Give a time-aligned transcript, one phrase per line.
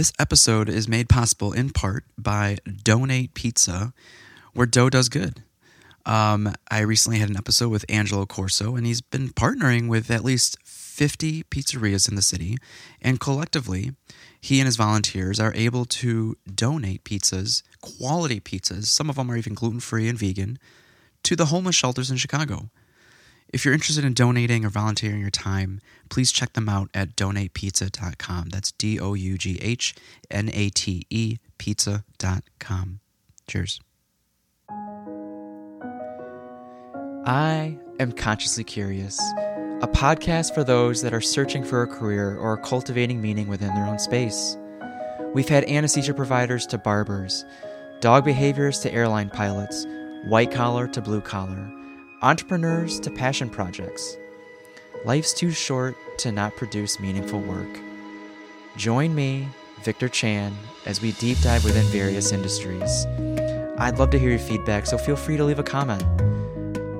[0.00, 3.92] This episode is made possible in part by Doughnate Pizza,
[4.54, 5.42] where dough does good.
[6.06, 10.24] Um, I recently had an episode with Angelo Corso, and he's been partnering with at
[10.24, 12.56] least 50 pizzerias in the city.
[13.02, 13.92] And collectively,
[14.40, 19.36] he and his volunteers are able to donate pizzas, quality pizzas, some of them are
[19.36, 20.58] even gluten free and vegan,
[21.24, 22.70] to the homeless shelters in Chicago.
[23.52, 28.50] If you're interested in donating or volunteering your time, please check them out at doughnatepizza.com.
[28.50, 29.94] That's D O U G H
[30.30, 33.00] N A T E pizza.com.
[33.48, 33.80] Cheers.
[37.26, 39.20] I am Consciously Curious,
[39.82, 43.86] a podcast for those that are searching for a career or cultivating meaning within their
[43.86, 44.56] own space.
[45.34, 47.44] We've had anesthesia providers to barbers,
[48.00, 49.86] dog behaviors to airline pilots,
[50.24, 51.70] white collar to blue collar,
[52.22, 54.18] entrepreneurs to passion projects.
[55.06, 57.80] Life's too short to not produce meaningful work.
[58.76, 59.48] Join me,
[59.82, 63.06] Victor Chan, as we deep dive within various industries.
[63.78, 66.04] I'd love to hear your feedback, so feel free to leave a comment.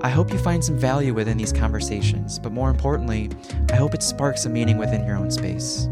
[0.02, 3.28] I hope you find some value within these conversations, but more importantly,
[3.70, 5.90] I hope it sparks a meaning within your own space.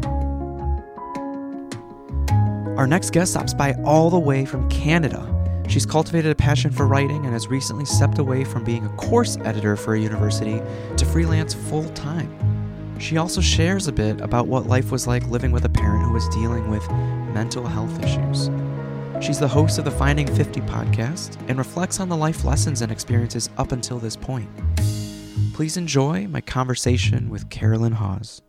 [2.79, 5.38] Our next guest stops by all the way from Canada.
[5.69, 9.37] She's cultivated a passion for writing and has recently stepped away from being a course
[9.45, 10.59] editor for a university
[10.97, 12.97] to freelance full time.
[12.99, 16.11] She also shares a bit about what life was like living with a parent who
[16.11, 16.89] was dealing with
[17.35, 18.49] mental health issues.
[19.23, 22.91] She's the host of the Finding Fifty podcast and reflects on the life lessons and
[22.91, 24.49] experiences up until this point.
[25.53, 28.41] Please enjoy my conversation with Carolyn Hawes.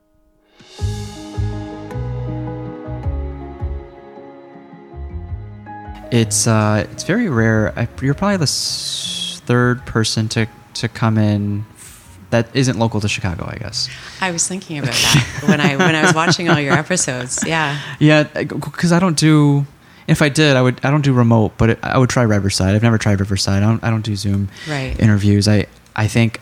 [6.10, 7.72] It's uh, it's very rare.
[7.76, 13.00] I, you're probably the s- third person to to come in f- that isn't local
[13.00, 13.88] to Chicago, I guess.
[14.20, 17.44] I was thinking about that when I when I was watching all your episodes.
[17.46, 17.78] Yeah.
[17.98, 19.66] Yeah, because I don't do.
[20.08, 20.80] If I did, I would.
[20.84, 22.74] I don't do remote, but it, I would try Riverside.
[22.74, 23.62] I've never tried Riverside.
[23.62, 23.84] I don't.
[23.84, 24.98] I don't do Zoom Right.
[24.98, 25.46] interviews.
[25.46, 25.66] I.
[25.94, 26.40] I think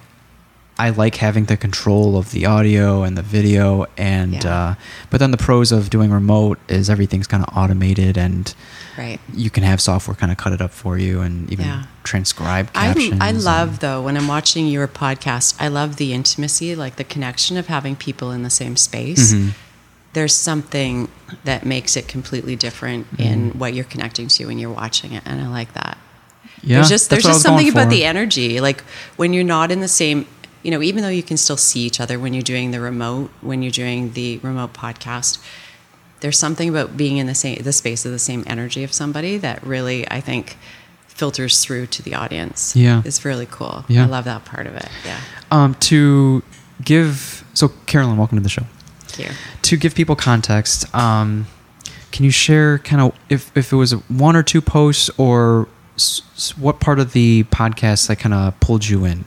[0.80, 4.54] I like having the control of the audio and the video, and Yeah.
[4.54, 4.74] uh,
[5.10, 8.54] but then the pros of doing remote is everything's kind of automated, and
[8.96, 9.18] Right.
[9.34, 11.82] you can have software kind of cut it up for you, and even Yeah.
[12.04, 13.20] transcribe I, captions.
[13.20, 15.54] I and- love though when I'm watching your podcast.
[15.58, 19.32] I love the intimacy, like the connection of having people in the same space.
[19.32, 19.54] Mhm.
[20.12, 21.08] There's something
[21.44, 23.22] that makes it completely different Mm-hmm.
[23.32, 25.98] in what you're connecting to when you're watching it, and I like that.
[26.62, 28.82] Yeah, there's just there's just something about the energy, like
[29.16, 30.26] when you're not in the same.
[30.68, 33.30] You know, even though you can still see each other when you're doing the remote,
[33.40, 35.42] when you're doing the remote podcast,
[36.20, 39.38] there's something about being in the same the space of the same energy of somebody
[39.38, 40.58] that really I think
[41.06, 42.76] filters through to the audience.
[42.76, 43.00] Yeah.
[43.06, 43.86] It's really cool.
[43.88, 44.02] Yeah.
[44.02, 44.90] I love that part of it.
[45.06, 45.18] Yeah.
[45.50, 46.42] Um, to
[46.84, 48.64] give so Carolyn, welcome to the show.
[49.06, 49.34] Thank you.
[49.62, 51.46] to give people context, um,
[52.12, 56.52] can you share kind of if, if it was one or two posts or s-
[56.58, 59.24] what part of the podcast that kind of pulled you in?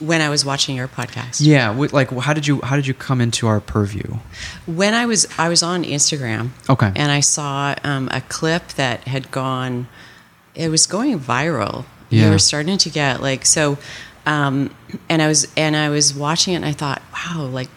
[0.00, 1.38] When I was watching your podcast.
[1.40, 4.18] Yeah, like how did you how did you come into our purview?
[4.66, 6.50] When I was I was on Instagram.
[6.68, 6.90] Okay.
[6.96, 9.86] And I saw um, a clip that had gone.
[10.54, 11.84] It was going viral.
[12.10, 12.26] Yeah.
[12.26, 13.78] You were starting to get like so,
[14.26, 14.74] um,
[15.08, 17.70] and I was and I was watching it and I thought, wow, like,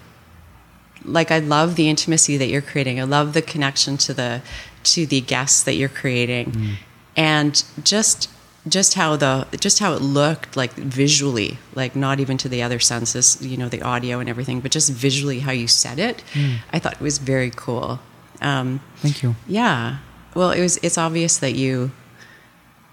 [1.06, 3.00] like I love the intimacy that you're creating.
[3.00, 4.42] I love the connection to the
[4.84, 6.74] to the guests that you're creating, Mm.
[7.16, 8.30] and just
[8.68, 12.80] just how the just how it looked like visually like not even to the other
[12.80, 16.56] senses you know the audio and everything but just visually how you said it Mm.
[16.74, 18.00] i thought it was very cool.
[18.42, 19.36] Um, Thank you.
[19.48, 19.98] yeah.
[20.36, 21.92] Well it was it's obvious that you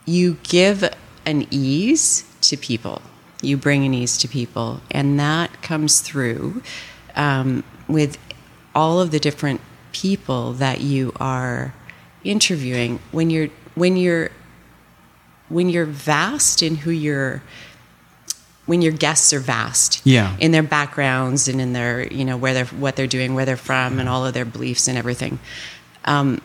[0.06, 0.88] you give
[1.26, 3.00] an ease to people.
[3.42, 4.80] You bring an ease to people.
[4.90, 6.62] And that comes through
[7.16, 8.18] um, with
[8.74, 9.60] all of the different
[9.92, 11.74] people that you are
[12.22, 13.00] interviewing.
[13.12, 14.30] When you're when you're
[15.48, 17.42] when you're vast in who you're
[18.66, 20.34] when your guests are vast Yeah.
[20.40, 23.56] in their backgrounds and in their you know where they're what they're doing where they're
[23.58, 25.38] from and all of their beliefs and everything
[26.06, 26.40] um,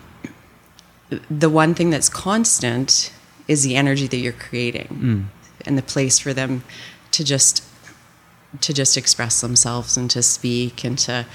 [1.29, 3.11] the one thing that's constant
[3.47, 5.29] is the energy that you're creating
[5.65, 6.63] and the place for them
[7.11, 7.63] to just
[8.61, 11.25] to just express themselves and to speak and to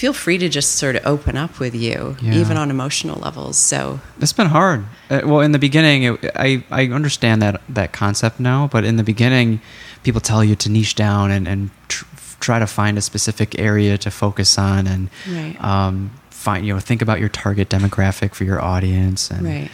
[0.00, 2.40] feel free to just sort of open up with you Yeah.
[2.40, 4.80] even on emotional levels so It's been hard.
[5.10, 6.14] Uh, well, in the beginning, it,
[6.48, 6.48] I
[6.80, 9.60] I understand that that concept now, but in the beginning,
[10.02, 12.04] people tell you to niche down and and tr-
[12.46, 15.56] try to find a specific area to focus on and Right.
[15.72, 19.70] um, find you know think about your target demographic for your audience and Right.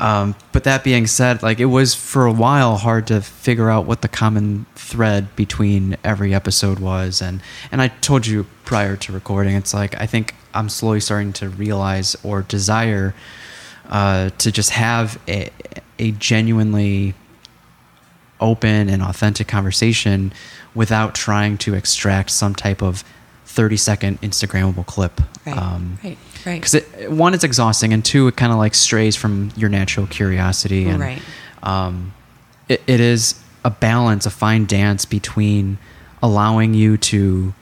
[0.00, 3.86] Um, but that being said, like it was for a while hard to figure out
[3.86, 9.12] what the common thread between every episode was, and and I told you prior to
[9.12, 13.14] recording, it's like I think I'm slowly starting to realize or desire
[13.88, 15.50] uh, to just have a,
[15.98, 17.14] a genuinely
[18.40, 20.32] open and authentic conversation
[20.74, 23.04] without trying to extract some type of
[23.44, 25.20] 30 second Instagrammable clip.
[25.44, 25.56] Right.
[25.56, 26.16] Um, right.
[26.46, 26.60] Right.
[26.62, 30.86] Because one, it's exhausting, and two, it kind of like strays from your natural curiosity.
[30.88, 31.22] And, Right.
[31.62, 32.14] Um,
[32.68, 33.34] it, it is
[33.64, 35.78] a balance, a fine dance between
[36.22, 37.52] allowing you to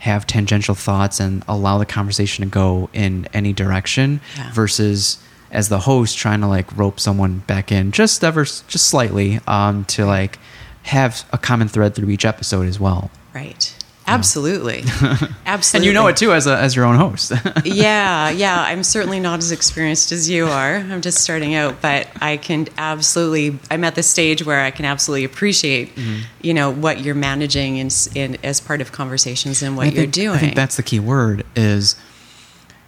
[0.00, 4.52] have tangential thoughts and allow the conversation to go in any direction Yeah.
[4.52, 5.18] versus
[5.50, 9.84] as the host trying to like rope someone back in just ever just slightly um,
[9.84, 10.38] to like
[10.82, 13.10] have a common thread through each episode as well.
[13.34, 13.74] Right.
[14.06, 14.82] Absolutely.
[14.86, 15.34] Absolutely.
[15.74, 17.32] And you know it too as a, as your own host.
[17.64, 18.60] yeah, yeah.
[18.62, 20.76] I'm certainly not as experienced as you are.
[20.76, 23.58] I'm just starting out, but I can absolutely.
[23.70, 26.20] I'm at the stage where I can absolutely appreciate, Mm-hmm.
[26.42, 30.36] you know, what you're managing in, in as part of conversations and what you're doing.
[30.36, 31.96] I think that's the key word is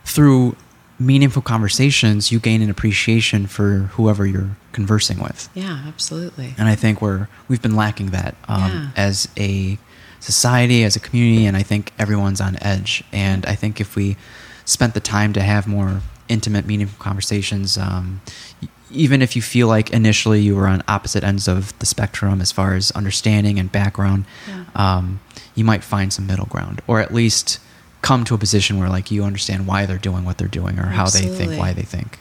[0.04, 0.56] through
[0.98, 5.48] meaningful conversations, you gain an appreciation for whoever you're conversing with.
[5.54, 6.54] yeah, absolutely.
[6.58, 8.88] And I think we're we've been lacking that um, Yeah.
[8.96, 9.78] as a
[10.20, 13.02] society, as a community, and I think everyone's on edge.
[13.12, 14.16] And I think if we
[14.64, 18.20] spent the time to have more intimate, meaningful conversations, um,
[18.90, 22.52] even if you feel like initially you were on opposite ends of the spectrum as
[22.52, 24.64] far as understanding and background, Yeah.
[24.74, 25.20] um,
[25.54, 27.58] you might find some middle ground, or at least
[28.02, 30.86] come to a position where like you understand why they're doing what they're doing or
[30.86, 32.18] how they think why they think.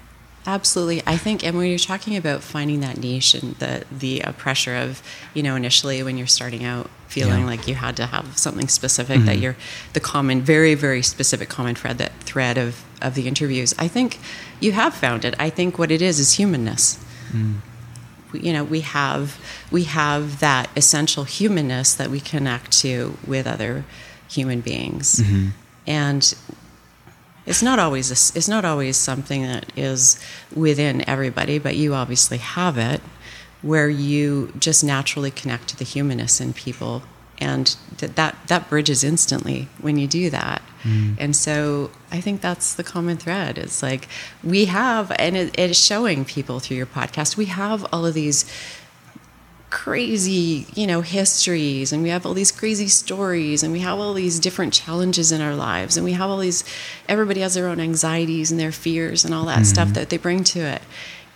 [0.47, 4.31] Absolutely, I think, and when you're talking about finding that niche and the the uh,
[4.33, 5.01] pressure of,
[5.33, 7.45] you know, initially when you're starting out, feeling Yeah.
[7.47, 9.41] like you had to have something specific that Mhm.
[9.41, 9.55] you're
[9.93, 13.73] the common, very very specific common thread that thread of of the interviews.
[13.79, 14.19] I think
[14.59, 15.33] you have found it.
[15.39, 16.97] I think what it is is humanness.
[17.33, 17.55] Mm.
[18.31, 19.37] We, you know, we have
[19.71, 23.83] we have that essential humanness that we connect to with other
[24.29, 25.51] human beings, Mhm.
[25.87, 26.33] and
[27.45, 30.19] it's not always a, it's not always something that is
[30.55, 33.01] within everybody, but you obviously have it
[33.61, 37.03] where you just naturally connect to the humanness in people,
[37.39, 40.61] and that that, that bridges instantly when you do that.
[40.83, 41.15] Mm.
[41.19, 43.57] And so I think that's the common thread.
[43.57, 44.07] It's like
[44.43, 47.37] we have, and it, it is showing people through your podcast.
[47.37, 48.45] We have all of these
[49.75, 54.13] crazy, you know, histories and we have all these crazy stories and we have all
[54.13, 56.63] these different challenges in our lives and we have all these
[57.09, 59.95] everybody has their own anxieties and their fears and all that stuff mm-hmm.
[59.95, 60.81] that they bring to it.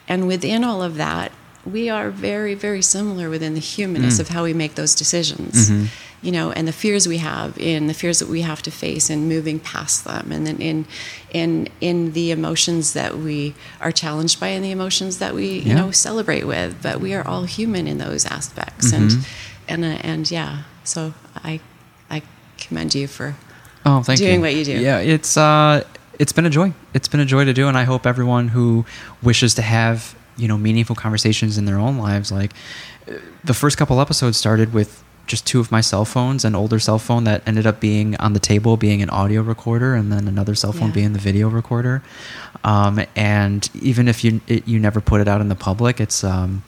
[0.07, 1.33] And within all of that,
[1.65, 5.71] we are very very similar within the humanness of how we make those decisions.
[6.21, 9.09] You know, and the fears we have in the fears that we have to face
[9.09, 10.85] and moving past them and then in
[11.31, 15.73] in in the emotions that we are challenged by and the emotions that we, you
[15.73, 19.23] know, celebrate with, but we are all human in those aspects, and Mhm.
[19.69, 20.63] and uh, and yeah.
[20.83, 21.61] So I
[22.11, 22.21] I
[22.57, 23.35] commend you for
[23.85, 24.25] Oh, thank you.
[24.27, 24.73] doing what you do.
[24.73, 25.83] Yeah, it's uh,
[26.19, 26.73] it's been a joy.
[26.93, 28.83] It's been a joy to do, and I hope everyone who
[29.23, 32.51] wishes to have you know meaningful conversations in their own lives, like
[33.43, 36.97] the first couple episodes started with just two of my cell phones, an older cell
[36.97, 40.55] phone that ended up being on the table, being an audio recorder, and then another
[40.55, 40.95] cell phone Yeah.
[40.95, 42.01] being the video recorder.
[42.63, 46.23] Um, and even if you it, you never put it out in the public, it's
[46.23, 46.63] um,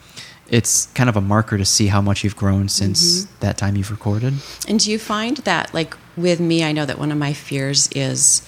[0.48, 3.36] it's kind of a marker to see how much you've grown since Mm-hmm.
[3.40, 4.34] that time you've recorded.
[4.68, 7.90] And do you find that, like with me, I know that one of my fears
[7.96, 8.42] is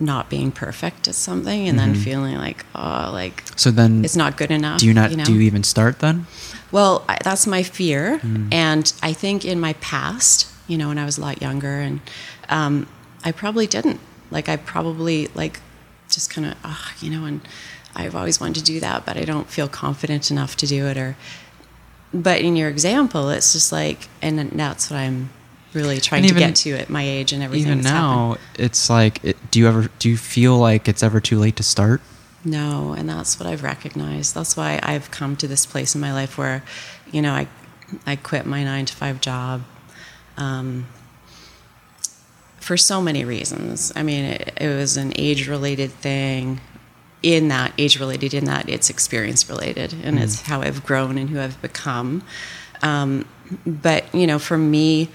[0.00, 2.04] not being perfect at something, and then Mhm.
[2.04, 4.78] feeling like, oh, like So then, it's not good enough.
[4.80, 5.24] do you not know?
[5.24, 6.26] do you even start then?
[6.70, 8.48] Well, I, that's my fear, Mm.
[8.52, 12.00] and I think in my past, you know, when I was a lot younger, and
[12.48, 12.86] um,
[13.24, 14.00] I probably didn't.
[14.30, 15.60] Like, I probably like
[16.10, 17.40] just kind of, oh, you know, and
[17.96, 20.96] I've always wanted to do that, but I don't feel confident enough to do it.
[20.96, 21.16] Or,
[22.14, 25.30] but in your example, it's just like, and that's what I'm
[25.78, 27.72] really trying And to get to at my age and everything.
[27.72, 28.66] Even now, happened.
[28.66, 31.62] it's like, it, do you ever do you feel like it's ever too late to
[31.62, 32.00] start?
[32.44, 34.34] No, and that's what I've recognized.
[34.34, 36.62] That's why I've come to this place in my life where,
[37.10, 37.48] you know, I,
[38.06, 39.62] I quit my nine to five job,
[40.36, 40.86] um,
[42.60, 43.92] for so many reasons.
[43.96, 46.60] I mean, it, it was an age related thing.
[47.20, 51.28] In that age related, in that it's experience related, and it's how I've grown and
[51.28, 52.22] who I've become.
[52.80, 53.26] Um,
[53.66, 55.08] but you know, for me,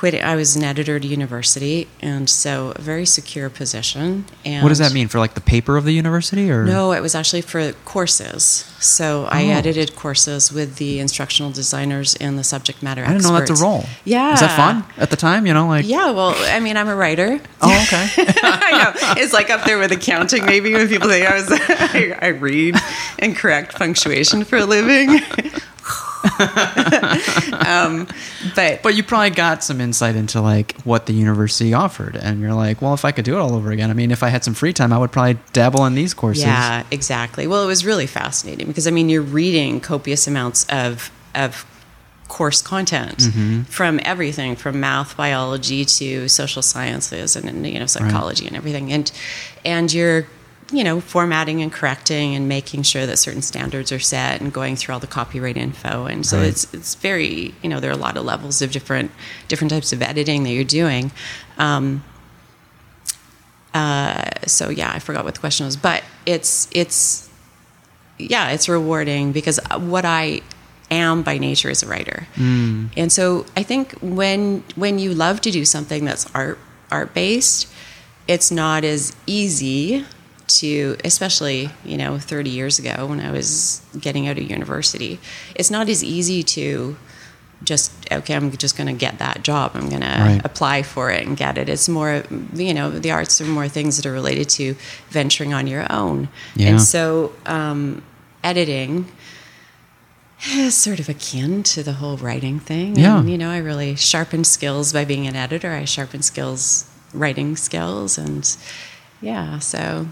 [0.00, 4.24] quitting, I was an editor at a university, and so a very secure position.
[4.46, 7.02] And what does that mean for like the paper of the university or no, it
[7.02, 8.64] was actually for courses.
[8.80, 9.50] So I Oh.
[9.50, 13.62] edited courses with the instructional designers and the subject matter I didn't know that's a
[13.62, 13.84] role.
[14.06, 14.32] Yeah.
[14.32, 15.46] is that fun at the time?
[15.46, 17.38] You know, like Yeah, well, I mean, I'm a writer.
[17.60, 18.08] oh okay.
[18.42, 20.46] I know it's like up there with accounting.
[20.46, 22.74] Maybe when people think I was, I, I read
[23.18, 25.20] and correct punctuation for a living.
[27.66, 28.06] um,
[28.54, 32.54] but But you probably got some insight into like what the university offered, and you're
[32.54, 34.44] like, well, if I could do it all over again, I mean, if I had
[34.44, 36.44] some free time, I would probably dabble in these courses.
[36.44, 37.46] Yeah, exactly.
[37.46, 41.64] Well, it was really fascinating because I mean, you're reading copious amounts of of
[42.28, 43.62] course content Mm-hmm.
[43.62, 48.92] from everything from math, biology to social sciences and, and, you know psychology and everything,
[48.92, 49.10] and
[49.64, 50.26] and you're
[50.72, 54.76] you know formatting and correcting and making sure that certain standards are set and going
[54.76, 56.46] through all the copyright info and so Right.
[56.46, 59.10] it's it's very you know there are a lot of levels of different
[59.48, 61.10] different types of editing that you're doing.
[61.58, 62.04] Um,
[63.72, 67.28] uh, so yeah, I forgot what the question was, but it's it's
[68.18, 70.40] yeah, it's rewarding because what I
[70.90, 75.50] am by nature is a writer, and so I think when when you love to
[75.50, 76.58] do something that's art
[76.90, 77.68] art based,
[78.26, 80.04] it's not as easy
[80.58, 85.18] to, especially you know, thirty years ago when I was getting out of university,
[85.54, 86.96] it's not as easy to
[87.62, 90.38] just okay i'm just going to get that job i'm going Right.
[90.40, 93.68] to apply for it and get it it's more you know the arts are more
[93.68, 94.74] things that are related to
[95.10, 96.68] venturing on your own Yeah.
[96.70, 98.02] and so um,
[98.42, 99.12] editing
[100.54, 103.18] is sort of akin to the whole writing thing Yeah.
[103.18, 107.56] and, you know i really sharpened skills by being an editor i sharpened skills writing
[107.56, 108.56] skills and
[109.20, 110.06] yeah so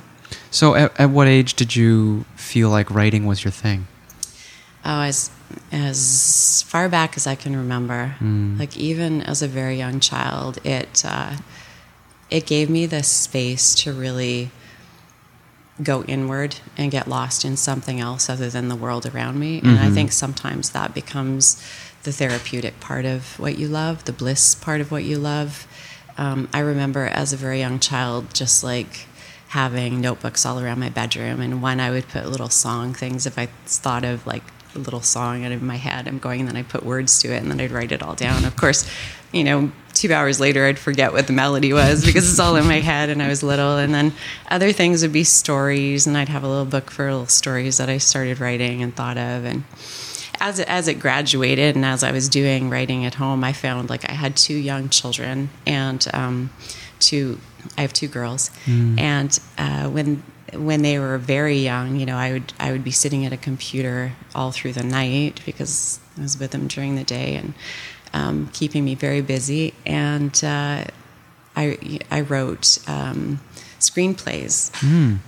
[0.50, 3.86] So, at, at what age did you feel like writing was your thing?
[4.84, 5.30] Oh, as
[5.72, 8.14] as far back as I can remember,
[8.58, 11.36] like even as a very young child, it uh,
[12.30, 14.50] it gave me the space to really
[15.82, 19.60] go inward and get lost in something else other than the world around me.
[19.60, 21.62] And I think sometimes that becomes
[22.02, 25.66] the therapeutic part of what you love, the bliss part of what you love.
[26.16, 29.06] Um, I remember as a very young child, just like
[29.48, 33.38] having notebooks all around my bedroom, and one I would put little song things if
[33.38, 34.42] I thought of like
[34.74, 36.06] a little song out of my head.
[36.06, 38.14] I'm going, and then I put words to it, and then I'd write it all
[38.14, 38.44] down.
[38.44, 38.88] Of course,
[39.32, 42.66] you know, two hours later, I'd forget what the melody was because it's all in
[42.66, 43.78] my head, and I was little.
[43.78, 44.12] And then
[44.50, 47.88] other things would be stories, and I'd have a little book for little stories that
[47.88, 49.64] I started writing and thought of, and
[50.40, 53.90] as it, as it graduated and as I was doing writing at home, I found
[53.90, 56.50] like I had two young children and um,
[57.00, 57.40] two.
[57.76, 58.50] I have two girls,
[58.98, 60.22] and uh, when
[60.54, 63.36] when they were very young, you know, I would I would be sitting at a
[63.36, 67.54] computer all through the night because I was with them during the day and
[68.14, 69.74] um, keeping me very busy.
[69.84, 70.84] And uh,
[71.54, 73.40] I I wrote um,
[73.78, 74.70] screenplays.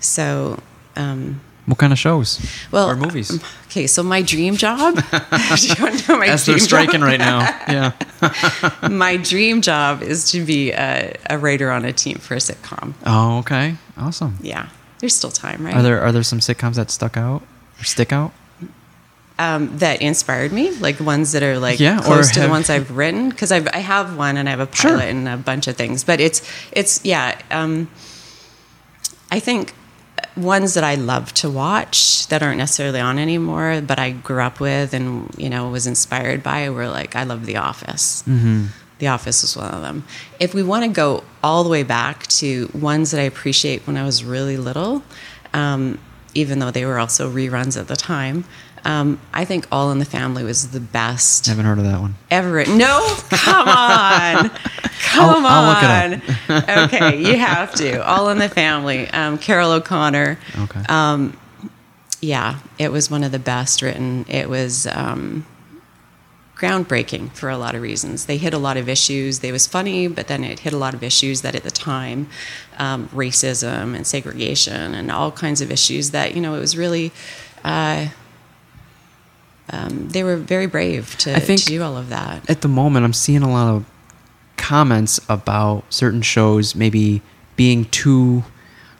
[0.00, 0.62] So.
[0.96, 2.40] Um, What kind of shows?
[2.72, 3.30] well, or movies?
[3.30, 3.40] um,
[3.70, 4.96] Okay, so my dream job.
[5.60, 5.74] You
[6.08, 7.08] know my As dream they're striking job?
[7.08, 7.40] right now.
[7.68, 8.88] Yeah.
[8.88, 12.94] my dream job is to be a, a writer on a team for a sitcom.
[13.06, 13.76] Oh, okay.
[13.96, 14.38] Awesome.
[14.42, 15.74] Yeah, there's still time, right?
[15.76, 17.42] Are there are there some sitcoms that stuck out
[17.78, 18.32] or stick out?
[19.38, 22.68] um, that inspired me, like ones that are like Yeah, or close to the ones
[22.70, 24.90] I've written, because I've I have one and I have a Sure.
[24.90, 27.40] pilot and a bunch of things, but it's it's yeah.
[27.50, 27.88] Um,
[29.30, 29.72] I think
[30.36, 34.60] ones that I love to watch that aren't necessarily on anymore, but I grew up
[34.60, 38.22] with and you know was inspired by were like I love The Office.
[38.22, 38.66] Mm-hmm.
[38.98, 40.04] The Office was one of them.
[40.38, 43.96] If we want to go all the way back to ones that I appreciate when
[43.96, 45.02] I was really little,
[45.54, 45.98] um,
[46.34, 48.44] even though they were also reruns at the time,
[48.84, 52.14] um, I think All in the Family was the best Haven't heard of that one.
[52.30, 52.78] ever written.
[52.78, 54.48] No, come on,
[55.02, 56.84] come I'll- I'll look it on.
[56.84, 58.04] okay, you have to.
[58.06, 59.08] All in the Family.
[59.10, 60.38] Um, Carroll O'Connor.
[60.58, 60.82] Okay.
[60.88, 61.36] Um,
[62.22, 64.24] yeah, it was one of the best written.
[64.28, 65.46] It was um,
[66.56, 68.26] groundbreaking for a lot of reasons.
[68.26, 69.38] They hit a lot of issues.
[69.38, 72.28] They was funny, but then it hit a lot of issues that at the time,
[72.78, 77.12] um, racism and segregation and all kinds of issues that you know it was really.
[77.64, 78.08] Uh,
[79.72, 82.48] um, they were very brave to, I think- to do all of that.
[82.50, 83.84] At the moment, I'm seeing a lot of
[84.56, 87.22] comments about certain shows maybe
[87.56, 88.44] being too,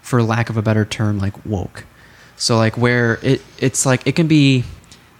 [0.02, 1.84] for lack of a better term, like woke.
[2.36, 4.64] So like where it it's like it can be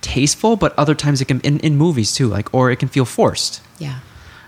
[0.00, 3.04] tasteful, but other times it can in, in movies too, like or it can feel
[3.04, 3.61] forced.
[3.78, 3.99] Yeah.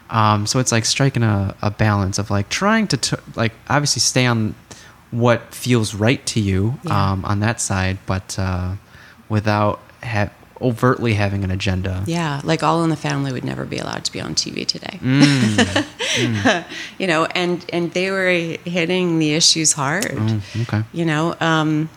[0.08, 4.00] Um, so it's like striking a, a balance of like trying to t- like obviously
[4.00, 4.54] stay on
[5.10, 7.12] what feels right to you Yeah.
[7.12, 8.76] um, on that side, but uh,
[9.28, 10.30] without ha-
[10.62, 12.04] overtly having an agenda.
[12.06, 14.98] Yeah, like All in the Family would never be allowed to be on TV today.
[15.02, 16.64] Mm.
[16.98, 18.28] you know, and and they were
[18.64, 20.04] hitting the issues hard.
[20.04, 20.82] Mm, okay.
[20.92, 21.90] You know, um,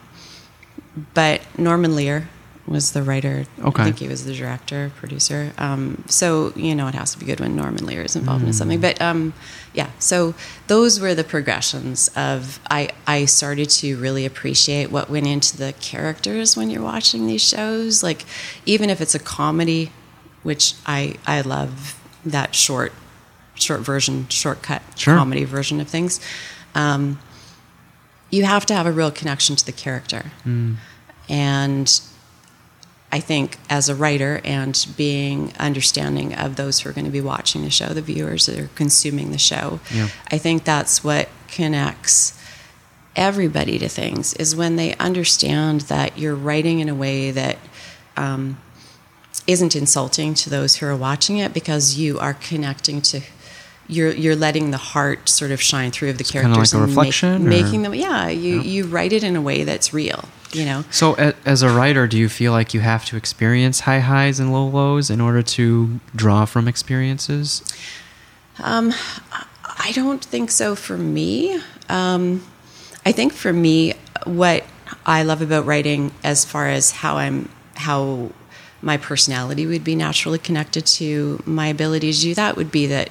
[1.13, 2.29] but Norman Lear
[2.67, 3.45] was the writer.
[3.63, 3.81] Okay.
[3.81, 5.51] I think he was the director, producer.
[5.57, 8.49] Um, so you know, it has to be good when Norman Lear is involved in
[8.49, 8.55] Mm.
[8.55, 8.81] something.
[8.81, 9.33] But um,
[9.73, 10.33] yeah, so
[10.67, 12.89] those were the progressions of I.
[13.05, 18.01] I started to really appreciate what went into the characters when you're watching these shows.
[18.01, 18.25] Like,
[18.65, 19.91] even if it's a comedy
[20.43, 22.93] which I I love that short
[23.53, 25.15] short version, shortcut Sure.
[25.15, 26.19] comedy version of things.
[26.73, 27.19] Um,
[28.31, 30.31] you have to have a real connection to the character,
[31.29, 32.01] and
[33.11, 37.21] I think as a writer and being understanding of those who are going to be
[37.21, 40.09] watching the show, the viewers that are consuming the show, Yeah.
[40.31, 42.33] I think that's what connects
[43.15, 47.57] everybody to things is when they understand that you're writing in a way that
[48.17, 48.57] um,
[49.47, 53.21] isn't insulting to those who are watching it because you are connecting to
[53.87, 56.89] you're you're letting the heart sort of shine through of the kinda characters like
[57.23, 60.65] and make- making them yeah you you write it in a way that's real you
[60.65, 61.13] know So,
[61.45, 64.67] as a writer, do you feel like you have to experience high highs and low
[64.67, 67.61] lows in order to draw from experiences?
[68.59, 71.59] I don't think so for me.
[71.89, 72.43] Um,
[73.05, 73.93] I think for me,
[74.23, 74.63] what
[75.05, 78.31] I love about writing, as far as how I'm, how
[78.81, 83.09] my personality would be naturally connected to my ability to do that, would be that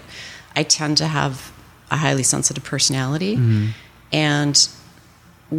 [0.56, 1.52] I tend to have
[1.90, 3.34] a highly sensitive personality,
[4.12, 4.68] and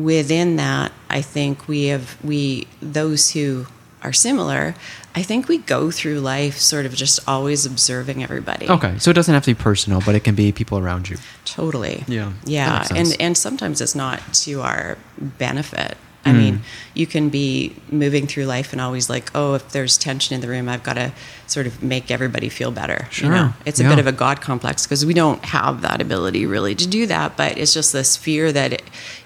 [0.04, 3.68] within that, I think we have we those who
[4.04, 4.76] are similar.
[5.16, 8.70] I think we go through life sort of just always observing everybody.
[8.70, 11.18] Okay, so it doesn't have to be personal, but it can be people around you.
[11.46, 12.04] Totally.
[12.08, 12.86] Yeah, Yeah.
[12.94, 15.98] And and sometimes it's not to our benefit.
[16.28, 16.38] I Mm.
[16.38, 16.62] mean,
[16.96, 20.48] you can be moving through life and always like, oh, if there's tension in the
[20.48, 21.12] room, I've got to
[21.46, 23.08] sort of make everybody feel better.
[23.12, 23.28] Sure.
[23.30, 23.90] You know, it's a Yeah.
[23.90, 27.38] bit of a God complex because we don't have that ability really to do that.
[27.38, 28.82] But it's just this fear that, it,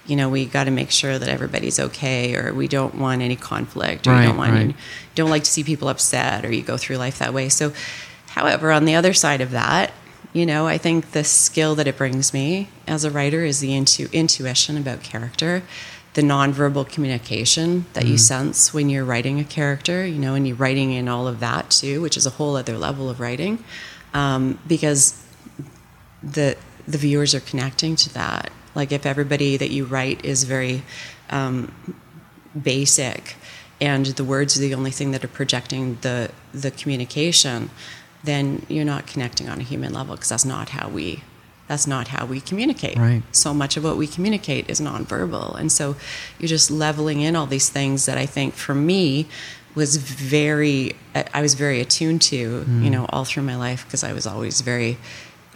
[0.09, 3.35] you know, we got to make sure that everybody's okay, or we don't want any
[3.35, 4.61] conflict, or Right, we don't want right.
[4.61, 4.75] any,
[5.15, 7.49] don't like to see people upset, or you go through life that way.
[7.49, 7.73] So,
[8.29, 9.91] however, on the other side of that,
[10.33, 13.73] you know, I think the skill that it brings me as a writer is the
[13.75, 15.63] intu- intuition about character,
[16.13, 20.57] the nonverbal communication that you sense when you're writing a character, you know, and you're
[20.57, 23.63] writing in all of that too, which is a whole other level of writing,
[24.13, 25.23] um, because
[26.23, 28.51] the the viewers are connecting to that.
[28.75, 30.83] Like if everybody that you write is very
[31.29, 31.73] um,
[32.61, 33.35] basic,
[33.81, 37.70] and the words are the only thing that are projecting the the communication,
[38.24, 41.24] then you're not connecting on a human level because that's not how we
[41.67, 42.98] that's not how we communicate.
[42.98, 43.22] Right.
[43.31, 45.96] So much of what we communicate is nonverbal, and so
[46.39, 49.27] you're just leveling in all these things that I think for me
[49.75, 54.13] was very I was very attuned to, you know, all through my life because I
[54.13, 54.98] was always very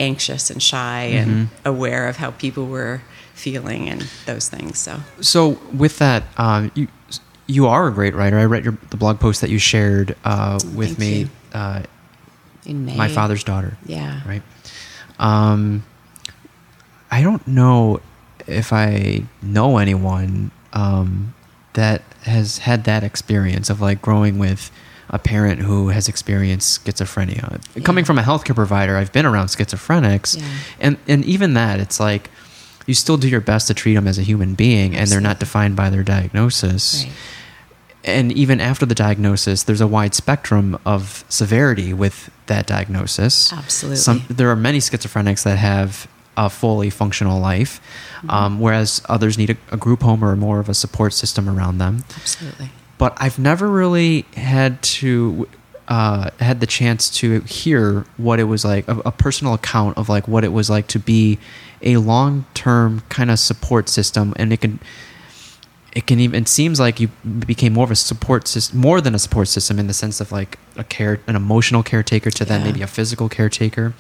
[0.04, 3.02] anxious and shy and aware of how people were
[3.34, 4.78] feeling and those things.
[4.80, 6.88] So So, with that, uh, you
[7.48, 8.38] you are a great writer.
[8.40, 11.30] I read your the blog post that you shared uh, with Thank me.
[11.54, 11.84] Uh,
[12.66, 13.78] in May, my father's daughter.
[13.86, 14.22] Yeah.
[14.28, 14.44] Right.
[15.20, 15.84] Um,
[17.12, 18.00] I don't know
[18.48, 21.34] if I know anyone um,
[21.74, 24.72] that has had that experience of like growing with
[25.14, 27.62] a parent who has experienced schizophrenia.
[27.86, 30.46] Coming from a healthcare provider, I've been around schizophrenics, Yeah.
[30.86, 32.30] and and even that, it's like
[32.88, 35.40] you still do your best to treat them as a human being, and they're not
[35.40, 37.14] defined by their diagnosis Right.
[38.04, 43.54] and even after the diagnosis, there's a wide spectrum of severity with that diagnosis.
[43.54, 43.98] Absolutely.
[43.98, 47.80] Some, there are many schizophrenics that have a fully functional life,
[48.18, 48.30] Mm-hmm.
[48.30, 51.78] um, whereas others need a, a group home or more of a support system around
[51.78, 52.04] them.
[52.18, 52.70] Absolutely.
[52.98, 55.48] But I've never really had to
[55.88, 60.08] uh, had the chance to hear what it was like a, a personal account of
[60.10, 61.38] like what it was like to be
[61.82, 64.80] a long term kind of support system, and it can
[65.92, 67.10] it can even it seems like you
[67.46, 70.32] became more of a support system more than a support system in the sense of
[70.32, 72.68] like a care an emotional caretaker to then Yeah.
[72.68, 73.94] maybe a physical caretaker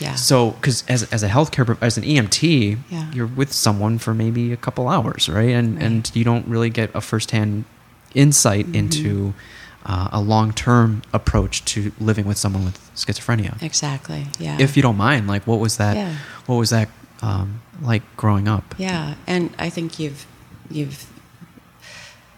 [0.00, 0.14] Yeah.
[0.14, 3.10] so because as, as a healthcare as an emt Yeah.
[3.12, 5.84] you're with someone for maybe a couple hours right and Right.
[5.84, 7.64] and you don't really get a firsthand
[8.14, 8.74] insight Mm-hmm.
[8.74, 9.34] into
[9.86, 14.26] uh, a long-term approach to living with someone with schizophrenia Exactly.
[14.38, 14.56] Yeah.
[14.60, 16.14] if you don't mind like what was that Yeah.
[16.46, 16.88] what was that
[17.22, 20.26] um, like growing up Yeah, and I think you've
[20.70, 21.06] you've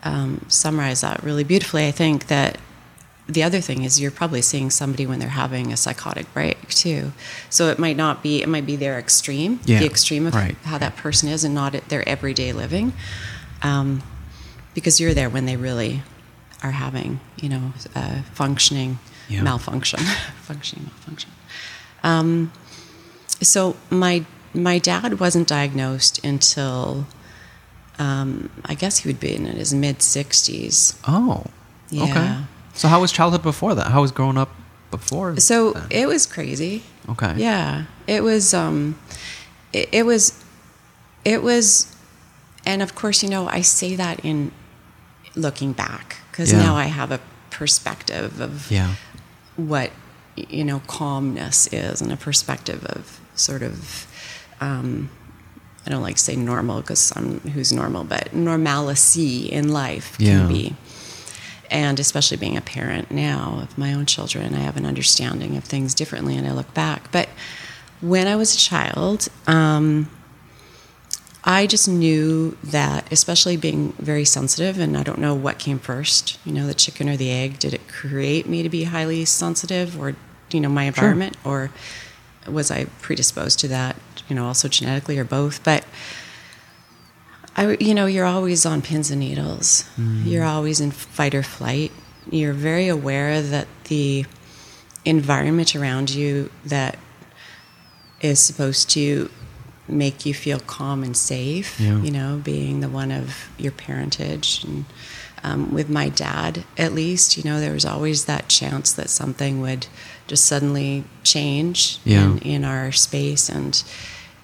[0.02, 1.86] um, summarized that really beautifully.
[1.86, 2.58] I think that
[3.28, 7.12] the other thing is you're probably seeing somebody when they're having a psychotic break too.
[7.50, 10.56] So it might not be it might be their extreme, Yeah, the extreme of right,
[10.64, 12.92] how that person is, and not their everyday living,
[13.62, 14.02] um,
[14.76, 16.02] because you're there when they really
[16.62, 19.42] are having you know uh, functioning Yeah.
[19.42, 19.98] malfunction,
[20.42, 21.30] functioning malfunction.
[22.04, 22.52] Um,
[23.42, 27.06] so my my dad wasn't diagnosed until
[27.98, 30.94] um, I guess he would be in his mid sixties.
[31.08, 31.44] Oh,
[31.92, 32.36] okay.
[32.74, 33.86] So how was childhood before that?
[33.90, 34.50] How was growing up
[34.90, 35.36] before?
[35.40, 35.86] So then?
[35.90, 36.82] it was crazy.
[37.08, 37.34] okay.
[37.36, 38.52] Yeah, it was.
[38.54, 38.94] Um,
[39.72, 40.32] it, it was.
[41.24, 41.86] It was,
[42.64, 44.52] and of course, you know, I say that in
[45.36, 46.58] looking back because Yeah.
[46.62, 47.20] now I have a
[47.50, 48.94] perspective of Yeah.
[49.56, 49.90] what
[50.36, 54.06] you know calmness is and a perspective of sort of
[54.60, 55.10] um,
[55.86, 60.48] I don't like to say normal because I'm who's normal, but normalcy in life can
[60.48, 60.74] be.
[61.70, 65.64] And especially being a parent now of my own children, I have an understanding of
[65.64, 67.10] things differently and I look back.
[67.12, 67.28] But
[68.00, 70.08] when I was a child, um,
[71.48, 76.44] I just knew that, especially being very sensitive, and I don't know what came first,
[76.44, 77.60] you know, the chicken or the egg.
[77.60, 80.16] Did it create me to be highly sensitive, or,
[80.50, 81.70] you know, my environment, or
[82.48, 83.94] was I predisposed to that,
[84.28, 85.62] you know, also genetically or both?
[85.62, 85.84] But
[87.56, 89.88] I, you know, you're always on pins and needles.
[89.96, 90.26] Mm.
[90.26, 91.92] You're always in fight or flight.
[92.28, 94.26] You're very aware that the
[95.04, 96.98] environment around you that
[98.20, 99.30] is supposed to
[99.88, 102.00] make you feel calm and safe, Yeah.
[102.00, 104.64] you know, being the one of your parentage.
[104.64, 104.84] And
[105.44, 109.60] um, with my dad, at least, you know, there was always that chance that something
[109.60, 109.86] would
[110.26, 112.24] just suddenly change Yeah.
[112.24, 113.82] in, in our space and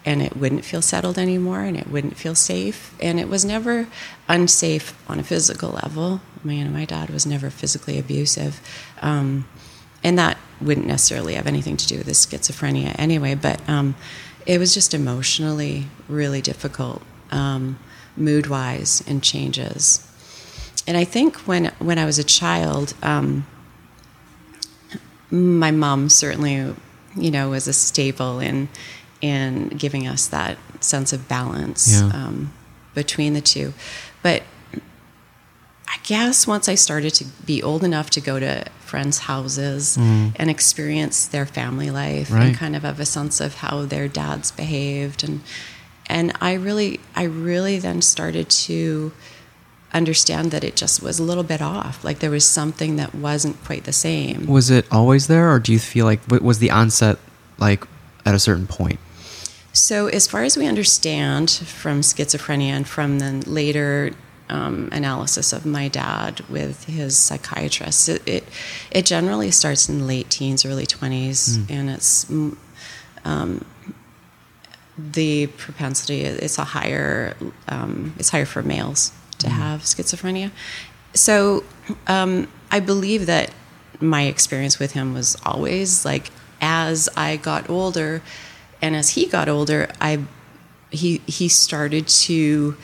[0.04, 2.92] and it wouldn't feel settled anymore and it wouldn't feel safe.
[3.00, 3.86] And it was never
[4.28, 6.20] unsafe on a physical level.
[6.42, 8.60] I mean, my dad was never physically abusive.
[9.00, 9.46] Um,
[10.02, 13.94] and that wouldn't necessarily have anything to do with his schizophrenia anyway, but um,
[14.46, 17.78] it was just emotionally really difficult, um,
[18.16, 20.06] mood wise, and changes.
[20.86, 23.46] And I think when, when I was a child, um,
[25.30, 26.74] my mom certainly,
[27.16, 28.68] you know, was a staple in
[29.20, 32.06] in giving us that sense of balance Yeah.
[32.12, 32.52] um,
[32.92, 33.72] between the two.
[34.20, 34.42] But
[35.92, 40.32] I guess once I started to be old enough to go to friends' houses mm.
[40.36, 42.30] and experience their family life.
[42.30, 42.46] Right.
[42.46, 45.42] and kind of have a sense of how their dads behaved and
[46.06, 49.12] and I really I really then started to
[49.94, 53.62] understand that it just was a little bit off like there was something that wasn't
[53.62, 57.18] quite the same Was it always there, or do you feel like was the onset
[57.58, 57.86] like
[58.24, 58.98] at a certain point?
[59.74, 64.12] So, as far as we understand from schizophrenia and from the later
[64.52, 68.44] um, analysis of my dad with his psychiatrist, it, it
[68.90, 72.56] it generally starts in late teens, early twenties, and it's mm,
[73.24, 73.64] um,
[74.98, 76.20] the propensity.
[76.20, 77.34] It's a higher.
[77.68, 80.50] Um, it's higher for males to have schizophrenia.
[81.14, 81.64] So,
[82.06, 83.50] um, I believe that
[84.00, 88.22] my experience with him was always like as I got older,
[88.82, 90.20] and as he got older, I
[90.90, 92.76] he he started to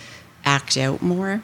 [0.56, 1.42] act out more.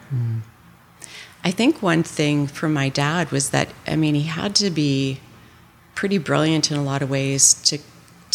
[1.43, 5.19] I think one thing for my dad was that I mean he had to be
[5.93, 7.77] pretty brilliant in a lot of ways to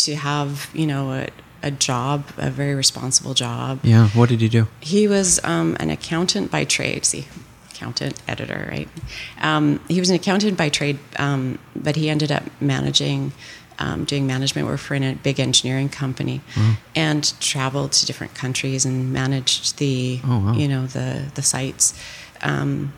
[0.04, 1.26] to have you know a,
[1.62, 3.80] a job, a very responsible job.
[3.82, 4.08] Yeah.
[4.18, 4.66] What did he do?
[4.80, 7.04] He was um, an accountant by trade.
[7.04, 7.26] See,
[7.80, 8.88] accountant, editor, right?
[9.40, 13.32] Um, he was an accountant by trade, um, but he ended up managing,
[13.80, 16.40] um, doing management work for a big engineering company,
[16.94, 20.52] and traveled to different countries and managed the, Oh, wow.
[20.52, 21.94] you know, the the sites.
[22.42, 22.92] Um,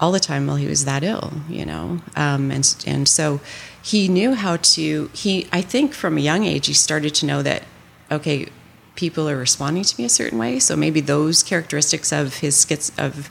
[0.00, 3.40] all the time while he was that ill, you know, um, and and so
[3.82, 5.10] he knew how to.
[5.12, 7.62] He, I think, from a young age, he started to know that,
[8.10, 8.46] okay,
[8.94, 10.60] people are responding to me a certain way.
[10.60, 13.28] So maybe those characteristics of his schiz of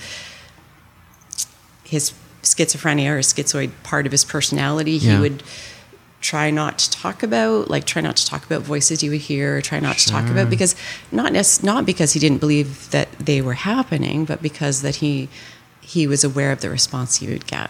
[1.84, 5.44] his schizophrenia or schizoid part of his personality, he would
[6.22, 9.58] try not to talk about, like try not to talk about voices you would hear,
[9.58, 10.76] or try not to talk about because
[11.12, 11.32] not
[11.64, 15.30] not because he didn't believe that they were happening, but because that he
[15.82, 17.70] he was aware of the response he would get.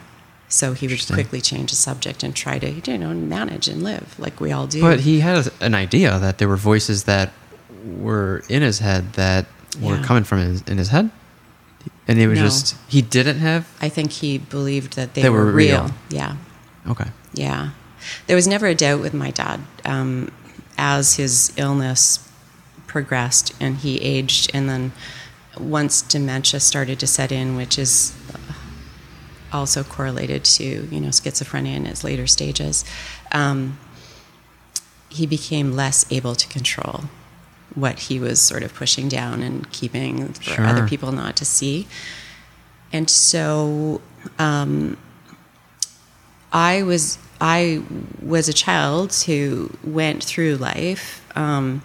[0.49, 4.17] So he would quickly change the subject and try to you know manage and live
[4.17, 4.81] like we all do.
[4.81, 7.33] But he had an idea that there were voices that
[7.85, 9.45] were in his head that
[9.81, 10.03] were Yeah.
[10.03, 11.09] coming from his, in his head,
[12.07, 12.45] and it was No.
[12.45, 13.67] just he didn't have.
[13.81, 15.83] I think he believed that they, They were, were real.
[15.83, 15.91] real.
[16.09, 16.35] Yeah.
[16.89, 17.07] Okay.
[17.33, 17.69] Yeah.
[18.27, 20.31] There was never a doubt with my dad um,
[20.77, 22.19] as his illness
[22.87, 24.91] progressed and he aged, and then
[25.59, 28.13] once dementia started to set in, which is
[29.51, 32.85] also correlated to you know schizophrenia in its later stages,
[33.31, 33.77] um,
[35.09, 37.05] he became less able to control
[37.75, 40.65] what he was sort of pushing down and keeping for Sure.
[40.65, 41.87] other people not to see.
[42.91, 44.01] And so
[44.39, 44.97] um,
[46.51, 47.83] I was I
[48.21, 51.81] was a child who went through life um,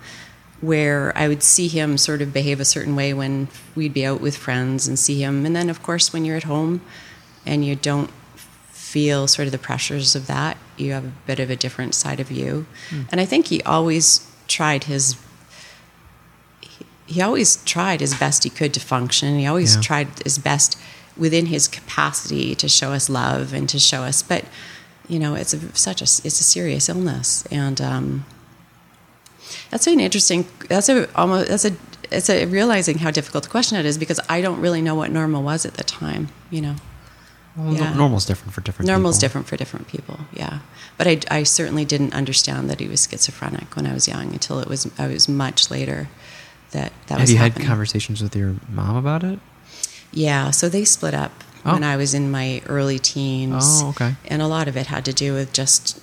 [0.60, 4.20] where I would see him sort of behave a certain way when we'd be out
[4.20, 6.80] with friends and see him, and then of course when you're at home
[7.44, 8.10] and you don't
[8.70, 12.20] feel sort of the pressures of that, you have a bit of a different side
[12.20, 12.66] of you.
[13.10, 15.16] And I think he always tried his
[17.06, 19.38] he always tried as best he could to function.
[19.38, 19.82] He always Yeah.
[19.82, 20.78] tried his best
[21.16, 24.22] within his capacity to show us love and to show us.
[24.22, 24.44] But
[25.08, 28.24] you know, it's a, such a it's a serious illness, and um,
[29.70, 30.46] that's an interesting.
[30.68, 31.72] That's a almost that's a
[32.10, 35.10] it's a realizing how difficult the question it is because I don't really know what
[35.10, 36.28] normal was at the time.
[36.50, 36.76] You know.
[37.56, 37.92] Well, Yeah.
[37.92, 39.20] Normal's different for different Normal's people.
[39.28, 40.60] different for different people, yeah.
[40.96, 44.58] But I, I certainly didn't understand that he was schizophrenic when I was young until
[44.60, 46.08] it was I was much later
[46.70, 47.66] that that Have was you happening.
[47.66, 49.38] had conversations with your mom about it?
[50.12, 51.74] Yeah, so they split up Oh.
[51.74, 53.82] when I was in my early teens.
[53.82, 54.16] Oh, okay.
[54.26, 56.00] And a lot of it had to do with just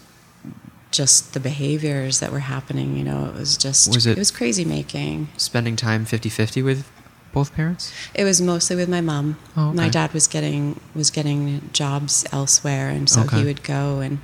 [0.91, 2.97] just the behaviors that were happening.
[2.97, 5.27] You know, it was just Was it- was crazy making.
[5.37, 6.85] Spending time 50-50 with
[7.31, 7.91] both parents?
[8.15, 9.37] It was mostly with my mom.
[9.55, 13.39] Oh, My dad was getting was getting jobs elsewhere, and so Okay.
[13.39, 14.17] he would go, and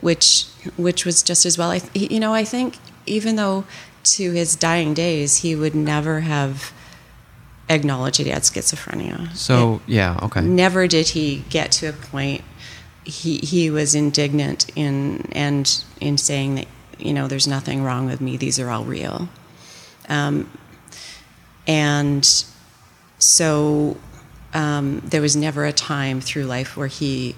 [0.00, 0.44] which
[0.76, 1.70] which was just as well.
[1.70, 2.76] I th- you know I think
[3.06, 3.64] even though
[4.02, 6.72] to his dying days he would never have
[7.70, 9.34] acknowledged that he had schizophrenia.
[9.34, 10.42] So, yeah, okay.
[10.42, 12.42] never did he get to a point
[13.04, 16.66] he he was indignant in and in saying that
[16.98, 19.28] you know there's nothing wrong with me these are all real
[20.08, 20.50] um,
[21.66, 22.44] and
[23.18, 23.96] so
[24.52, 27.34] um, there was never a time through life where he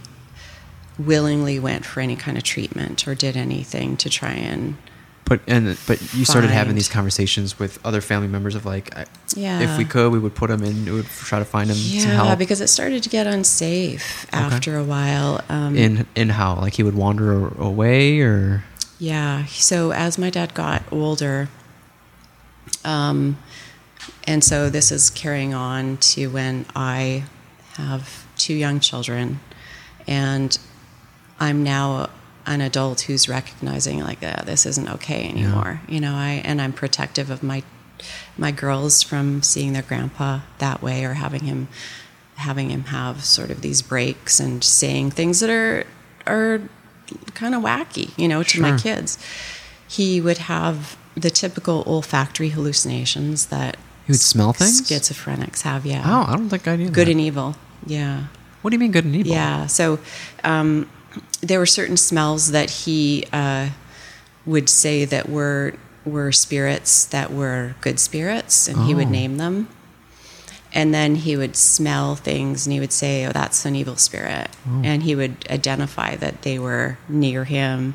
[0.99, 4.77] willingly went for any kind of treatment or did anything to try and
[5.33, 8.93] But and but you started having these conversations with other family members of like,
[9.35, 9.61] Yeah.
[9.61, 10.85] if we could, we would put him in.
[10.85, 14.77] We would try to find him some yeah because it started to get unsafe after
[14.77, 18.65] a while um, in in how like he would wander away or
[18.99, 19.47] Yeah.
[19.47, 21.49] So as my dad got older,
[22.85, 23.39] um,
[24.27, 27.25] and so this is carrying on to when I
[27.79, 29.41] have two young children,
[30.07, 30.59] and
[31.41, 32.11] I'm now
[32.47, 35.81] an adult who's recognizing like uh, this isn't okay anymore.
[35.89, 37.63] You know, I and I'm protective of my
[38.37, 41.69] my girls from seeing their grandpa that way or having him
[42.37, 45.85] having him have sort of these breaks and saying things that are
[46.27, 46.61] are
[47.35, 49.19] kind of wacky, you know, to my kids.
[49.87, 53.77] He would have the typical olfactory hallucinations that
[54.07, 54.81] he would smell things.
[54.83, 55.85] schizophrenics have.
[55.87, 56.89] Yeah, Oh, I don't think I knew.
[56.89, 57.13] good that.
[57.13, 57.55] and evil.
[57.87, 58.25] Yeah.
[58.63, 59.33] What do you mean good and evil?
[59.33, 59.67] Yeah.
[59.67, 59.99] So
[60.45, 60.89] um,
[61.41, 63.71] there were certain smells that he uh,
[64.47, 69.11] would say that were were spirits that were good spirits, and he would Oh.
[69.11, 69.69] name them.
[70.75, 74.49] And then he would smell things, and he would say, "Oh, that's an evil spirit,"
[74.83, 77.95] and he would identify that they were near him,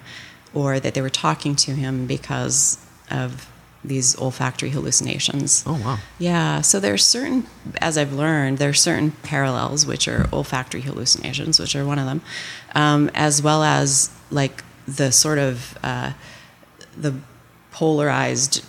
[0.53, 2.77] or that they were talking to him because
[3.09, 3.47] of
[3.87, 5.63] these olfactory hallucinations.
[5.65, 5.97] Oh wow.
[6.19, 7.47] Yeah, so there's certain,
[7.81, 12.05] as I've learned, there are certain parallels, which are olfactory hallucinations, which are one of
[12.05, 12.21] them,
[12.75, 16.13] um, as well as like the sort of uh,
[16.95, 17.15] the
[17.71, 18.63] polarized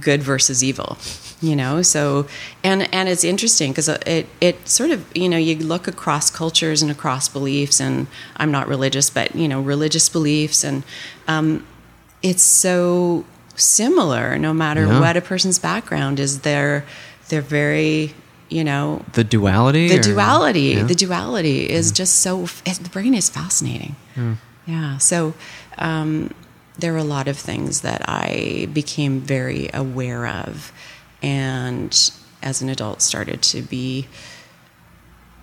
[0.00, 0.96] good versus evil,
[1.40, 1.82] you know.
[1.82, 2.26] So,
[2.64, 6.82] and and it's interesting because it it sort of you know you look across cultures
[6.82, 10.82] and across beliefs, and I'm not religious, but you know religious beliefs, and
[11.28, 11.66] um,
[12.22, 13.24] it's so
[13.62, 15.00] similar no matter Yeah.
[15.00, 16.40] what a person's background is.
[16.40, 16.84] They're
[17.28, 18.14] they're very
[18.48, 19.88] you know The duality.
[19.88, 20.82] the or- duality Yeah.
[20.84, 23.94] the duality is just so the brain is fascinating
[24.66, 25.32] yeah so
[25.78, 26.30] um,
[26.78, 30.70] there were a lot of things that i became very aware of
[31.22, 34.06] and as an adult started to be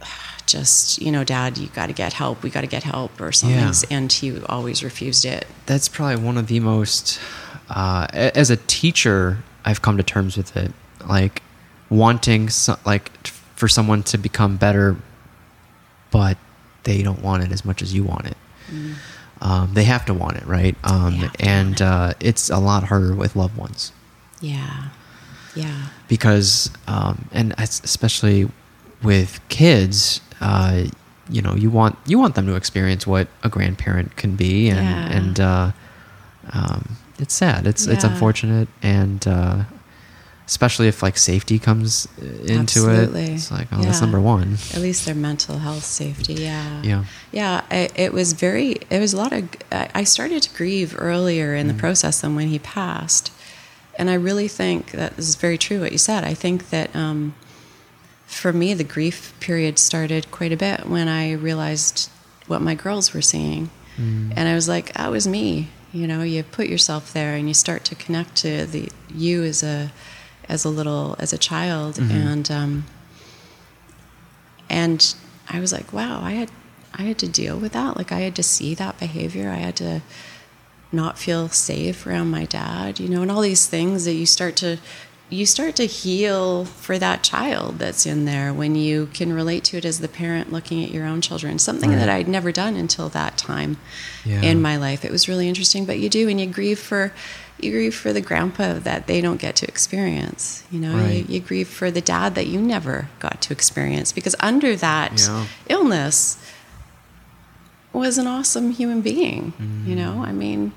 [0.45, 3.31] just you know dad you got to get help we got to get help or
[3.31, 3.73] something Yeah.
[3.97, 7.19] and he always refused it that's probably one of the most
[7.69, 10.71] uh, as a teacher i've come to terms with it
[11.07, 11.41] like
[11.89, 14.95] wanting so, like for someone to become better
[16.11, 16.37] but
[16.83, 18.37] they don't want it as much as you want it
[19.41, 21.35] um, they have to want it right um, Mm.
[21.39, 21.81] and it.
[21.81, 23.91] uh, it's a lot harder with loved ones
[24.41, 24.89] yeah
[25.55, 28.49] yeah because um, and especially
[29.03, 30.83] with kids uh,
[31.29, 34.79] you know you want you want them to experience what a grandparent can be and
[34.79, 35.17] Yeah.
[35.17, 35.71] and uh,
[36.53, 37.67] um, it's sad.
[37.67, 39.63] It's it's unfortunate and uh,
[40.47, 43.23] especially if like safety comes uh, into Absolutely.
[43.25, 44.57] it it's like oh that's number one.
[44.73, 46.81] At least their mental health safety yeah.
[46.83, 47.05] Yeah.
[47.31, 51.53] Yeah I, it was very it was a lot of I started to grieve earlier
[51.55, 51.79] in the Mm.
[51.79, 53.31] process than when he passed
[53.97, 56.23] and i really think that this is very true what you said.
[56.23, 57.33] I think that um,
[58.25, 62.09] for me the grief period started quite a bit when i realized
[62.47, 63.69] what my girls were seeing.
[63.97, 64.33] Mm.
[64.37, 67.53] and i was like that was me you know you put yourself there and you
[67.53, 69.91] start to connect to the you as a
[70.47, 72.11] as a little as a child Mm-hmm.
[72.11, 72.85] and um,
[74.69, 75.15] and
[75.49, 76.51] I was like, wow, I had
[76.93, 77.97] I had to deal with that.
[77.97, 79.49] Like I had to see that behavior.
[79.49, 80.01] I had to
[80.91, 84.55] not feel safe around my dad, you know, and all these things that you start
[84.57, 84.77] to
[85.31, 89.77] you start to heal for that child that's in there when you can relate to
[89.77, 91.59] it as the parent looking at your own children.
[91.59, 91.99] Something Right.
[91.99, 93.77] that I'd never done until that time
[94.25, 94.41] Yeah.
[94.41, 95.05] in my life.
[95.05, 97.13] It was really interesting, but you do, and you grieve for
[97.61, 100.63] you grieve for the grandpa that they don't get to experience.
[100.71, 101.27] You know, Right.
[101.27, 105.19] you, you grieve for the dad that you never got to experience because under that
[105.27, 105.45] Yeah.
[105.67, 106.37] illness
[107.91, 109.51] was an awesome human being.
[109.85, 109.97] You Mm.
[109.97, 110.71] know, I mean,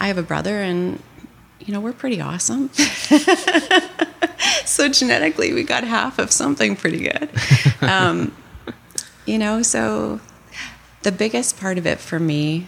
[0.00, 0.98] I have a brother, and
[1.60, 2.70] you know, we're pretty awesome.
[4.64, 7.28] so genetically, we got half of something pretty good.
[7.82, 8.34] Um,
[9.26, 10.20] you know, so
[11.02, 12.66] the biggest part of it for me,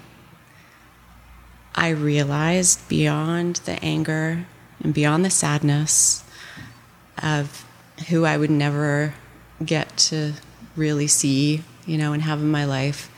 [1.75, 4.44] I realized beyond the anger
[4.83, 6.22] and beyond the sadness
[7.22, 7.64] of
[8.09, 9.14] who I would never
[9.64, 10.35] get to
[10.77, 13.11] really see, you know, and have in my life,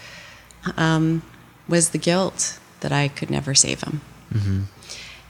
[0.77, 1.23] um,
[1.69, 4.01] was the guilt that I could never save him.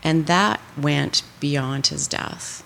[0.03, 2.65] And that went beyond his death.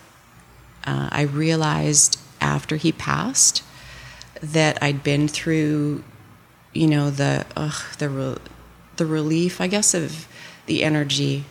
[0.85, 3.63] Uh, I realized after he passed
[4.43, 6.03] that I'd been through,
[6.73, 8.39] you know, the ugh, the re-
[8.97, 10.27] the relief, I guess, of
[10.67, 11.45] the energy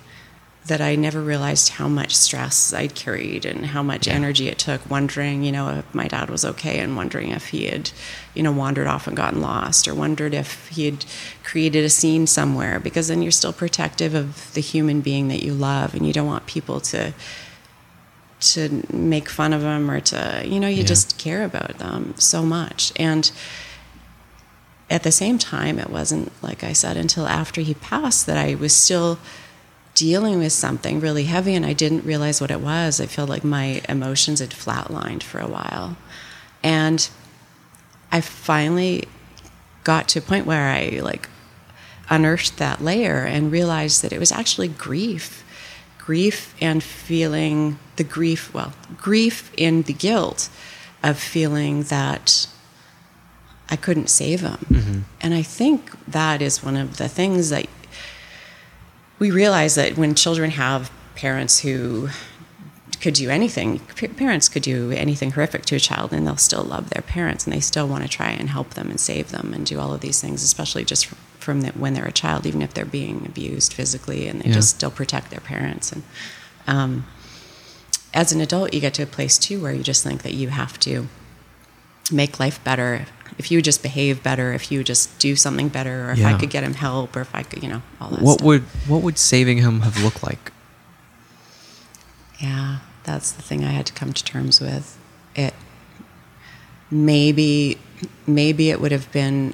[0.67, 4.87] that I never realized how much stress I'd carried and how much energy it took
[4.89, 7.89] wondering, you know, if my dad was okay and wondering if he had,
[8.35, 11.03] you know, wandered off and gotten lost or wondered if he had
[11.43, 15.51] created a scene somewhere because then you're still protective of the human being that you
[15.53, 17.13] love and you don't want people to
[18.39, 20.87] to make fun of them or to, you know, you Yeah.
[20.87, 22.91] just care about them so much.
[22.95, 23.31] And
[24.89, 28.55] at the same time, it wasn't, like I said, until after he passed that I
[28.55, 29.19] was still
[29.95, 33.01] dealing with something really heavy and I didn't realize what it was.
[33.01, 35.97] I felt like my emotions had flatlined for a while.
[36.63, 37.09] And
[38.11, 39.07] I finally
[39.83, 41.29] got to a point where I like
[42.09, 45.43] unearthed that layer and realized that it was actually grief.
[45.97, 50.49] Grief and feeling the grief, well, grief in the guilt
[51.03, 52.47] of feeling that
[53.69, 54.65] I couldn't save him.
[54.69, 54.99] Mm-hmm.
[55.21, 57.67] And I think that is one of the things that
[59.21, 62.09] we realize that when children have parents who
[63.01, 63.77] could do anything,
[64.17, 67.53] parents could do anything horrific to a child and they'll still love their parents and
[67.53, 70.01] they still want to try and help them and save them and do all of
[70.01, 73.23] these things, especially just from, from the, when they're a child, even if they're being
[73.27, 74.55] abused physically and they Yeah.
[74.55, 75.91] just still protect their parents.
[75.91, 76.01] And
[76.65, 77.05] um,
[78.15, 80.47] as an adult, you get to a place too where you just think that you
[80.49, 81.07] have to
[82.11, 83.05] make life better.
[83.37, 86.23] If you would just behave better, if you would just do something better, or if
[86.23, 88.45] I could get him help, or if I could, you know, all that What stuff.
[88.45, 90.51] would what would saving him have looked like?
[92.39, 94.97] Yeah, that's the thing I had to come to terms with.
[95.35, 95.53] It
[96.89, 97.77] maybe
[98.27, 99.53] maybe it would have been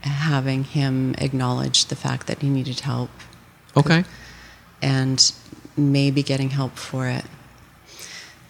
[0.00, 3.10] having him acknowledge the fact that he needed help
[3.76, 4.04] Okay.
[4.82, 5.32] and
[5.76, 7.24] maybe getting help for it.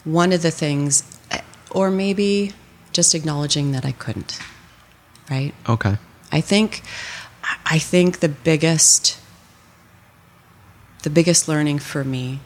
[0.04, 1.04] One of the things
[1.70, 2.52] or maybe
[2.92, 4.38] just acknowledging that I couldn't.
[5.30, 5.54] Right?
[5.68, 5.96] Okay.
[6.30, 6.82] I think
[7.66, 9.18] I think the biggest
[11.02, 12.40] the biggest learning for me,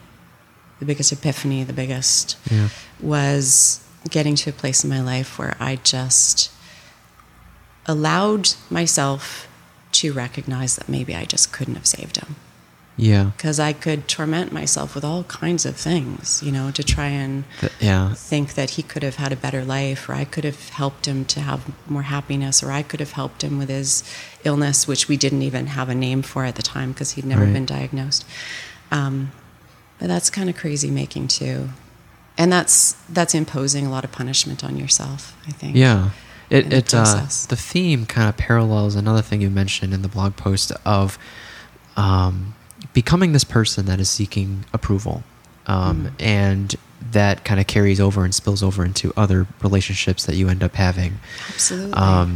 [0.79, 2.69] the biggest epiphany, the biggest Yeah.
[2.99, 6.49] was getting to a place in my life where I just
[7.85, 9.47] allowed myself
[9.93, 12.35] to recognize that maybe I just couldn't have saved him
[12.99, 13.25] Yeah.
[13.37, 17.43] because I could torment myself with all kinds of things, you know, to try and
[17.79, 18.13] yeah.
[18.15, 21.23] think that he could have had a better life, or I could have helped him
[21.25, 24.03] to have more happiness, or I could have helped him with his
[24.43, 27.43] illness, which we didn't even have a name for at the time because he'd never
[27.43, 27.53] Right.
[27.53, 28.25] been diagnosed.
[28.91, 29.31] Um,
[29.99, 31.69] but that's kind of crazy making too,
[32.37, 35.35] and that's that's imposing a lot of punishment on yourself.
[35.47, 35.75] I think.
[35.75, 36.09] Yeah.
[36.49, 40.07] It the it uh, the theme kind of parallels another thing you mentioned in the
[40.07, 41.19] blog post of
[41.97, 42.53] um,
[43.01, 45.23] becoming this person that is seeking approval,
[45.67, 46.11] um, Mm.
[46.19, 46.75] and
[47.11, 50.73] that kind of carries over and spills over into other relationships that you end up
[50.75, 51.19] having.
[51.49, 51.93] Absolutely.
[51.93, 52.29] Um,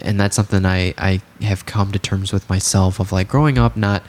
[0.00, 3.76] and that's something I, I have come to terms with myself of like growing up
[3.78, 4.02] not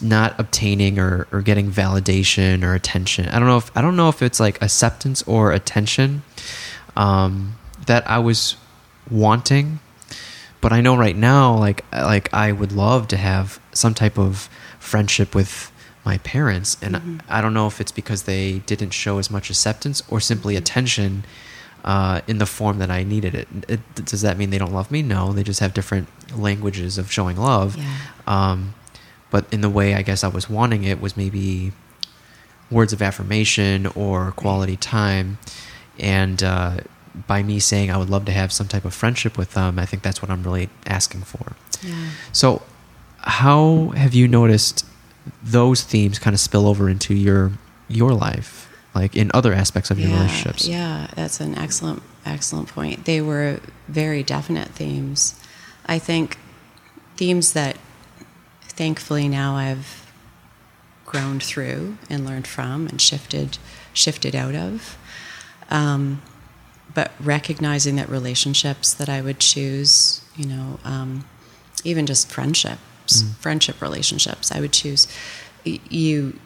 [0.00, 3.28] not obtaining or, or getting validation or attention.
[3.30, 6.22] I don't know if I don't know if it's like acceptance or attention
[6.96, 8.54] um, that I was
[9.10, 9.80] wanting,
[10.60, 14.48] but I know right now like like I would love to have some type of
[14.88, 15.70] friendship with
[16.04, 20.02] my parents and I don't know if it's because they didn't show as much acceptance
[20.08, 21.24] or simply attention
[21.84, 23.48] uh, in the form that I needed it.
[23.68, 23.80] it.
[23.94, 25.02] Does that mean they don't love me?
[25.02, 27.76] No, they just have different languages of showing love.
[27.76, 27.96] Yeah.
[28.26, 28.74] Um,
[29.30, 31.72] but in the way I guess I was wanting it was maybe
[32.70, 35.38] words of affirmation or quality time.
[35.98, 36.78] And uh,
[37.26, 39.86] by me saying I would love to have some type of friendship with them, I
[39.86, 41.52] think that's what I'm really asking for.
[41.82, 42.10] yeah.
[42.32, 42.62] So,
[43.28, 44.86] how have you noticed
[45.42, 47.52] those themes kind of spill over into your
[47.86, 50.66] your life, like in other aspects of your yeah, relationships?
[50.66, 53.04] Yeah, that's an excellent, excellent point.
[53.04, 55.38] They were very definite themes.
[55.84, 56.38] I think
[57.16, 57.76] themes that
[58.62, 60.10] thankfully now I've
[61.04, 63.58] grown through and learned from and shifted
[63.92, 64.96] shifted out of.
[65.70, 66.22] Um,
[66.94, 71.26] but recognizing that relationships that I would choose, you know, um,
[71.84, 72.30] even just
[73.08, 73.42] friendships, mm.
[73.42, 75.08] friendship relationships, I would choose.
[75.64, 76.38] You,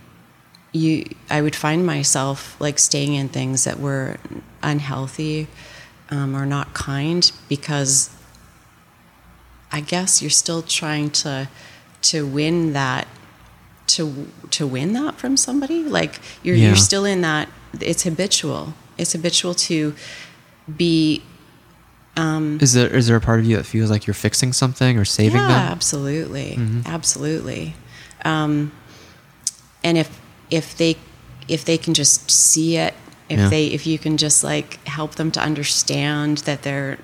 [0.72, 4.16] you, I would find myself like staying in things that were
[4.62, 5.48] unhealthy
[6.10, 8.10] um, or not kind because
[9.70, 11.48] I guess you're still trying to
[12.02, 13.06] to win that
[13.86, 15.82] to to win that from somebody.
[15.84, 16.68] Like you're yeah.
[16.68, 17.48] you're still in that.
[17.80, 18.74] It's habitual.
[18.98, 19.94] It's habitual to
[20.76, 21.22] be.
[22.16, 24.98] Um, is there is there a part of you that feels like you're fixing something
[24.98, 25.72] or saving yeah, them?
[25.72, 26.80] absolutely, mm-hmm.
[26.86, 27.74] absolutely.
[28.24, 28.72] Um,
[29.82, 30.96] and if if they
[31.48, 32.94] if they can just see it,
[33.28, 33.48] if yeah.
[33.48, 36.98] they if you can just like help them to understand that they're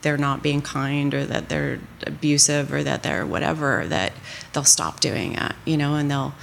[0.00, 4.12] they're not being kind or that they're abusive or that they're whatever that
[4.52, 6.34] they'll stop doing it you know and they'll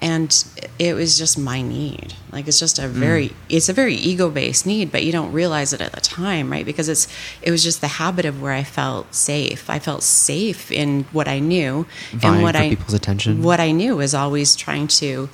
[0.00, 0.44] and
[0.78, 3.34] it was just my need like it's just a very mm.
[3.48, 6.66] it's a very ego based need but you don't realize it at the time right
[6.66, 7.08] because it's
[7.40, 11.26] it was just the habit of where i felt safe i felt safe in what
[11.26, 15.30] i knew Vying and what i people's attention what i knew was always trying to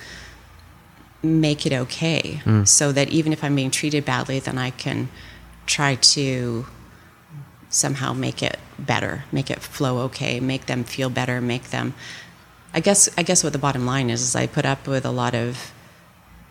[1.25, 2.67] make it okay mm.
[2.67, 5.09] so that even if i'm being treated badly then i can
[5.67, 6.67] try to
[7.73, 11.95] somehow make it better, make it flow okay, make them feel better, make them.
[12.75, 15.11] I guess I guess what the bottom line is is I put up with a
[15.11, 15.73] lot of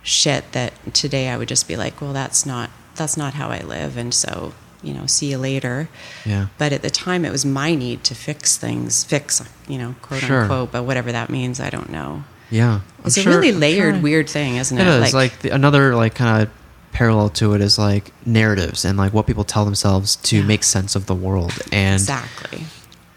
[0.03, 3.59] shit that today I would just be like, well, that's not that's not how I
[3.59, 4.53] live, and so
[4.83, 5.89] you know, see you later.
[6.25, 6.47] Yeah.
[6.57, 10.21] But at the time, it was my need to fix things, fix you know, quote
[10.21, 10.41] sure.
[10.41, 12.23] unquote, but whatever that means, I don't know.
[12.49, 14.03] Yeah, I'm it's sure, a really layered, sure.
[14.03, 14.81] weird thing, isn't it?
[14.81, 16.51] It is like, like the, another like kind of
[16.91, 20.43] parallel to it is like narratives and like what people tell themselves to yeah.
[20.43, 22.65] make sense of the world and exactly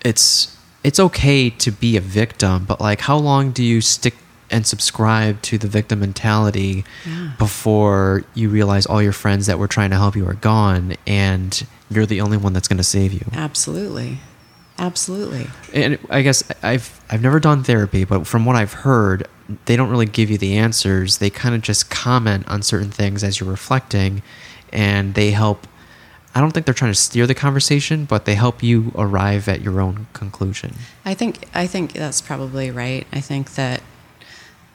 [0.04, 0.53] it's
[0.84, 4.14] it's okay to be a victim but like how long do you stick
[4.50, 7.32] and subscribe to the victim mentality yeah.
[7.38, 11.66] before you realize all your friends that were trying to help you are gone and
[11.90, 14.18] you're the only one that's going to save you absolutely
[14.78, 19.26] absolutely and i guess i've i've never done therapy but from what i've heard
[19.66, 21.18] they don't really give you the answers.
[21.18, 24.22] They kind of just comment on certain things as you're reflecting,
[24.72, 25.66] and they help.
[26.34, 29.60] I don't think they're trying to steer the conversation, but they help you arrive at
[29.60, 30.74] your own conclusion.
[31.04, 33.06] I think I think that's probably right.
[33.12, 33.82] I think that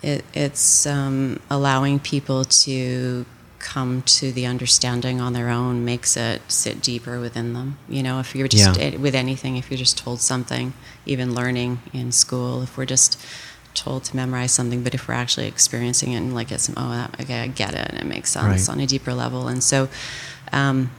[0.01, 3.25] it, it's um, allowing people to
[3.59, 7.77] come to the understanding on their own makes it sit deeper within them.
[7.89, 8.95] You know, if you're just yeah.
[8.95, 10.73] with anything, if you're just told something,
[11.05, 13.21] even learning in school, if we're just
[13.73, 17.41] told to memorize something, but if we're actually experiencing it and like it's oh okay
[17.41, 18.73] I get it and it makes sense right.
[18.73, 19.89] on a deeper level, and so
[20.53, 20.91] um,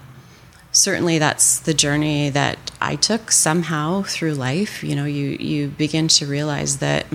[0.73, 4.83] certainly that's the journey that I took somehow through life.
[4.83, 7.07] You know, you you begin to realize that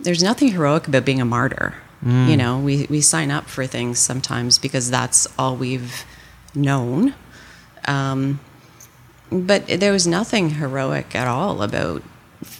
[0.00, 1.74] there's nothing heroic about being a martyr.
[2.04, 2.28] Mm.
[2.28, 6.04] You know, we we sign up for things sometimes because that's all we've
[6.54, 7.14] known.
[7.86, 8.40] Um,
[9.30, 12.02] but there was nothing heroic at all about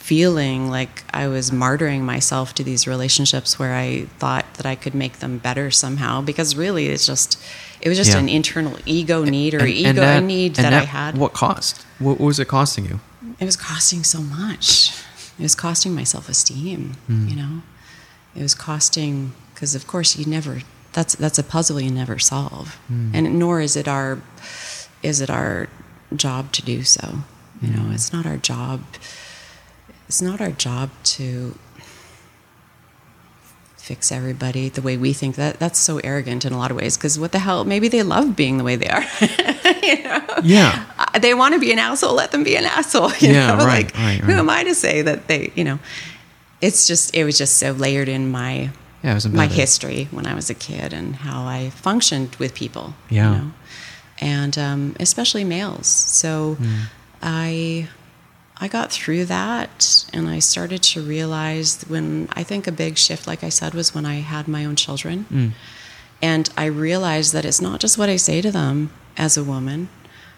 [0.02, 4.96] feeling like I was martyring myself to these relationships where I thought that I could
[4.96, 7.40] make them better somehow because really it's just
[7.80, 8.18] it was just yeah.
[8.18, 11.16] an internal ego need or and, ego and that, need that, that, I had.
[11.16, 11.86] What cost?
[12.00, 12.98] What, was it costing you?
[13.38, 14.92] It was costing so much.
[15.38, 16.96] It was costing my self esteem.
[17.08, 17.30] Mm.
[17.30, 17.62] You know,
[18.34, 20.62] it was costing because of course you never.
[20.94, 23.14] That's that's a puzzle you never solve, mm.
[23.14, 24.20] and nor is it our
[25.00, 25.68] is it our
[26.14, 27.20] job to do so.
[27.62, 27.76] You mm.
[27.76, 27.92] know, hmm.
[27.92, 28.82] it's not our job
[30.12, 31.54] it's not our job to
[33.78, 36.98] fix everybody the way we think that that's so arrogant in a lot of ways
[36.98, 39.00] because what the hell maybe they love being the way they are
[39.82, 40.22] you know?
[40.42, 43.46] yeah uh, they want to be an asshole let them be an asshole you yeah,
[43.46, 44.20] know right, like right, right.
[44.20, 45.78] who am i to say that they you know
[46.60, 48.68] it's just it was just so layered in my
[49.02, 53.32] yeah, my history when i was a kid and how i functioned with people yeah
[53.32, 53.52] you know?
[54.20, 56.82] and um, especially males so mm.
[57.22, 57.88] i
[58.62, 63.26] I got through that and I started to realize when I think a big shift,
[63.26, 65.26] like I said, was when I had my own children.
[65.28, 65.50] Mm.
[66.22, 69.88] And I realized that it's not just what I say to them as a woman,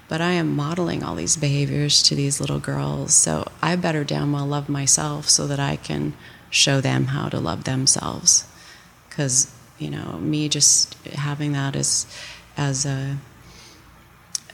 [0.08, 3.12] but I am modeling all these behaviors to these little girls.
[3.12, 6.14] So I better damn well love myself so that I can
[6.48, 8.46] show them how to love themselves.
[9.06, 12.06] Because, you know, me just having that as,
[12.56, 13.18] as a,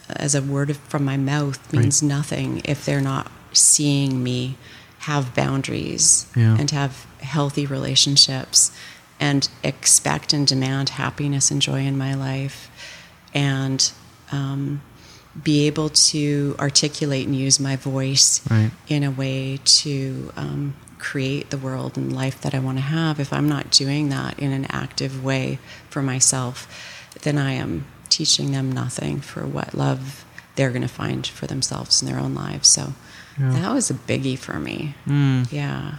[0.09, 2.09] as a word from my mouth means right.
[2.09, 4.57] nothing if they're not seeing me
[5.01, 6.57] have boundaries yeah.
[6.59, 8.71] and have healthy relationships
[9.19, 12.71] and expect and demand happiness and joy in my life
[13.35, 13.93] and
[14.33, 14.81] um,
[15.43, 18.71] be able to articulate and use my voice Right.
[18.89, 23.19] in a way to um, create the world and life that I want to have,
[23.21, 26.67] if I'm not doing that in an active way for myself,
[27.23, 30.25] then I am teaching them nothing for what love
[30.57, 32.69] they're going to find for themselves in their own lives.
[32.69, 32.93] So
[33.41, 33.53] Yeah.
[33.61, 34.95] that was a biggie for me.
[35.07, 35.51] Mm.
[35.53, 35.97] Yeah.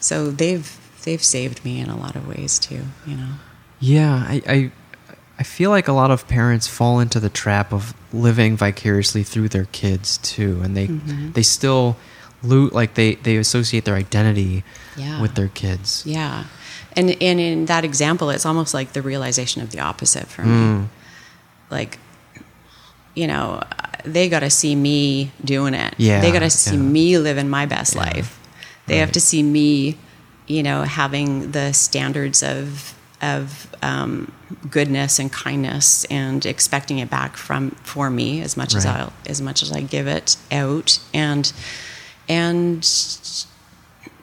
[0.00, 2.82] So they've they've saved me in a lot of ways too.
[3.06, 3.28] You know.
[3.80, 4.70] Yeah, I, I
[5.38, 9.48] I feel like a lot of parents fall into the trap of living vicariously through
[9.48, 11.34] their kids too, and they Mhm.
[11.34, 11.96] they still
[12.42, 14.64] loot like they they associate their identity
[14.96, 15.20] Yeah.
[15.20, 16.02] with their kids.
[16.06, 16.44] Yeah.
[16.96, 20.50] And and in that example, it's almost like the realization of the opposite for me.
[20.50, 20.88] Mm.
[21.70, 21.98] Like,
[23.14, 23.62] you know,
[24.04, 25.94] they got to see me doing it.
[25.98, 26.82] Yeah, They got to see yeah.
[26.82, 28.02] me living my best Yeah.
[28.02, 28.38] life.
[28.86, 29.96] They have to see me,
[30.46, 34.32] you know, having the standards of of um,
[34.68, 39.40] goodness and kindness and expecting it back from for me as much as I as
[39.40, 41.52] much as I give it out and
[42.28, 42.84] and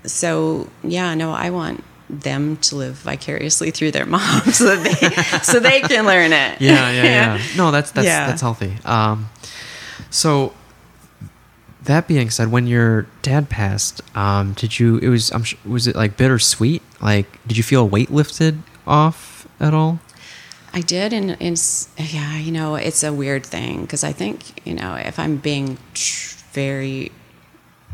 [0.05, 5.37] so yeah no i want them to live vicariously through their mom so that they
[5.43, 7.03] so they can learn it Yeah, yeah,
[7.37, 7.41] yeah.
[7.55, 8.27] No, that's that's Yeah.
[8.27, 8.73] that's healthy.
[8.83, 9.29] Um,
[10.09, 10.53] so
[11.83, 14.97] that being said, when your dad passed, um, did you?
[14.99, 15.31] It was.
[15.31, 15.43] I'm.
[15.43, 16.81] sh- Was it like bittersweet?
[17.01, 19.99] Like, did you feel weight lifted off at all?
[20.71, 24.75] i did and it's yeah you know it's a weird thing because i think you
[24.75, 25.79] know if i'm being
[26.53, 27.11] very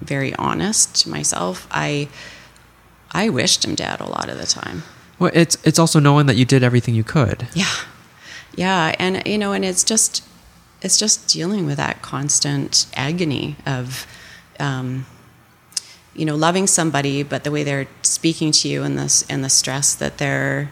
[0.01, 2.09] very honest to myself i
[3.11, 4.83] i wished him dead a lot of the time
[5.19, 7.47] Well, it's it's also knowing that you did everything you could.
[7.53, 7.71] Yeah.
[8.57, 10.21] Yeah, and you know, and it's just
[10.85, 14.07] it's just dealing with that constant agony of
[14.59, 15.05] um,
[16.13, 19.49] you know, loving somebody but the way they're speaking to you and this and the
[19.49, 20.71] stress that they're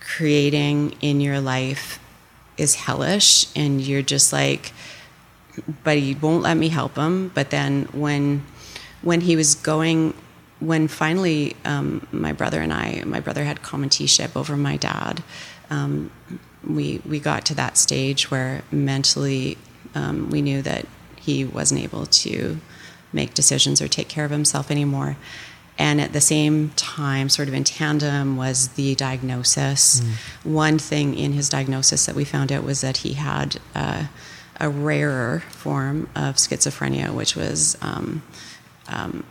[0.00, 2.00] creating in your life
[2.56, 4.72] is hellish and you're just like
[5.84, 7.30] but he won't let me help him.
[7.34, 8.44] But then when
[9.02, 10.14] when he was going,
[10.60, 15.22] when finally um, my brother and I, my brother had committeeship over my dad.
[15.70, 16.10] Um,
[16.66, 19.56] we we got to that stage where mentally
[19.94, 20.86] um, we knew that
[21.16, 22.58] he wasn't able to
[23.12, 25.16] make decisions or take care of himself anymore.
[25.78, 30.02] And at the same time, sort of in tandem, was the diagnosis.
[30.44, 34.04] One thing in his diagnosis that we found out was that he had uh,
[34.60, 38.22] a rarer form of schizophrenia, which was um,
[38.88, 39.24] um,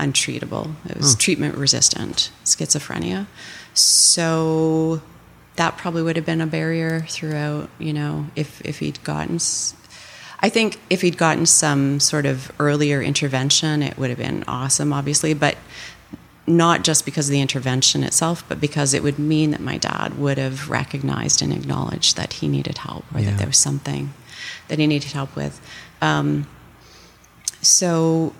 [0.00, 0.72] untreatable.
[0.88, 1.18] It was Hmm.
[1.18, 3.26] treatment resistant schizophrenia.
[3.74, 5.02] So
[5.56, 9.36] that probably would have been a barrier throughout, you know, if, if he'd gotten.
[9.36, 9.74] s-
[10.40, 14.92] I think if he'd gotten some sort of earlier intervention, it would have been awesome,
[14.92, 15.56] obviously, but
[16.46, 20.18] not just because of the intervention itself, but because it would mean that my dad
[20.18, 23.30] would have recognized and acknowledged that he needed help or Yeah.
[23.30, 24.12] that there was something
[24.66, 25.60] that he needed help with.
[26.00, 26.48] Um,
[27.60, 28.32] so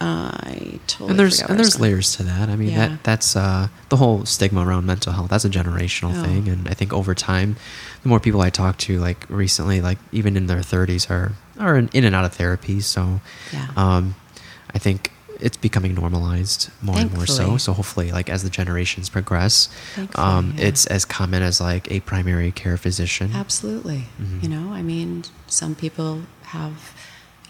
[0.00, 2.48] uh, I totally and there's and where I was there's layers to that.
[2.48, 2.88] I mean Yeah.
[2.88, 5.30] that that's uh, the whole stigma around mental health.
[5.30, 6.22] That's a generational Oh.
[6.22, 7.56] thing, and I think over time,
[8.02, 11.76] the more people I talk to, like recently, like even in their 30s, are are
[11.76, 12.80] in, in and out of therapy.
[12.80, 13.20] So,
[13.52, 13.68] Yeah.
[13.76, 14.14] um,
[14.74, 17.56] I think it's becoming normalized more and more so.
[17.58, 19.68] So hopefully, like as the generations progress,
[20.14, 20.66] um, yeah.
[20.68, 23.32] it's as common as like a primary care physician.
[23.34, 24.06] Absolutely.
[24.20, 24.42] Mhm.
[24.42, 26.92] You know, I mean, some people have,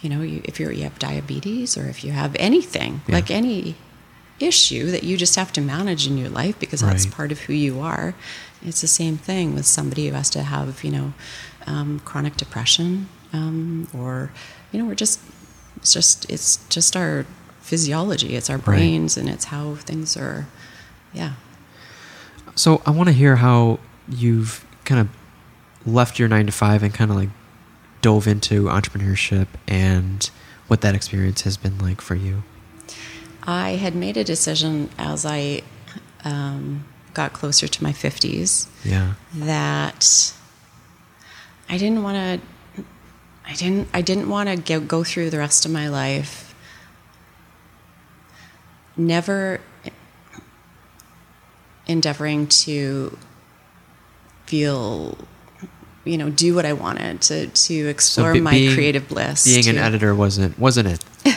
[0.03, 3.17] you know, you, if you're, you have diabetes or if you have anything, Yeah.
[3.17, 3.75] like any
[4.39, 7.15] issue that you just have to manage in your life because that's Right.
[7.15, 8.15] part of who you are.
[8.65, 11.13] It's the same thing with somebody who has to have, you know,
[11.67, 14.33] um, chronic depression um, or,
[14.73, 15.21] you know, we're just,
[15.77, 17.27] it's just, it's just our
[17.61, 18.35] physiology.
[18.35, 20.47] It's our brains and it's how things are.
[21.13, 21.33] Yeah.
[22.55, 23.79] So I want to hear how
[24.09, 25.09] you've kind of
[25.87, 27.29] left your nine to five and kind of like
[28.03, 30.31] dove into entrepreneurship and
[30.69, 32.43] what that experience has been like for you.
[33.43, 35.63] I had made a decision as I
[36.25, 36.85] um,
[37.15, 39.15] got closer to my 50s Yeah.
[39.35, 40.33] that
[41.69, 42.17] I didn't want
[42.77, 42.85] to.
[43.47, 43.89] I didn't.
[43.93, 46.47] I didn't want to go, go through the rest of my life
[48.97, 49.61] never
[51.87, 53.17] endeavoring to
[54.47, 55.17] feel,
[56.05, 59.45] you know, do what I wanted to to explore be- my being- creative bliss.
[59.45, 61.05] Being an editor wasn't wasn't it?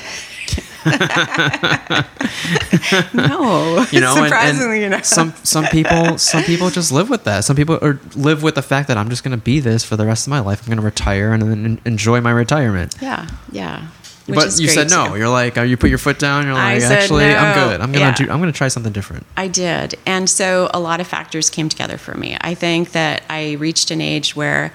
[3.14, 5.02] no, You know, surprisingly, and, know.
[5.02, 7.44] some some people some people just live with that.
[7.46, 9.96] Some people or live with the fact that I'm just going to be this for
[9.96, 10.62] the rest of my life.
[10.62, 12.96] I'm going to retire and then enjoy my retirement.
[13.02, 13.88] Yeah, yeah.
[14.26, 15.10] Which but you said no.
[15.10, 15.18] too.
[15.18, 16.46] You're like, uh, you put your foot down.
[16.46, 17.82] You're like, actually, I'm good.
[17.82, 18.16] I'm gonna Yeah.
[18.16, 18.24] do.
[18.30, 19.26] I'm gonna try something different.
[19.36, 19.96] I did.
[20.06, 22.38] And so a lot of factors came together for me.
[22.42, 24.74] I think that I reached an age where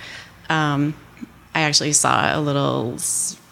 [0.51, 0.95] um,
[1.55, 2.97] I actually saw a little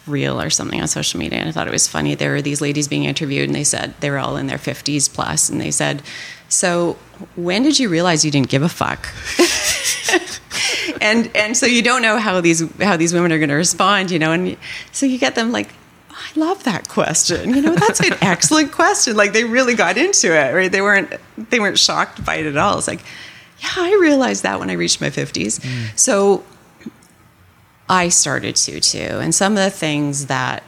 [0.05, 2.15] reel or something on social media and I thought it was funny.
[2.15, 5.13] There were these ladies being interviewed and they said they were all in their 50s
[5.13, 6.01] plus and they said,
[6.47, 6.97] So
[7.35, 9.09] when did you realize you didn't give a fuck?
[11.01, 14.11] and and so you don't know how these how these women are going to respond,
[14.11, 14.57] you know, and
[14.91, 15.69] so you get them like,
[16.35, 17.53] I love that question.
[17.53, 19.15] You know, that's an excellent question.
[19.15, 20.71] Like they really got into it, right?
[20.71, 21.13] They weren't
[21.49, 22.77] they weren't shocked by it at all.
[22.77, 23.01] It's like,
[23.59, 25.59] yeah, I realized that when I reached my fifties.
[25.59, 25.97] Mm.
[25.97, 26.43] So
[27.89, 30.63] I started to too, and some of the things that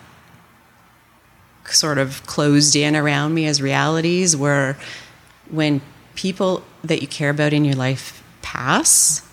[1.65, 4.75] sort of closed in around me as realities were
[5.49, 5.81] when
[6.15, 9.28] people that you care about in your life pass.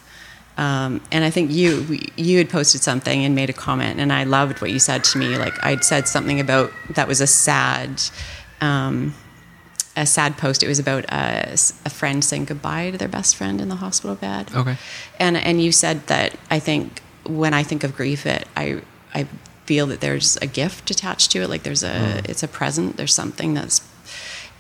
[0.57, 4.25] Um, and I think you you had posted something and made a comment, and I
[4.25, 5.37] loved what you said to me.
[5.37, 8.01] Like I'd said something about that was a sad,
[8.61, 9.15] um,
[9.97, 10.63] a sad post.
[10.63, 11.53] It was about a,
[11.85, 14.51] a friend saying goodbye to their best friend in the hospital bed.
[14.55, 14.77] Okay.
[15.21, 18.81] And and you said that I think when I think of grief, it I
[19.15, 19.27] I
[19.67, 21.51] feel that there's a gift attached to it.
[21.51, 22.97] Like there's a it's a present.
[22.97, 23.87] There's something that's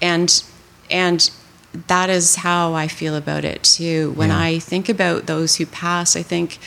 [0.03, 0.42] and
[0.90, 1.30] and
[1.88, 4.12] that is how I feel about it too.
[4.16, 4.38] When Yeah.
[4.40, 6.58] I think about those who pass, I think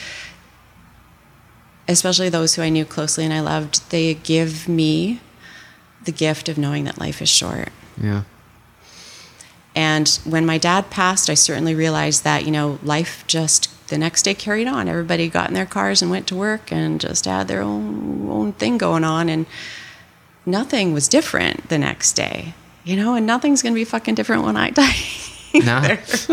[1.88, 5.20] especially those who I knew closely and I loved, they give me
[6.04, 7.70] the gift of knowing that life is short.
[8.00, 8.22] Yeah.
[9.74, 14.22] And when my dad passed, I certainly realized that, you know, life just the next
[14.22, 14.88] day carried on.
[14.88, 18.52] Everybody got in their cars and went to work and just had their own own
[18.52, 19.46] thing going on and
[20.46, 22.54] nothing was different the next day.
[22.84, 24.94] You know, and nothing's going to be fucking different when I die.
[25.52, 25.80] No.
[25.84, 26.28] it's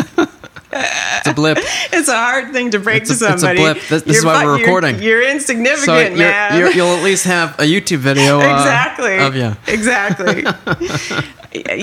[1.28, 1.58] a blip.
[1.60, 3.34] it's a hard thing to break a- to somebody.
[3.34, 3.78] it's a blip.
[3.90, 5.02] This- this is You're why we're you're- recording.
[5.02, 6.60] You're, insignificant, So you're, man.
[6.60, 8.40] you're, you'll at least have a YouTube video.
[8.40, 9.18] Uh, exactly.
[9.18, 9.56] Of you.
[9.74, 10.44] Exactly.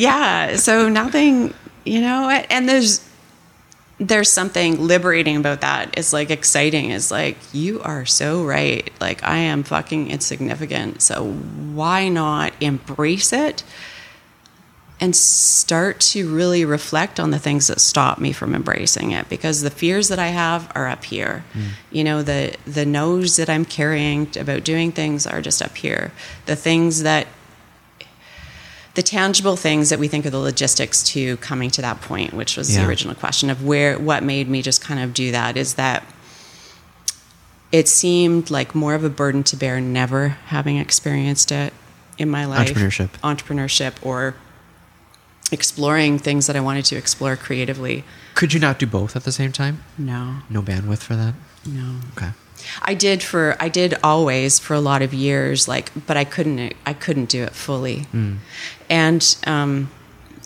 [0.01, 0.55] yeah.
[0.57, 1.55] So nothing,
[1.85, 3.05] you know, and there's
[3.99, 5.97] there's something liberating about that.
[5.99, 6.91] It's like exciting.
[6.91, 8.91] It's like you are so right.
[9.01, 11.03] Like I am fucking insignificant.
[11.03, 13.65] So why not embrace it?
[15.05, 19.61] And start to really reflect on the things that stop me from embracing it because
[19.61, 21.45] the fears that I have are up here.
[21.53, 21.61] Hmm.
[21.91, 26.11] You know, the the no's that I'm carrying about doing things are just up here.
[26.47, 27.27] The things that
[28.95, 32.57] the tangible things that we think are the logistics to coming to that point, which
[32.57, 32.81] was Yeah.
[32.83, 36.03] the original question of where what made me just kind of do that is that
[37.73, 41.75] it seemed like more of a burden to bear never having experienced it
[42.17, 43.09] in my life Entrepreneurship.
[43.23, 44.37] entrepreneurship or
[45.53, 48.05] exploring things that I wanted to explore creatively.
[48.35, 49.85] Could you not do both at the same time?
[49.99, 51.35] No, No bandwidth for that.
[51.67, 52.01] no.
[52.17, 52.31] Okay.
[52.83, 56.73] I did for I did always for a lot of years, like, but I couldn't
[56.87, 58.07] I couldn't do it fully,
[58.89, 59.91] and um,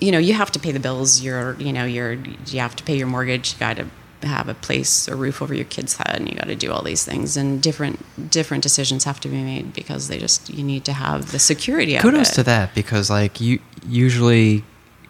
[0.01, 1.20] you know you have to pay the bills.
[1.22, 2.14] You're you know you're
[2.46, 3.53] you have to pay your mortgage.
[3.53, 3.86] You got to
[4.26, 6.82] have a place, a roof over your kid's head, and you got to do all
[6.82, 7.36] these things.
[7.36, 11.30] And different different decisions have to be made because they just you need to have
[11.30, 11.94] the security.
[11.94, 14.64] of Kudos to that because like you usually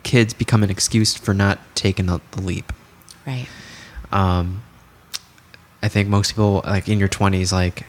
[0.08, 2.72] kids become an excuse for not taking the, the leap.
[3.26, 3.46] right?
[4.10, 4.62] Um,
[5.82, 7.84] I think most people like in your twenties like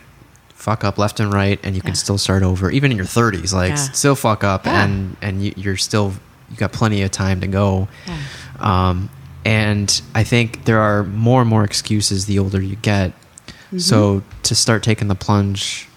[0.54, 2.70] fuck up left and right, and you can still start over.
[2.70, 3.76] Even in your thirties, like Yeah.
[3.94, 4.84] still fuck up, Yeah.
[4.84, 6.14] and and you, you're still
[6.52, 7.88] you got plenty of time to go.
[8.06, 8.18] Yeah.
[8.60, 9.10] Um,
[9.46, 13.12] and I think there are more and more excuses the older you get.
[13.12, 13.78] Mm-hmm.
[13.80, 15.88] So to start taking the plunge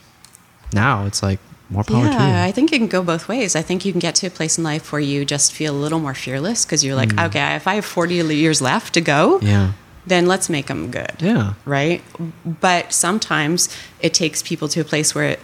[0.73, 1.41] now, it's like
[1.73, 2.19] more power to you.
[2.19, 3.57] Yeah, I think it can go both ways.
[3.57, 5.81] I think you can get to a place in life where you just feel a
[5.85, 9.39] little more fearless because you're like, okay, if I have 40 years left to go,
[9.41, 9.43] Mm.
[9.49, 9.73] yeah.
[10.07, 11.13] then let's make them good.
[11.21, 11.55] Yeah.
[11.65, 12.03] Right?
[12.45, 13.69] But sometimes
[14.01, 15.41] it takes people to a place where it,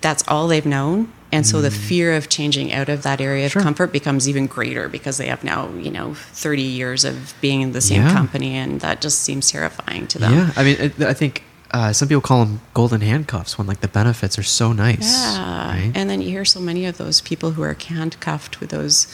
[0.00, 1.12] that's all they've known.
[1.32, 3.54] And so the fear of changing out of that area of Mm.
[3.54, 3.62] Sure.
[3.62, 7.72] comfort becomes even greater because they have now, you know, 30 years of being in
[7.72, 8.12] the same Yeah.
[8.12, 8.54] company.
[8.54, 10.32] And that just seems terrifying to them.
[10.32, 11.42] Yeah, I mean, I think
[11.76, 15.10] uh, some people call them golden handcuffs when like the benefits are so nice.
[15.12, 15.68] Yeah.
[15.68, 15.92] right?
[15.94, 19.08] And then you hear so many of those people who are handcuffed with those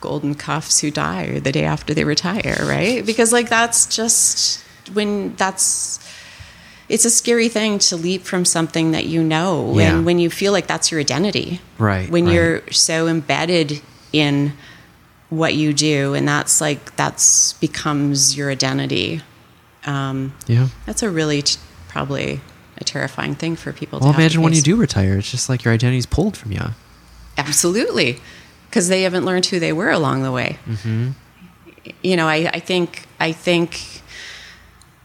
[0.00, 3.04] golden cuffs who die the day after they retire, right?
[3.04, 4.62] Because like that's just
[4.92, 5.98] when that's
[6.88, 9.90] it's a scary thing to leap from something that you know Yeah.
[9.96, 11.60] and when you feel like that's your identity.
[11.78, 12.34] Right, When right.
[12.34, 13.80] you're so embedded
[14.12, 14.52] in
[15.30, 19.20] what you do and that's like that's becomes your identity.
[19.86, 20.68] Um, yeah.
[20.86, 21.58] that's a really t-
[21.94, 22.40] probably
[22.76, 25.62] a terrifying thing for people Well, to imagine when you do retire, it's just like
[25.64, 26.60] your identity's pulled from you.
[27.38, 28.18] Absolutely,
[28.68, 30.58] because they haven't learned who they were along the way.
[30.66, 31.10] Mm-hmm.
[32.02, 34.02] You know, I, I think I think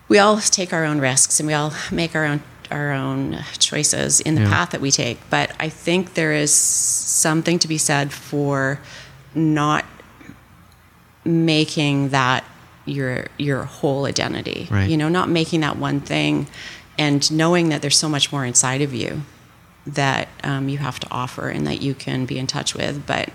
[0.07, 4.19] we all take our own risks and we all make our own our own choices
[4.21, 4.49] in the Yeah.
[4.49, 5.17] path that we take.
[5.29, 8.79] But I think there is something to be said for
[9.35, 9.85] not
[11.25, 12.43] making that
[12.85, 14.67] your your whole identity.
[14.71, 14.89] Right.
[14.89, 16.47] You know, not making that one thing,
[16.99, 19.21] and knowing that there's so much more inside of you
[19.87, 23.07] that um, you have to offer and that you can be in touch with.
[23.07, 23.29] But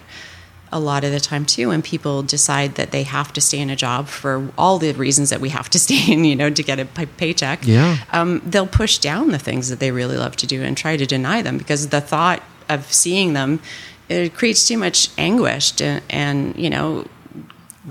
[0.70, 3.70] a lot of the time too, when people decide that they have to stay in
[3.70, 6.62] a job for all the reasons that we have to stay in, you know, to
[6.62, 7.96] get a pay- paycheck, Yeah.
[8.12, 11.06] um, they'll push down the things that they really love to do and try to
[11.06, 13.60] deny them because the thought of seeing them
[14.08, 17.06] it creates too much anguish and, and you know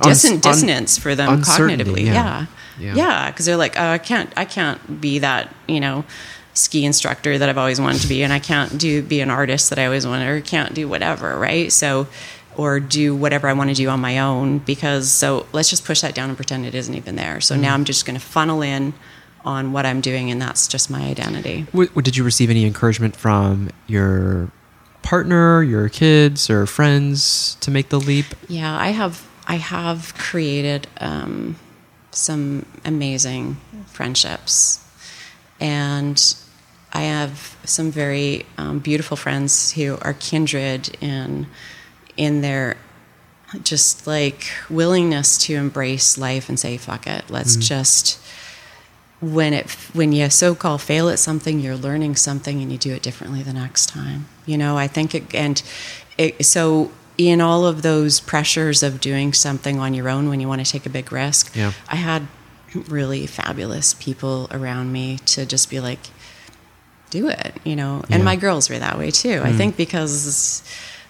[0.03, 2.05] disson- un- dissonance for them cognitively.
[2.05, 2.13] yeah.
[2.13, 2.45] Yeah,
[2.79, 2.95] Yeah.
[2.95, 6.05] yeah, because they're like, oh, I can't, I can't be that, you know,
[6.53, 9.69] ski instructor that I've always wanted to be, and I can't do be an artist
[9.69, 11.71] that I always wanted, or can't do whatever, right?
[11.71, 12.07] So,
[12.55, 16.01] or do whatever I want to do on my own because so let's just push
[16.01, 17.41] that down and pretend it isn't even there.
[17.41, 17.61] So Mm-hmm.
[17.63, 18.93] now I'm just going to funnel in
[19.43, 21.63] on what I'm doing, and that's just my identity.
[21.71, 24.51] W- w- did you receive any encouragement from your
[25.01, 28.27] partner, your kids, or friends to make the leap?
[28.47, 31.55] Yeah, I have I have created um,
[32.15, 33.57] some amazing
[33.87, 34.83] friendships,
[35.59, 36.35] and
[36.91, 41.47] I have some very um, beautiful friends who are kindred in
[42.15, 42.77] in their
[43.63, 47.29] just like willingness to embrace life and say fuck it.
[47.29, 48.19] Let's just
[49.21, 53.01] when it when you so-called fail at something you're learning something and you do it
[53.01, 54.77] differently the next time you know?
[54.77, 55.61] I think it and
[56.17, 60.47] it, so in all of those pressures of doing something on your own when you
[60.47, 61.73] want to take a big risk Yeah.
[61.89, 62.27] i had
[62.89, 65.99] really fabulous people around me to just be like
[67.11, 68.17] do it you know and Yeah.
[68.19, 68.23] Mm.
[68.23, 70.63] my girls were that way too i think because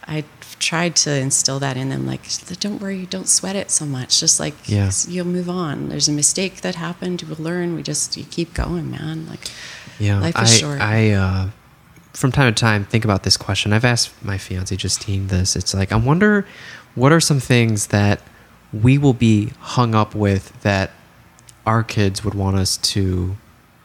[0.08, 0.26] i
[0.60, 2.22] tried to instill that in them like
[2.60, 4.92] don't worry don't sweat it so much just like Yeah.
[5.08, 8.92] you'll move on there's a mistake that happened we'll learn we just you keep going
[8.92, 9.50] man like
[10.00, 11.50] Yeah, life I, is short I, uh,
[12.14, 13.74] from time to time, think about this question.
[13.74, 15.56] I've asked my fiance Justine this.
[15.56, 16.46] It's like I wonder
[16.96, 18.22] what are some things that
[18.72, 20.92] we will be hung up with that
[21.66, 23.36] our kids would want us to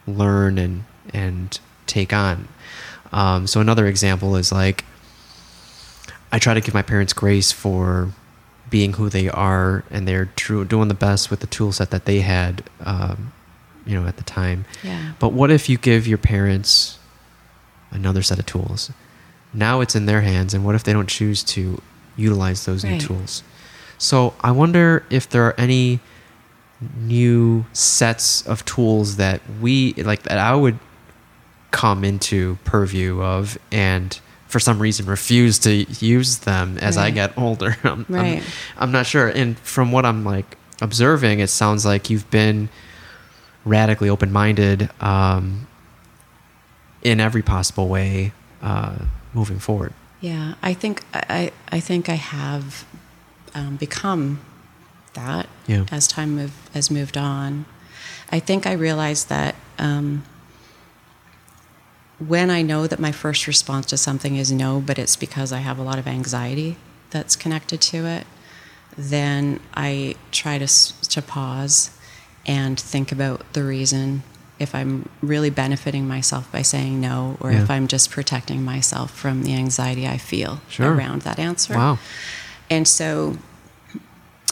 [0.07, 2.47] learn and and take on.
[3.11, 4.85] Um, so another example is like
[6.31, 8.11] I try to give my parents grace for
[8.69, 12.05] being who they are and they're true, doing the best with the tool set that
[12.05, 13.33] they had, um,
[13.85, 14.65] you know, at the time.
[14.83, 15.13] Yeah.
[15.17, 16.98] But what if you give your parents
[17.91, 18.91] another set of tools?
[19.53, 21.81] Now it's in their hands, and what if they don't choose to
[22.15, 23.43] utilize those new tools?
[23.97, 25.99] So I wonder if there are any
[26.97, 30.79] new sets of tools that we like that I would
[31.71, 34.17] come into purview of and
[34.47, 35.71] for some reason refuse to
[36.03, 37.75] use them as I get older.
[37.83, 38.43] I'm, I'm- Right.
[38.77, 39.27] I'm not sure.
[39.27, 42.69] And from what I'm like observing, it sounds like you've been
[43.65, 45.67] radically open-minded um,
[47.01, 48.97] in every possible way uh,
[49.33, 49.93] moving forward.
[50.21, 52.85] Yeah, I think I, I think I have
[53.55, 54.41] um, become
[55.13, 55.85] that Yeah.
[55.91, 57.65] as time move, has moved on.
[58.31, 60.23] I think I realized that um,
[62.19, 65.59] when I know that my first response to something is no, but it's because I
[65.59, 66.75] have a lot of anxiety
[67.11, 68.27] that's connected to it,
[68.97, 71.91] then I try to to pause
[72.45, 74.23] and think about the reason
[74.59, 77.63] if I'm really benefiting myself by saying no, or Yeah.
[77.63, 80.93] if I'm just protecting myself from the anxiety I feel Sure.
[80.93, 81.75] around that answer.
[81.75, 81.97] Wow.
[82.69, 83.37] And so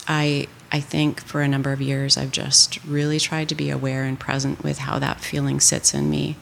[0.08, 4.04] I I think for a number of years I've just really tried to be aware
[4.04, 6.36] and present with how that feeling sits in me.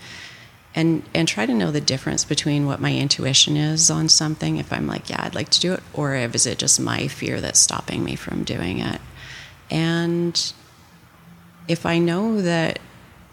[0.73, 4.73] And and try to know the difference between what my intuition is on something if
[4.73, 7.39] I'm like, yeah, I'd like to do it or if is it just my fear
[7.39, 8.99] that's stopping me from doing it.
[9.71, 10.53] And
[11.67, 12.79] if I know that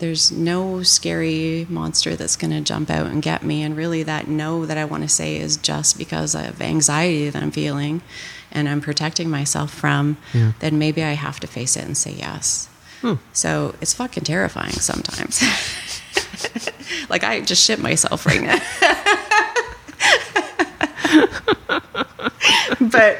[0.03, 4.27] there's no scary monster that's going to jump out and get me, and really that
[4.27, 8.03] no that I want to say is just because of anxiety that I'm feeling
[8.51, 10.53] and I'm protecting myself from, Yeah.
[10.59, 12.69] then maybe I have to face it and say yes.
[13.33, 15.41] So it's fucking terrifying sometimes.
[17.09, 18.59] like I just shit myself right now.
[22.81, 23.19] but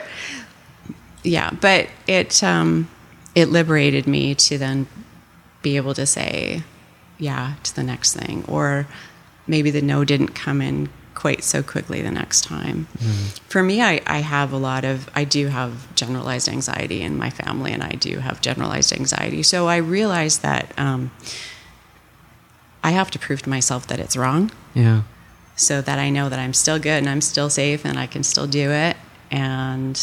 [1.23, 2.89] yeah, but it um,
[3.35, 4.87] it liberated me to then
[5.63, 6.63] be able to say
[7.29, 8.87] yeah to the next thing, or
[9.47, 12.87] maybe the no didn't come in quite so quickly the next time.
[13.49, 17.31] For me, I, I have a lot of I do have generalized anxiety in my
[17.31, 19.43] family, and I do have generalized anxiety.
[19.43, 21.11] So I realize that um,
[22.83, 25.03] I have to prove to myself that it's wrong Yeah.
[25.55, 28.25] so that I know that I'm still good and I'm still safe and I can
[28.25, 28.97] still do it
[29.31, 29.95] and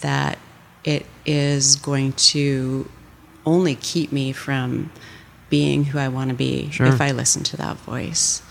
[0.00, 0.38] that
[0.82, 2.88] it is going to
[3.46, 4.90] only keep me from
[5.54, 6.86] being who I want to be Sure.
[6.86, 8.42] if I listen to that voice.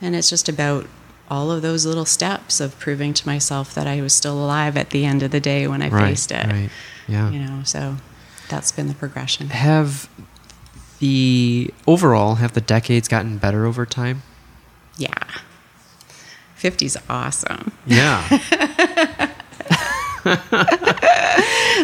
[0.00, 0.86] And it's just about
[1.30, 4.90] all of those little steps of proving to myself that I was still alive at
[4.90, 6.46] the end of the day when I Right, faced it.
[6.46, 6.70] right.
[7.06, 7.30] Yeah.
[7.30, 7.96] You know, so
[8.48, 9.50] that's been the progression.
[9.50, 10.08] Have
[10.98, 14.22] the overall have the decades gotten better over time?
[14.96, 15.10] Yeah.
[16.60, 17.70] 50's awesome.
[17.86, 18.24] Yeah.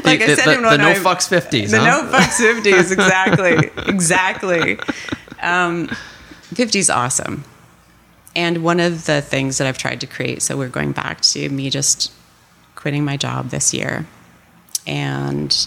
[0.05, 1.71] Like the, I said the, in the one no I- fucks fifties.
[1.71, 2.03] The huh?
[2.03, 3.71] no fucks 50s, exactly.
[3.87, 4.79] exactly.
[5.43, 5.89] Um,
[6.55, 7.45] 50's awesome.
[8.37, 11.49] And one of the things that I've tried to create, so we're going back to
[11.51, 12.11] me just
[12.75, 14.07] quitting my job this year
[14.87, 15.67] and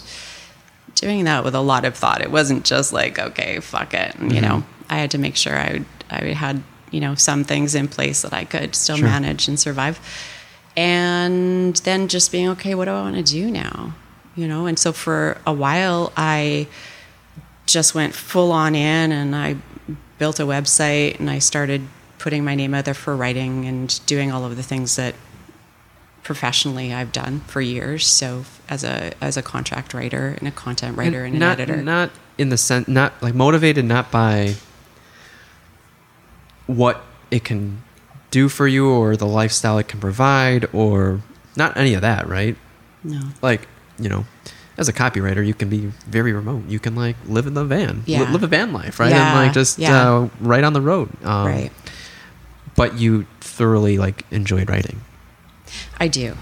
[0.94, 2.20] doing that with a lot of thought.
[2.20, 4.12] It wasn't just like, okay, fuck it.
[4.14, 4.30] Mm-hmm.
[4.30, 7.74] You know, I had to make sure I, would, I had, you know, some things
[7.74, 9.06] in place that I could still Sure.
[9.08, 9.98] manage and survive.
[10.76, 13.94] And then just being, okay, what do I want to do now?
[14.38, 16.68] You know, and so for a while, I
[17.66, 19.56] just went full on in and I
[20.18, 21.82] built a website and I started
[22.18, 25.16] putting my name out there for writing and doing all of the things that
[26.22, 28.06] professionally I've done for years.
[28.06, 31.82] So as a as a contract writer and a content writer and, an not, editor.
[31.82, 34.54] Not in the sense, not like motivated, not by
[36.68, 37.82] what it can
[38.30, 41.22] do for you or the lifestyle it can provide or
[41.56, 42.56] not any of that, right?
[43.02, 43.20] no.
[43.42, 43.66] Like,
[43.98, 44.24] you know,
[44.76, 46.64] as a copywriter, you can be very remote.
[46.68, 48.30] You can like live in the van, Yeah.
[48.30, 49.10] live a van life, right?
[49.10, 50.08] Yeah, And like just yeah.
[50.10, 51.08] uh, right on the road.
[51.24, 51.70] Um, right.
[52.76, 55.00] But you thoroughly like enjoyed writing.
[55.98, 56.34] I do.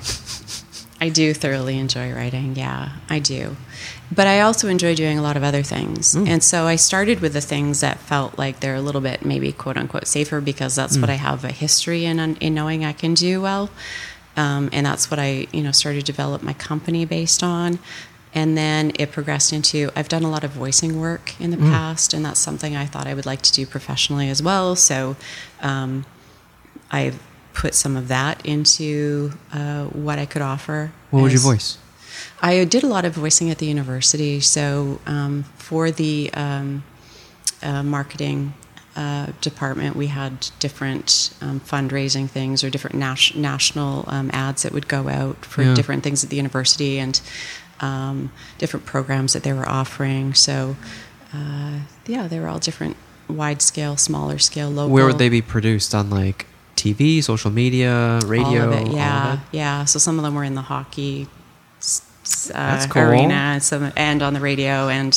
[1.00, 2.57] I do thoroughly enjoy writing.
[2.57, 3.57] Yeah, I do.
[4.14, 6.14] But I also enjoy doing a lot of other things.
[6.14, 9.50] And so I started with the things that felt like they're a little bit maybe
[9.52, 13.14] quote unquote safer because that's what I have a history in in knowing I can
[13.14, 13.68] do well.
[14.37, 17.78] Um, and that's what I, you know, started to develop my company based on.
[18.34, 22.12] And then it progressed into I've done a lot of voicing work in the past,
[22.12, 24.76] and that's something I thought I would like to do professionally as well.
[24.76, 25.16] So
[25.62, 26.05] um,
[26.91, 27.18] I've
[27.55, 30.93] put some of that into uh, what I could offer.
[31.11, 31.78] What would you voice?
[32.43, 34.41] I did a lot of voicing at the university.
[34.41, 36.84] So um, for the um,
[37.62, 38.53] uh, marketing
[38.97, 44.72] uh, department, we had different um, fundraising things or different nas- national um, ads that
[44.72, 45.74] would go out for Yeah.
[45.74, 47.20] different things at the university and
[47.80, 50.32] um, different programs that they were offering.
[50.34, 50.76] So
[51.34, 52.97] uh, yeah, they were all different,
[53.28, 54.92] wide scale, smaller scale, local.
[54.94, 58.66] Where would they be produced on like TV, social media, radio?
[58.66, 59.44] All of it, yeah, of it?
[59.53, 59.84] yeah.
[59.84, 61.26] So some of them were in the hockey
[61.80, 63.03] uh, That's cool.
[63.03, 65.12] arena, and some and on the radio and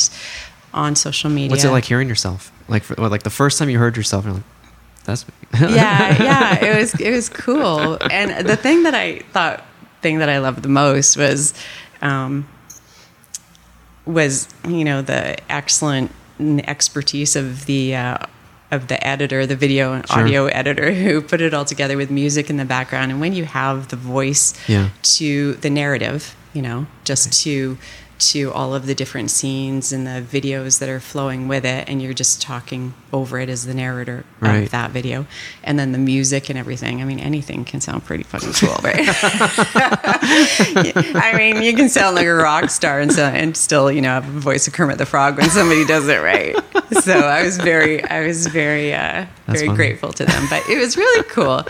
[0.72, 1.50] on social media.
[1.50, 2.52] What's it like hearing yourself?
[2.70, 4.42] Like, for, what, like the first time you heard yourself, you're like,
[5.04, 6.64] "That's me." yeah, yeah.
[6.64, 7.98] It was it was cool.
[8.10, 9.64] And the thing that I thought
[10.02, 11.52] thing that I loved the most was
[12.00, 12.48] um,
[14.06, 16.10] was you know the excellent
[16.40, 18.18] expertise of the uh,
[18.70, 20.22] of the editor, the video and Sure.
[20.22, 23.10] audio editor who put it all together with music in the background.
[23.10, 24.90] And when you have the voice Yeah.
[25.18, 27.76] to the narrative, you know, just to
[28.20, 32.00] to all of the different scenes and the videos that are flowing with it, and
[32.02, 34.64] you're just talking over it as the narrator Right.
[34.64, 35.26] of that video,
[35.64, 37.00] and then the music and everything.
[37.02, 39.06] I mean, anything can sound pretty fucking cool, right?
[40.22, 44.08] I mean, you can sound like a rock star and, so, and still, you know,
[44.10, 46.56] have a voice of Kermit the Frog when somebody does it right.
[47.02, 49.76] So I was very, I was very, uh, very funny.
[49.76, 50.46] grateful to them.
[50.50, 51.62] But it was really cool.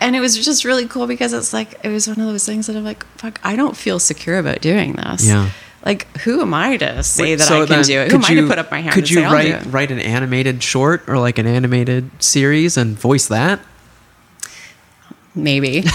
[0.00, 2.66] And it was just really cool because it's like, it was one of those things
[2.66, 5.26] that I'm like, fuck, I don't feel secure about doing this.
[5.28, 5.50] Yeah.
[5.84, 8.12] Like, who am I to say Wait, that so I can do it?
[8.12, 9.66] Who am I to put up my hand Could you say, write it?
[9.66, 13.60] write an animated short or like an animated series and voice that?
[15.34, 15.82] Maybe.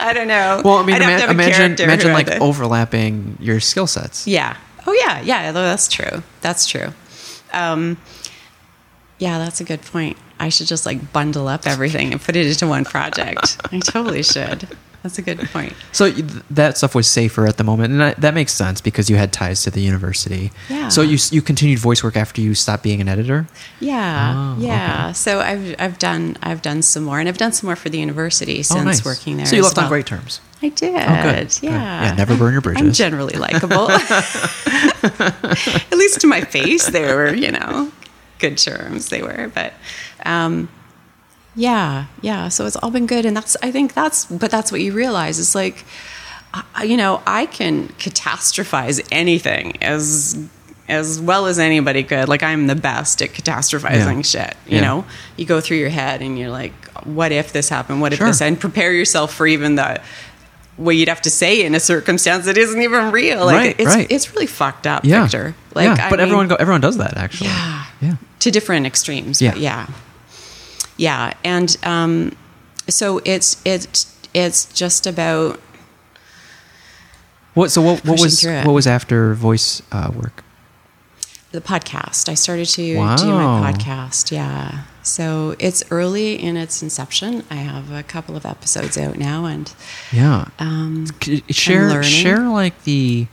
[0.00, 0.62] I don't know.
[0.64, 4.26] Well, I mean, I'd have to ima- imagine imagine like overlapping your skill sets.
[4.26, 4.56] Yeah.
[4.86, 5.52] Oh yeah, yeah.
[5.52, 6.22] That's true.
[6.40, 6.88] That's true.
[7.52, 7.98] Um,
[9.18, 10.16] yeah, that's a good point.
[10.40, 13.60] I should just like bundle up everything and put it into one project.
[13.70, 14.68] I totally should.
[15.04, 15.74] That's a good point.
[15.92, 19.10] So th- that stuff was safer at the moment, and that, that makes sense because
[19.10, 20.50] you had ties to the university.
[20.70, 20.88] Yeah.
[20.88, 23.46] So you you continued voice work after you stopped being an editor.
[23.80, 25.12] Yeah, Oh, yeah.
[25.12, 27.98] So I've I've done I've done some more, and I've done some more for the
[27.98, 29.04] university since oh, nice.
[29.04, 29.44] working there.
[29.44, 30.40] So you left on great terms.
[30.62, 30.94] I did.
[30.94, 31.62] Oh, good, good.
[31.62, 32.04] Yeah.
[32.04, 32.96] Yeah, never burn your I'm bridges.
[32.96, 33.90] generally likable.
[33.90, 37.92] At least to my face, they were, you know,
[38.38, 39.10] good terms.
[39.10, 39.74] They were, but
[40.24, 40.70] um,
[41.54, 42.48] yeah, yeah.
[42.48, 45.38] So it's all been good, and that's I think that's but that's what you realize.
[45.38, 45.84] It's like,
[46.84, 50.36] you know, I can catastrophize anything as
[50.88, 52.28] as well as anybody could.
[52.28, 54.22] Like I'm the best at catastrophizing Yeah.
[54.22, 54.56] shit.
[54.66, 54.80] You Yeah.
[54.82, 55.04] know,
[55.36, 56.72] you go through your head and you're like,
[57.04, 58.00] what if this happened?
[58.02, 58.26] What if Sure.
[58.26, 58.42] this?
[58.42, 60.00] And prepare yourself for even the
[60.76, 63.44] what you'd have to say in a circumstance that isn't even real.
[63.46, 64.06] Like Right, it's right.
[64.10, 65.22] it's really fucked up, Yeah.
[65.22, 65.54] Victor.
[65.72, 66.06] Like yeah.
[66.06, 67.46] I but mean- everyone go, everyone does that actually.
[67.48, 67.84] Yeah.
[68.02, 68.14] Yeah.
[68.40, 69.40] to different extremes.
[69.40, 69.54] Yeah.
[69.54, 69.86] Yeah.
[70.96, 71.34] Yeah.
[71.44, 72.36] And um,
[72.88, 75.60] so it's it's it's just about
[77.54, 80.42] What so what, what was what was after voice uh, work?
[81.52, 82.28] the podcast.
[82.28, 83.14] I started to do my
[83.72, 84.32] podcast.
[84.32, 84.82] Yeah.
[85.04, 87.44] So it's early in its inception.
[87.48, 89.72] I have a couple of episodes out now, and
[90.12, 90.46] Yeah.
[90.58, 91.06] um,
[91.50, 93.28] share share like the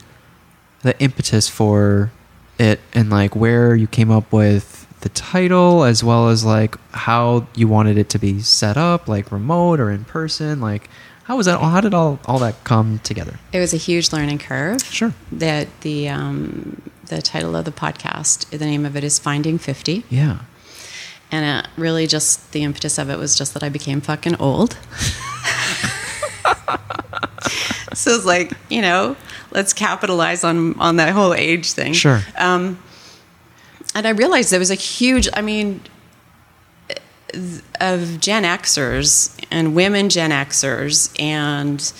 [0.82, 2.12] the impetus for
[2.60, 7.46] it and like where you came up with the title as well as like how
[7.54, 10.88] you wanted it to be set up like remote or in person like
[11.24, 14.38] how was that how did all all that come together it was a huge learning
[14.38, 14.82] curve.
[14.82, 15.12] Sure.
[15.30, 20.04] That the um, the title of the podcast, the name of it is Finding Fifty.
[20.08, 20.40] yeah
[21.30, 24.76] And it really, just the impetus of it was just that I became fucking old.
[27.94, 29.16] so it's like, you know,
[29.50, 31.92] let's capitalize on on that whole age thing.
[31.92, 32.22] Sure.
[32.38, 32.78] Um,
[33.94, 35.80] and I realized there was a huge, I mean,
[37.80, 41.92] of Gen Xers and women Gen Xers, and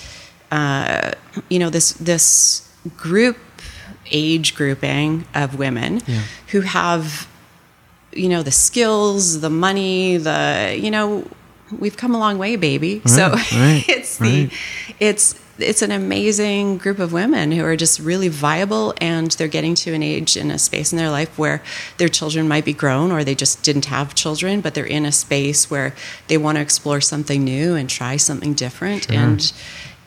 [0.51, 1.13] uh,
[1.49, 3.39] you know this this group
[4.11, 6.23] age grouping of women Yeah.
[6.49, 7.27] who have
[8.13, 11.27] you know the skills, the money, the you know
[11.79, 13.01] we've come a long way, baby.
[13.07, 14.51] so right, it's right.
[14.51, 14.51] the
[15.01, 19.75] it's it's an amazing group of women who are just really viable and they're getting
[19.75, 21.63] to an age in a space in their life where
[21.99, 25.13] their children might be grown or they just didn't have children but they're in a
[25.13, 25.95] space where
[26.29, 29.15] they want to explore something new and try something different Sure.
[29.17, 29.53] and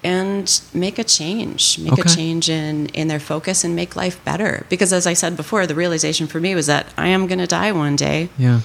[0.03, 2.01] and make a change make Okay.
[2.01, 5.65] a change in in their focus and make life better because as i said before
[5.67, 8.61] the realization for me was that i am going to die one day yeah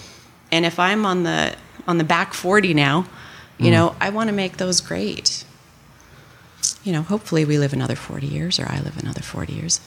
[0.53, 1.55] and if i'm on the
[1.87, 3.07] on the back 40 now
[3.59, 3.65] Mm.
[3.67, 5.45] you know i want to make those great
[6.91, 9.81] you know hopefully we live another 40 years or i live another 40 years.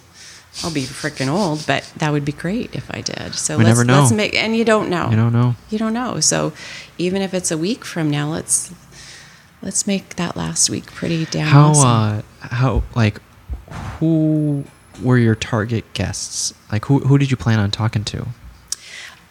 [0.64, 3.34] I'll be freaking old but that would be great if i did.
[3.36, 4.00] So We let's never know.
[4.02, 5.10] let's make and you don't know.
[5.10, 5.56] You don't know.
[5.70, 6.20] You don't know.
[6.22, 6.54] So
[6.98, 8.72] even if it's a week from now let's
[9.62, 11.90] let's make that last week pretty damn how awesome.
[11.90, 13.20] uh how like
[14.00, 14.64] who
[15.02, 16.54] were your target guests?
[16.72, 18.28] Like who who did you plan on talking to?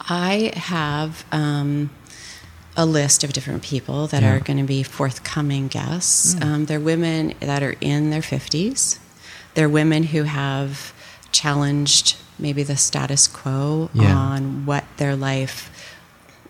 [0.00, 1.90] I have um,
[2.76, 4.32] a list of different people that Yeah.
[4.34, 6.34] are going to be forthcoming guests.
[6.34, 6.44] Mm.
[6.44, 8.98] Um, they're women that are in their 50s.
[9.54, 10.92] They're women who have
[11.32, 14.16] challenged maybe the status quo Yeah.
[14.16, 15.70] on what their life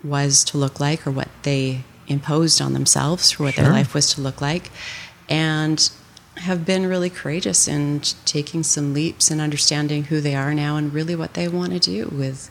[0.03, 3.65] was to look like or what they imposed on themselves for what Sure.
[3.65, 4.71] their life was to look like.
[5.29, 5.89] And
[6.37, 10.91] have been really courageous in taking some leaps and understanding who they are now and
[10.93, 12.49] really what they want to do with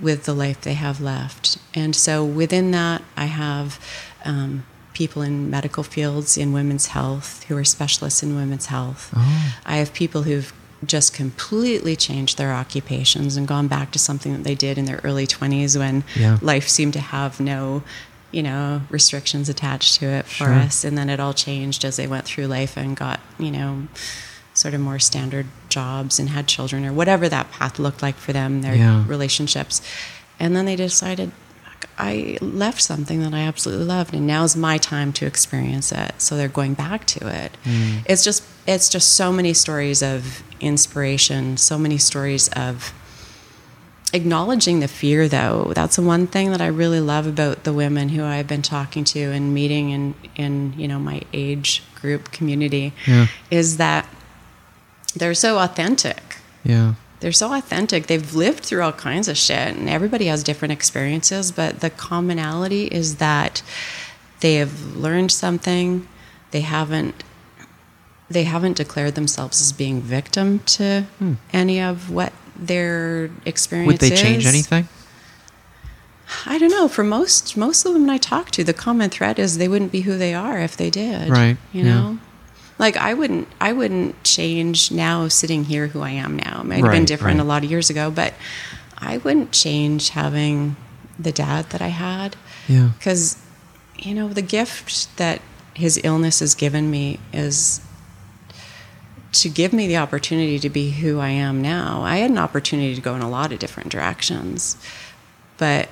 [0.00, 1.58] with the life they have left.
[1.74, 3.78] And so within that, I have
[4.24, 9.12] um, people in medical fields in women's health who are specialists in women's health.
[9.16, 9.54] Oh.
[9.66, 10.52] I have people who've
[10.84, 15.00] just completely changed their occupations and gone back to something that they did in their
[15.04, 16.38] early 20s when Yeah.
[16.40, 17.82] life seemed to have no
[18.32, 20.52] you know restrictions attached to it for Sure.
[20.54, 23.88] us and then it all changed as they went through life and got you know
[24.60, 28.32] sort of more standard jobs and had children or whatever that path looked like for
[28.38, 29.04] them their Yeah.
[29.14, 29.80] relationships
[30.38, 31.30] and then they decided
[31.96, 36.36] i left something that i absolutely loved and now's my time to experience it so
[36.36, 38.02] they're going back to it Mm.
[38.12, 42.92] it's just it's just so many stories of inspiration so many stories of
[44.12, 48.08] acknowledging the fear though that's the one thing that i really love about the women
[48.10, 52.92] who i've been talking to and meeting in in you know my age group community
[53.06, 53.26] Yeah.
[53.50, 54.06] is that
[55.16, 59.88] they're so authentic yeah they're so authentic they've lived through all kinds of shit and
[59.88, 63.62] everybody has different experiences but the commonality is that
[64.40, 66.06] they have learned something
[66.50, 67.22] they haven't
[68.30, 71.04] they haven't declared themselves as being victim to
[71.52, 73.92] any of what their experience Hmm.
[73.92, 74.88] would they change anything
[76.46, 76.86] I don't know.
[76.86, 79.90] For most most of the women I talk to, the common thread is they wouldn't
[79.90, 81.28] be who they are if they did.
[81.28, 81.90] Right, You yeah.
[81.94, 82.18] know,
[82.80, 86.62] like I wouldn't I wouldn't change now sitting here who I am now.
[86.62, 87.44] It might have Right, been different right.
[87.44, 88.32] a lot of years ago, but
[88.98, 90.76] I wouldn't change having
[91.18, 92.34] the dad that I had
[92.68, 93.36] yeah because
[93.98, 95.40] you know the gift that
[95.74, 97.80] his illness has given me is
[99.32, 102.02] to give me the opportunity to be who I am now.
[102.02, 104.76] I had an opportunity to go in a lot of different directions,
[105.58, 105.88] but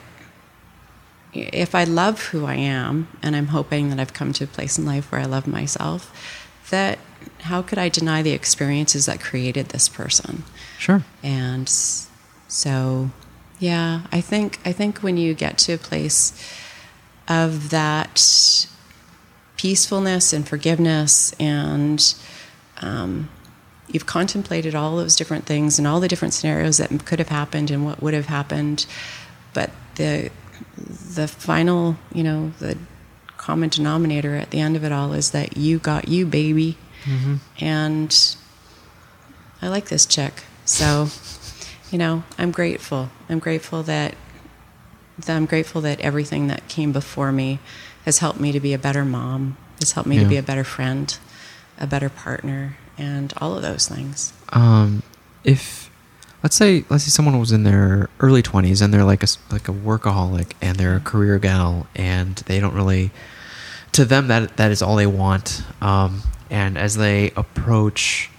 [1.34, 4.78] if I love who I am, and I'm hoping that I've come to a place
[4.78, 6.10] in life where I love myself,
[6.70, 6.98] that
[7.40, 10.44] how could I deny the experiences that created this person?
[10.78, 11.68] sure and
[12.48, 13.10] so
[13.58, 16.32] yeah i think i think when you get to a place
[17.26, 18.66] of that
[19.56, 22.14] peacefulness and forgiveness and
[22.80, 23.28] um,
[23.88, 27.70] you've contemplated all those different things and all the different scenarios that could have happened
[27.70, 28.86] and what would have happened
[29.52, 30.30] but the
[31.14, 32.78] the final you know the
[33.48, 36.76] common denominator at the end of it all is that you got you baby.
[37.04, 37.36] Mm-hmm.
[37.64, 38.36] and
[39.62, 41.08] i like this chick so
[41.90, 43.08] you know i'm grateful.
[43.30, 44.14] I'm grateful that,
[45.24, 47.58] that i'm grateful that everything that came before me
[48.04, 50.24] has helped me to be a better mom has helped me Yeah.
[50.24, 51.16] to be a better friend
[51.80, 54.32] a better partner and all of those things.
[54.52, 55.04] Um,
[55.44, 55.88] if
[56.42, 59.68] let's say let's say someone was in their early 20s and they're like a like
[59.68, 63.12] a workaholic and they're a career gal and they don't really
[63.92, 65.62] to them that that is all they want.
[65.80, 68.30] Um, and as they approach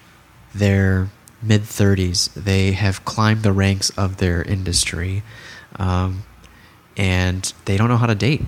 [0.53, 1.09] their
[1.41, 5.23] mid 30s they have climbed the ranks of their industry
[5.77, 6.23] um,
[6.97, 8.41] and they don't know how to date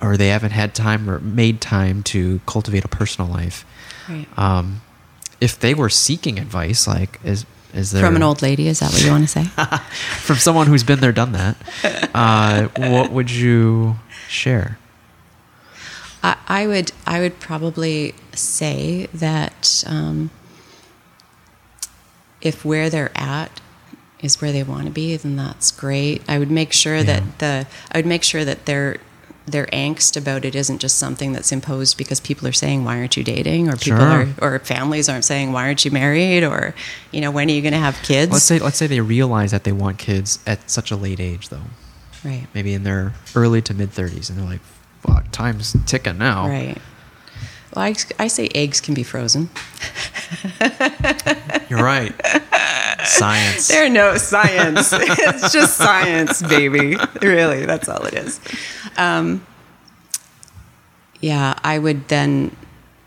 [0.00, 3.64] or they haven't had time or made time to cultivate a personal life.
[4.08, 4.26] Right.
[4.36, 4.82] Um,
[5.40, 7.44] if they were seeking advice, like is
[7.74, 9.44] is there from an old lady is that what you want to say?
[10.20, 11.56] From someone who's been there, done that,
[12.14, 13.96] uh, what would you
[14.28, 14.78] share?
[16.26, 20.30] I, I would I would probably say that um,
[22.40, 23.60] if where they're at
[24.20, 26.22] is where they want to be, then that's great.
[26.28, 27.02] I would make sure Yeah.
[27.04, 28.96] that the I would make sure that their
[29.46, 33.16] their angst about it isn't just something that's imposed because people are saying why aren't
[33.16, 34.26] you dating or people Sure.
[34.42, 36.74] are or families aren't saying why aren't you married or
[37.12, 39.52] you know when are you going to have kids Let's say let's say they realize
[39.52, 41.62] that they want kids at such a late age, though,
[42.24, 44.60] right maybe in their early to mid 30s, and they're like,
[45.06, 46.78] "Fuck, time's ticking now." right
[47.74, 49.48] well I, I say eggs can be frozen
[51.68, 52.14] You're right.
[53.04, 53.68] Science.
[53.68, 54.90] There are no science.
[54.92, 56.96] it's just science, baby.
[57.22, 58.40] Really, that's all it is.
[58.96, 59.44] Um,
[61.20, 62.56] yeah, I would then,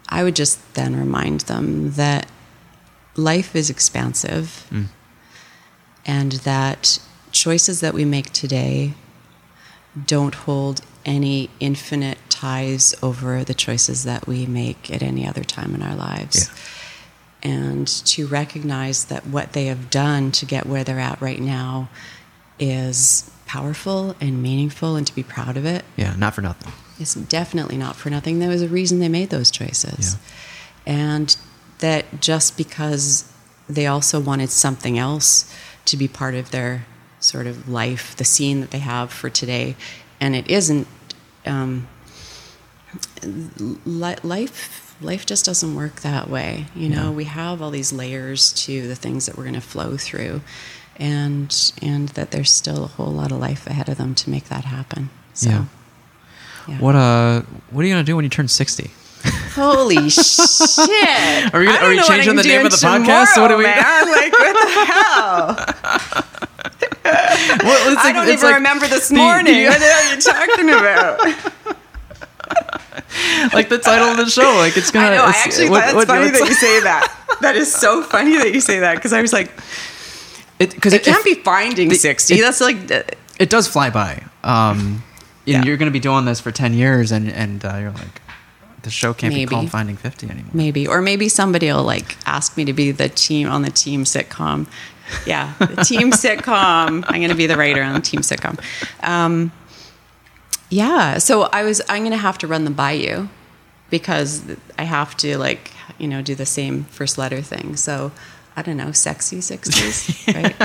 [0.09, 2.27] I would just then remind them that
[3.15, 4.85] life is expansive Mm.
[6.05, 6.99] and that
[7.31, 8.93] choices that we make today
[10.05, 15.73] don't hold any infinite ties over the choices that we make at any other time
[15.75, 16.49] in our lives.
[17.41, 21.89] And to recognize that what they have done to get where they're at right now
[22.59, 25.85] is powerful and meaningful and to be proud of it.
[25.95, 26.71] Yeah, not for nothing.
[26.99, 28.39] It's definitely not for nothing.
[28.39, 30.17] There was a reason they made those choices.
[30.85, 31.35] And
[31.79, 33.31] that just because
[33.69, 35.51] they also wanted something else
[35.85, 36.85] to be part of their
[37.19, 39.75] sort of life, the scene that they have for today,
[40.21, 40.87] and it isn't,
[41.45, 41.87] um,
[43.23, 44.95] li- life.
[45.01, 46.65] Life just doesn't work that way.
[46.75, 47.09] You know, Yeah.
[47.11, 50.41] we have all these layers to the things that we're going to flow through,
[50.97, 54.49] and and that there's still a whole lot of life ahead of them to make
[54.49, 55.09] that happen.
[55.33, 55.63] So, Yeah.
[56.67, 56.77] yeah.
[56.79, 58.91] What uh, what are you gonna do when you turn 60?
[59.55, 61.53] Holy shit!
[61.53, 63.37] Are we gonna- are we don't know what changing the name of the podcast?
[63.37, 66.45] What are we- tomorrow, Man, like what the hell?
[67.03, 69.53] Well, it's I don't even like remember this morning.
[69.53, 71.19] the- what the hell are you talking about?
[73.53, 74.55] like the title of the show.
[74.57, 75.07] Like it's gonna.
[75.07, 75.23] I know.
[75.25, 77.15] I actually what- thought it's what- funny that you say that.
[77.41, 79.51] That is so funny that you say that because I was like,
[80.59, 82.35] It because it can't be finding the- sixty.
[82.35, 83.03] it- That's like uh,
[83.39, 84.23] It does fly by.
[84.43, 85.01] Um, and
[85.45, 85.63] Yeah.
[85.63, 88.21] you're gonna be doing this for ten years, and and uh, you're like,
[88.83, 90.51] the show can't be called Finding Fifty anymore.
[90.53, 94.03] maybe, or maybe somebody will like ask me to be the team on the team
[94.03, 94.67] sitcom.
[95.25, 97.03] Yeah, the team sitcom.
[97.07, 98.59] I'm going to be the writer on the team sitcom.
[99.03, 99.51] Um,
[100.69, 101.81] yeah, so I was.
[101.89, 103.29] I'm going to have to run them by you
[103.89, 104.43] because
[104.77, 107.75] I have to like you know do the same first letter thing.
[107.75, 108.11] So
[108.55, 110.55] I don't know, sexy sixties, right?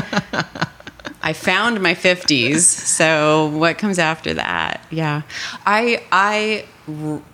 [1.25, 2.61] I found my 50s.
[2.61, 4.87] So what comes after that?
[4.91, 5.23] Yeah.
[5.65, 6.67] I I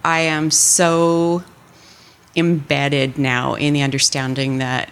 [0.05, 1.43] I am so
[2.37, 4.91] embedded now in the understanding that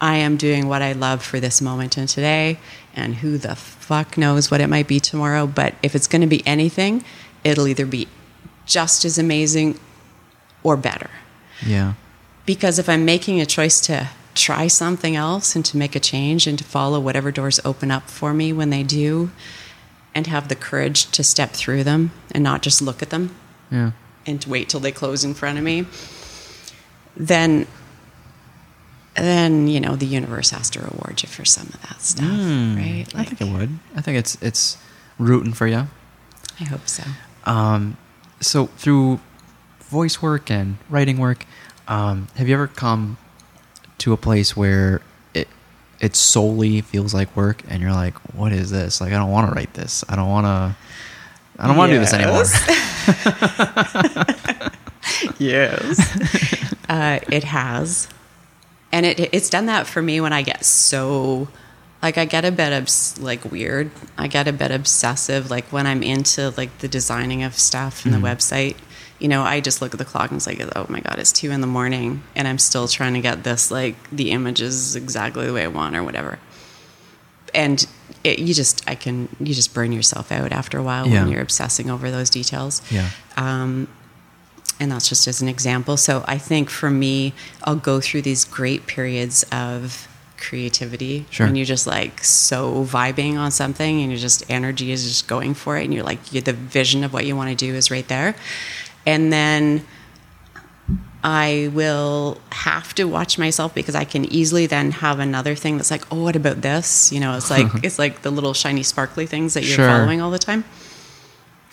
[0.00, 2.58] I am doing what I love for this moment and today
[2.94, 6.26] and who the fuck knows what it might be tomorrow, but if it's going to
[6.26, 7.02] be anything,
[7.44, 8.08] it'll either be
[8.66, 9.78] just as amazing
[10.62, 11.08] or better
[11.64, 11.94] Yeah.
[12.44, 16.46] because if I'm making a choice to try something else and to make a change
[16.46, 19.30] and to follow whatever doors open up for me when they do
[20.14, 23.34] and have the courage to step through them and not just look at them
[23.70, 23.92] Yeah.
[24.26, 25.86] and to wait till they close in front of me
[27.16, 27.66] then
[29.24, 33.06] then you know the universe has to reward you for some of that stuff right
[33.14, 33.78] I think it would.
[33.94, 34.76] I think it's it's
[35.18, 35.88] rooting for you.
[36.60, 37.02] I hope so
[37.44, 37.96] Um,
[38.40, 39.20] so through
[39.80, 41.46] voice work and writing work,
[41.88, 43.18] um, have you ever come
[43.98, 45.00] to a place where
[45.34, 45.48] it
[46.00, 49.00] it solely feels like work, and you're like, "What is this?
[49.00, 50.04] Like, I don't want to write this.
[50.08, 50.76] I don't want to.
[51.58, 52.44] I don't want to do this anymore."
[55.38, 55.96] yes.
[56.88, 58.08] uh, it has.
[58.92, 61.48] And it, it's done that for me when I get so,
[62.02, 63.90] like, I get a bit obs- like weird.
[64.16, 68.14] I get a bit obsessive, like when I'm into like the designing of stuff and
[68.14, 68.76] the website.
[69.18, 71.32] You know, I just look at the clock and it's like, oh my god, it's
[71.32, 75.46] two in the morning, and I'm still trying to get this like the images exactly
[75.46, 76.38] the way I want or whatever.
[77.54, 77.86] And
[78.22, 81.22] it, you just, I can, you just burn yourself out after a while Yeah.
[81.22, 83.08] when you're obsessing over those details Yeah.
[83.38, 83.88] um,
[84.80, 85.96] and that's just as an example.
[85.96, 87.32] So I think for me,
[87.64, 90.06] I'll go through these great periods of
[90.38, 91.46] creativity Sure.
[91.46, 95.54] when you're just like so vibing on something and you're just energy is just going
[95.54, 97.90] for it and you're like you're, the vision of what you want to do is
[97.90, 98.36] right there
[99.06, 99.82] and then
[101.24, 105.90] I will have to watch myself because I can easily then have another thing that's
[105.90, 107.10] like, oh, what about this?
[107.10, 109.88] You know, it's like it's like the little shiny sparkly things that you're Sure.
[109.88, 110.64] following all the time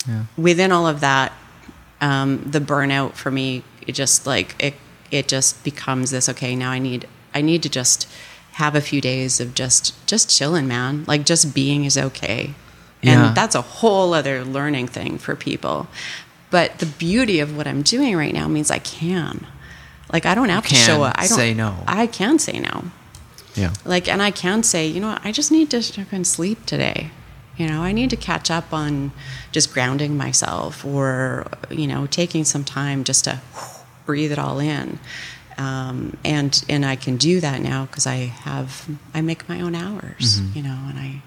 [0.08, 0.24] Yeah.
[0.36, 1.32] within all of that,
[2.08, 3.48] um, the burnout for me,
[3.88, 4.74] it just like it
[5.10, 6.28] it just becomes this.
[6.28, 7.02] Okay, now I need
[7.38, 8.00] I need to just
[8.62, 11.04] have a few days of just just chilling, man.
[11.06, 12.42] Like just being is okay,
[13.02, 13.32] and Yeah.
[13.34, 15.86] that's a whole other learning thing for people.
[16.50, 19.46] But the beauty of what I'm doing right now means I can.
[20.12, 21.14] Like I don't have to show up.
[21.18, 21.70] I don't say no.
[22.02, 22.76] I can say no
[23.56, 23.72] Yeah.
[23.84, 25.80] like and i can say you know what i just need to
[26.24, 27.10] sleep today
[27.56, 29.12] you know i need to catch up on
[29.52, 33.40] just grounding myself or you know taking some time just to
[34.06, 34.98] breathe it all in.
[35.56, 39.76] Um, and and i can do that now because i have i make my own
[39.76, 41.22] hours you know and I,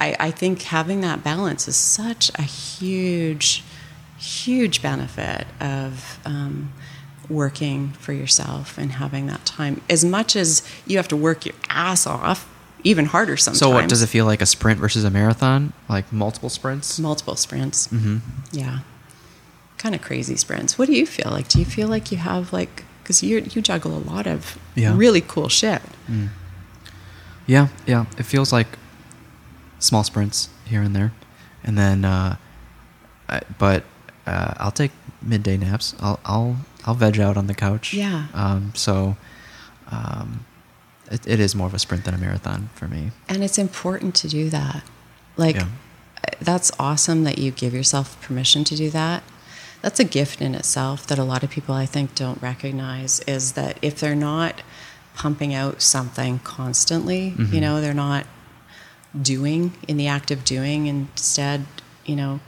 [0.00, 3.62] I i think having that balance is such a huge
[4.18, 6.72] huge benefit of um,
[7.28, 9.80] working for yourself and having that time.
[9.90, 12.48] As much as you have to work your ass off
[12.86, 15.72] even harder sometimes So what does it feel like a sprint versus a marathon?
[15.88, 16.98] Like multiple sprints?
[16.98, 18.18] multiple sprints mm-hmm.
[18.52, 18.78] yeah
[19.78, 22.52] kind of crazy sprints what do you feel like do you feel like you have
[22.52, 24.96] like because you you juggle a lot of Yeah.
[24.96, 25.82] really cool shit
[27.46, 28.06] Yeah, yeah.
[28.18, 28.66] It feels like
[29.78, 31.12] small sprints here and there,
[31.62, 32.36] and then, uh,
[33.28, 33.84] I, but
[34.26, 34.90] uh, I'll take
[35.22, 35.94] midday naps.
[36.00, 37.94] I'll I'll I'll veg out on the couch.
[37.94, 38.26] Yeah.
[38.34, 38.72] Um.
[38.74, 39.16] So,
[39.92, 40.44] um,
[41.10, 43.10] it, it is more of a sprint than a marathon for me.
[43.28, 44.82] and it's important to do that.
[45.36, 45.68] Like Yeah.
[46.40, 49.22] that's awesome that you give yourself permission to do that.
[49.82, 53.52] That's a gift in itself that a lot of people i think don't recognize is
[53.52, 54.62] that if they're not
[55.14, 57.60] pumping out something constantly you mm-hmm.
[57.60, 58.26] know they're not
[59.20, 61.66] doing in the act of doing instead
[62.04, 62.40] you know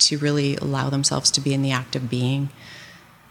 [0.00, 2.50] to really allow themselves to be in the act of being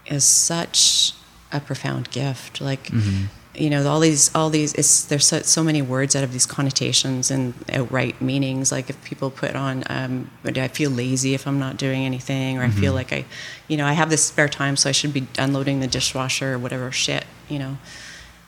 [0.06, 1.12] is such
[1.52, 2.60] a profound gift.
[2.60, 3.26] Like mm-hmm.
[3.54, 6.46] You know all these all these it's there's so, so many words out of these
[6.46, 8.70] connotations and outright meanings.
[8.70, 12.58] Like if people put on um do i feel lazy if i'm not doing anything?
[12.58, 13.24] Or i feel like i
[13.66, 16.58] you know i have this spare time so i should be unloading the dishwasher or
[16.58, 17.78] whatever shit you know.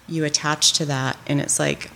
[0.09, 1.91] You attach to that and it's like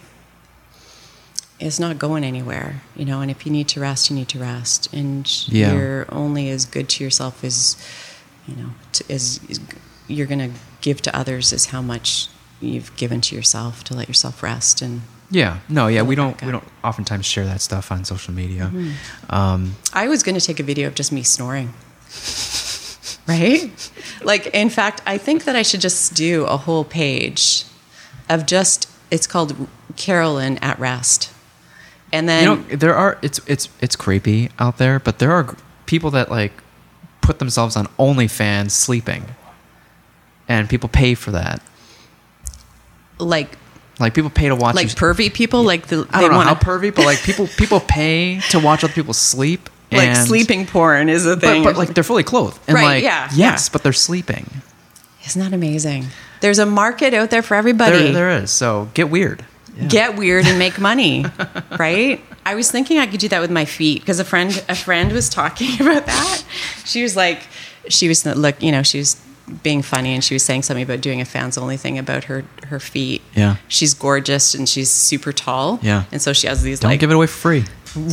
[1.59, 3.21] it's not going anywhere, you know.
[3.23, 5.73] And if you need to rest, you need to rest, and Yeah.
[5.73, 7.77] you're only as good to yourself as,
[8.47, 9.59] you know, to, as, as
[10.07, 12.29] you're going to give to others is how much
[12.61, 14.83] you've given to yourself to let yourself rest.
[14.83, 15.59] And Yeah.
[15.69, 15.87] No.
[15.89, 16.03] Yeah.
[16.03, 16.41] We don't.
[16.43, 18.71] We don't oftentimes share that stuff on social media.
[18.73, 19.35] Mm-hmm.
[19.35, 19.77] Um.
[19.93, 21.75] I was going to take a video of just me snoring.
[23.29, 23.71] Right?
[24.23, 27.65] Like, in fact, I think that I should just do a whole page
[28.29, 29.67] of just, it's called
[29.97, 31.33] Carolyn at Rest.
[32.13, 33.19] And then, you know, there are.
[33.23, 35.57] It's it's it's creepy out there, but there are
[35.87, 36.53] people that like
[37.21, 39.25] put themselves on OnlyFans sleeping,
[40.49, 41.61] and people pay for that.
[43.19, 43.57] Like,
[43.99, 44.75] Like people pay to watch.
[44.75, 47.47] like you, pervy people, like the, I don't know wanna, how pervy, but like people
[47.57, 49.69] people pay to watch other people sleep.
[49.93, 51.63] like and- sleeping porn is a but, thing.
[51.65, 53.73] but like they're fully clothed and Right, like yeah, yes, yeah.
[53.73, 54.47] but they're sleeping.
[55.27, 56.07] Isn't that amazing?
[56.41, 57.97] There's a market out there for everybody.
[57.99, 58.51] There, there is.
[58.51, 59.45] So get weird.
[59.77, 59.89] Yeah.
[59.89, 61.25] Get weird and make money,
[61.79, 62.23] right?
[62.47, 65.13] I was thinking I could do that with my feet because a friend a friend
[65.13, 66.45] was talking about that.
[66.85, 67.41] She was like,
[67.89, 69.17] she was look, you know, she was
[69.63, 72.45] being funny and she was saying something about doing a fans only thing about her
[72.67, 73.23] her feet.
[73.35, 73.57] Yeah.
[73.69, 75.79] she's gorgeous and she's super tall.
[75.83, 76.05] Yeah.
[76.13, 77.65] and so she has these Don't like give it away for free.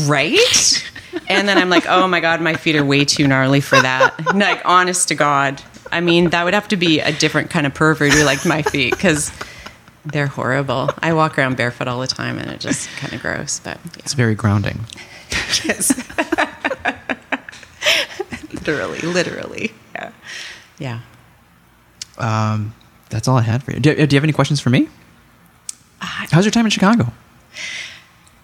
[0.07, 0.91] right.
[1.27, 4.35] and then I'm like, oh my god, my feet are way too gnarly for that.
[4.35, 5.61] Like, honest to God,
[5.91, 8.61] I mean, that would have to be a different kind of pervert who liked my
[8.61, 9.31] feet because
[10.05, 10.89] they're horrible.
[10.99, 13.59] I walk around barefoot all the time, and it just kind of gross.
[13.59, 14.85] But It's very grounding.
[15.63, 15.73] yeah.
[18.53, 20.11] literally, literally, yeah,
[20.79, 20.99] yeah.
[22.17, 22.73] Um,
[23.09, 23.79] that's all I had for you.
[23.79, 24.87] Do, do you have any questions for me?
[25.99, 27.11] How's your time in Chicago?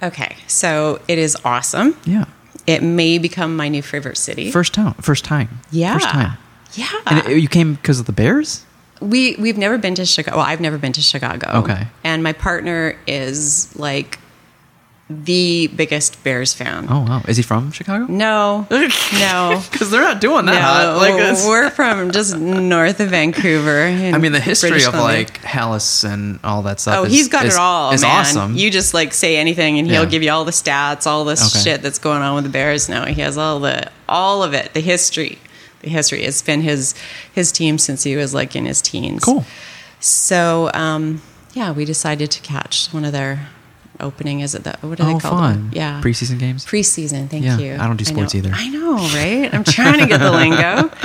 [0.02, 1.98] Okay, so it is awesome.
[2.06, 2.26] Yeah.
[2.68, 4.52] It may become my new favorite city.
[4.52, 4.94] First time.
[4.96, 5.60] First time.
[5.72, 5.94] Yeah.
[5.94, 6.38] First time.
[6.74, 6.88] Yeah.
[7.08, 8.64] And it- you came because of the Bears?
[9.02, 10.38] We we've never been to Chicago.
[10.38, 11.50] Well, I've never been to Chicago.
[11.64, 11.88] Okay.
[12.04, 14.20] And my partner is like
[15.10, 16.86] the biggest Bears fan.
[16.90, 18.06] Oh wow, is he from Chicago?
[18.08, 18.68] No,
[19.14, 20.54] no, because they're not doing that.
[20.54, 20.62] no.
[20.62, 20.98] hot.
[20.98, 23.86] Like it's- we're from just north of Vancouver.
[23.86, 25.18] I mean, the history British of Columbia.
[25.20, 26.98] like Halas and all that stuff.
[26.98, 28.04] Oh, is, he's got is, it all, man.
[28.06, 28.56] awesome.
[28.56, 30.10] You just like say anything, and he'll Yeah.
[30.10, 31.60] give you all the stats, all the Okay.
[31.64, 32.88] shit that's going on with the Bears.
[32.88, 33.06] now.
[33.06, 35.40] he has all the all of it, the history,
[35.82, 36.24] the history.
[36.24, 36.94] It's been his
[37.34, 39.24] his team since he was like in his teens.
[39.24, 39.44] cool.
[40.00, 41.22] So, um,
[41.54, 43.50] yeah, we decided to catch one of their
[44.00, 44.40] opening.
[44.42, 44.82] Is it that?
[44.84, 45.54] What do Oh, they call fun.
[45.54, 45.72] them?
[45.74, 46.66] Yeah, Preseason games.
[46.66, 47.30] preseason.
[47.30, 47.74] Thank Yeah, you.
[47.76, 48.40] I don't do sports know.
[48.40, 48.52] either.
[48.54, 49.54] I know, right?
[49.54, 50.92] I'm trying to get the lingo.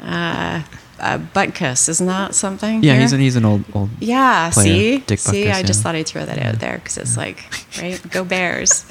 [0.00, 0.62] Uh,
[1.00, 2.82] uh, Butkus, isn't that something?
[2.82, 3.02] Yeah, here?
[3.02, 3.90] he's an, he's an old old.
[4.00, 4.98] Yeah, player, see?
[4.98, 7.44] Dick see, Butkus, I just thought I'd throw that out there because it's like,
[7.78, 8.00] right?
[8.10, 8.86] Go Bears.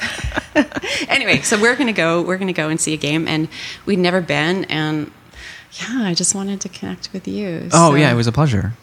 [1.07, 3.47] anyway, so we're to go, we're to go and see a game and
[3.87, 5.11] we'd never been and
[5.81, 7.69] yeah, I just wanted to connect with you.
[7.73, 8.73] Oh yeah, it was a pleasure.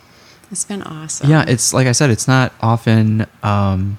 [0.50, 1.30] It's been awesome.
[1.30, 3.98] Yeah, it's like I said, it's not often um,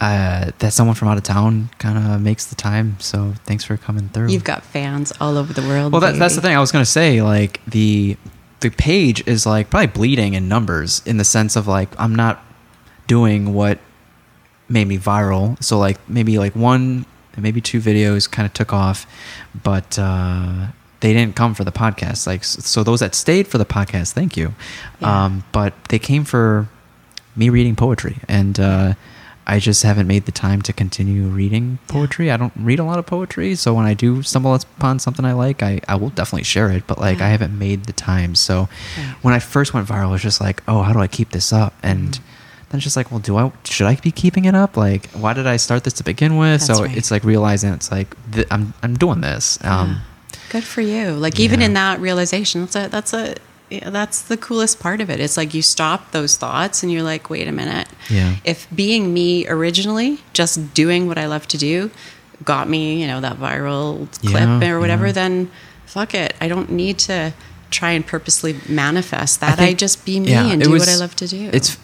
[0.00, 2.96] uh, that someone from out of town kind of makes the time.
[3.00, 4.28] So thanks for coming through.
[4.28, 5.92] You've got fans all over the world.
[5.92, 7.22] well, that, that's the thing I was gonna say.
[7.22, 8.16] Like the
[8.60, 12.42] the page is like probably bleeding in numbers in the sense of like I'm not
[13.06, 13.78] doing what
[14.68, 15.62] made me viral.
[15.62, 17.06] So like maybe like one,
[17.36, 19.06] maybe two videos kind of took off,
[19.62, 20.68] but uh,
[21.00, 22.26] they didn't come for the podcast.
[22.26, 24.54] Like so, those that stayed for the podcast, thank you.
[25.00, 25.24] Yeah.
[25.24, 26.68] Um, but they came for
[27.34, 28.94] me reading poetry, and uh,
[29.48, 32.30] I just haven't made the time to continue reading poetry.
[32.32, 35.32] I don't read a lot of poetry, so when I do stumble upon something I
[35.34, 36.86] like, I, I will definitely share it.
[36.86, 37.26] But like Yeah.
[37.26, 38.34] I haven't made the time.
[38.34, 38.68] So
[38.98, 39.14] Right.
[39.22, 41.52] when I first went viral, it was just like, oh, how do I keep this
[41.52, 41.74] up?
[41.82, 42.22] And Mm-hmm.
[42.70, 44.76] then it's just like, well, do I should I be keeping it up?
[44.76, 46.60] Like, why did I start this to begin with?
[46.66, 46.96] That's so right.
[46.96, 49.58] it's like realizing it's like th- I'm I'm doing this.
[49.64, 50.00] Um,
[50.50, 51.10] Good for you.
[51.12, 51.66] Like even Yeah.
[51.66, 53.34] in that realization, that's a that's a
[53.70, 55.18] yeah, that's the coolest part of it.
[55.20, 57.88] It's like you stop those thoughts and you're like, wait a minute.
[58.08, 58.36] Yeah.
[58.44, 61.90] If being me originally, just doing what I love to do,
[62.44, 65.12] got me, you know, that viral clip Yeah, or whatever, yeah.
[65.12, 65.50] then
[65.86, 66.34] fuck it.
[66.40, 67.32] I don't need to
[67.70, 69.58] try and purposely manifest that.
[69.58, 71.50] I, think- just be me and do was- what I love to do.
[71.52, 71.76] It's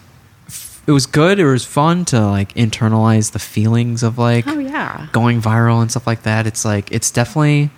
[0.84, 1.38] it was good.
[1.38, 5.06] It was fun to like internalize the feelings of like oh yeah.
[5.12, 6.44] going viral and stuff like that.
[6.46, 7.70] It's like it's definitely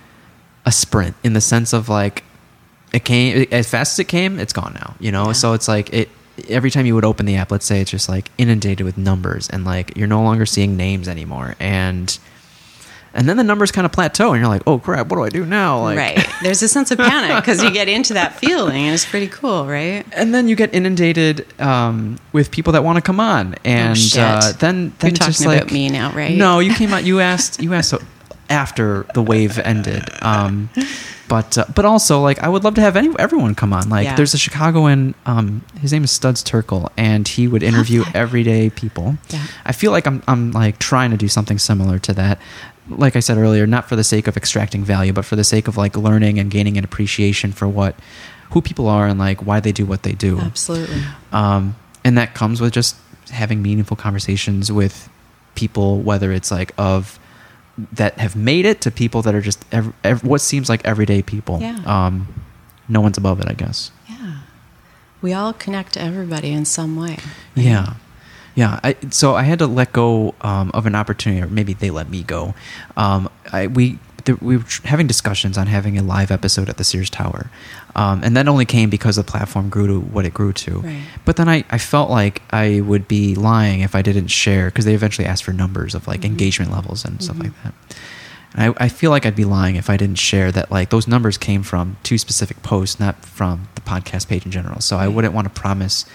[0.65, 2.23] a sprint in the sense of like
[2.95, 4.95] it came as fast as it came, it's gone now.
[4.99, 5.31] You know, Yeah.
[5.33, 6.09] so it's like it.
[6.49, 9.49] Every time you would open the app, let's say it's just like inundated with numbers,
[9.49, 12.17] and like you're no longer seeing names anymore, and
[13.13, 15.29] and then the numbers kind of plateau, and you're like, oh crap, what do I
[15.29, 15.79] do now?
[15.81, 16.27] Like, right.
[16.43, 19.65] There's a sense of panic because you get into that feeling and it's pretty cool,
[19.65, 20.03] right?
[20.11, 24.19] and then you get inundated um, with people that want to come on, and Oh,
[24.21, 26.35] uh, then then You're just about like- me now, right?
[26.35, 27.05] No, you came out.
[27.05, 27.61] You asked.
[27.63, 27.93] You asked
[28.49, 30.03] after the wave ended.
[30.21, 30.69] Um,
[31.27, 33.89] but uh, but also like I would love to have any everyone come on.
[33.89, 34.15] Like Yeah.
[34.15, 35.15] there's a Chicagoan.
[35.25, 39.17] Um, his name is Studs Terkel, and he would interview everyday people.
[39.29, 39.43] Yeah.
[39.65, 42.39] I feel like I'm I'm like trying to do something similar to that.
[42.89, 45.67] Like I said earlier, not for the sake of extracting value, but for the sake
[45.67, 47.95] of like learning and gaining an appreciation for what
[48.51, 50.39] who people are and like why they do what they do.
[50.39, 51.01] Absolutely.
[51.31, 52.95] Um, and that comes with just
[53.31, 55.09] having meaningful conversations with
[55.55, 57.17] people, whether it's like of
[57.93, 61.21] that have made it to people that are just ev- ev- what seems like everyday
[61.21, 61.59] people.
[61.59, 61.79] Yeah.
[61.85, 62.33] Um,
[62.87, 63.91] no one's above it, I guess.
[64.09, 64.39] Yeah.
[65.21, 67.17] We all connect to everybody in some way.
[67.55, 67.95] Yeah.
[68.53, 68.79] Yeah.
[68.83, 72.09] I, so I had to let go um, of an opportunity, or maybe they let
[72.09, 72.53] me go.
[72.95, 76.83] Um, I, we th- we were having discussions on having a live episode at the
[76.83, 77.49] Sears Tower,
[77.95, 80.79] um, and that only came because the platform grew to what it grew to.
[80.81, 81.01] Right.
[81.23, 84.85] But then I, I felt like I would be lying if I didn't share because
[84.85, 87.73] they eventually asked for numbers of like engagement levels and stuff like that.
[88.53, 91.07] And I, I feel like I'd be lying if I didn't share that like those
[91.07, 94.79] numbers came from two specific posts, not from the podcast page in general.
[94.81, 96.05] So I wouldn't want to promise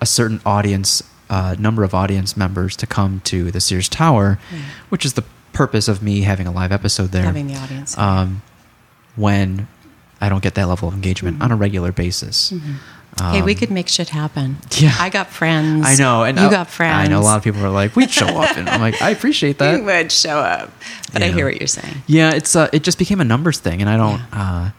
[0.00, 4.60] a certain audience, uh, number of audience members to come to the Sears Tower, Right.
[4.88, 5.22] which is the
[5.54, 7.22] purpose of me having a live episode there.
[7.24, 7.96] Having the audience.
[7.96, 8.42] Um,
[9.16, 9.68] when
[10.20, 12.52] I don't get that level of engagement on a regular basis.
[13.20, 14.56] hey, we Um, could make shit happen.
[14.72, 14.92] Yeah.
[14.98, 15.86] I got friends.
[15.86, 17.08] I know, and you I- got friends.
[17.08, 19.10] I know a lot of people are like, "We'd show up," and I'm like, "I
[19.10, 20.70] appreciate that." You would show up,
[21.12, 22.02] but I hear what you're saying.
[22.08, 24.20] Yeah, it's uh, it just became a numbers thing, and I don't.
[24.32, 24.70] Uh,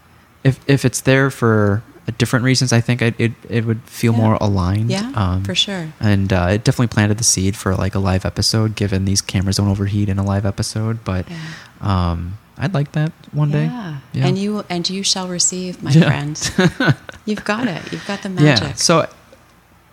[0.44, 1.82] if if it's there for
[2.18, 4.18] different reasons, I think it it, it would feel Yeah.
[4.18, 4.90] more aligned.
[4.90, 5.92] Yeah, for sure.
[6.00, 9.56] And uh, it definitely planted the seed for like a live episode, given these cameras
[9.56, 11.04] don't overheat in a live episode.
[11.04, 11.26] But
[11.80, 13.64] um, I'd like that one day.
[13.64, 13.98] Yeah.
[14.12, 14.26] Yeah.
[14.26, 16.06] And you and you shall receive, my Yeah.
[16.06, 16.96] friend.
[17.26, 17.92] You've got it.
[17.92, 18.68] You've got the magic.
[18.68, 18.72] Yeah.
[18.74, 19.08] So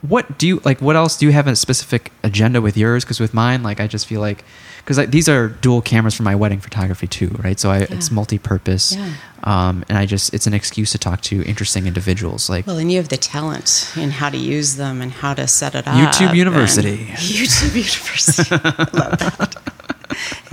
[0.02, 0.82] what do you like?
[0.82, 3.04] What else do you have a specific agenda with yours?
[3.04, 4.44] Because with mine, like I just feel like
[4.86, 7.60] because these are dual cameras for my wedding photography too, right?
[7.60, 7.86] So I, Yeah.
[7.92, 9.10] it's multi-purpose, Yeah.
[9.44, 12.50] um, and I just it's an excuse to talk to interesting individuals.
[12.50, 15.48] Like Well, and you have the talent in how to use them and how to
[15.48, 15.96] set it up.
[15.96, 16.98] YouTube University.
[17.16, 18.56] YouTube University.
[18.98, 19.56] Love that.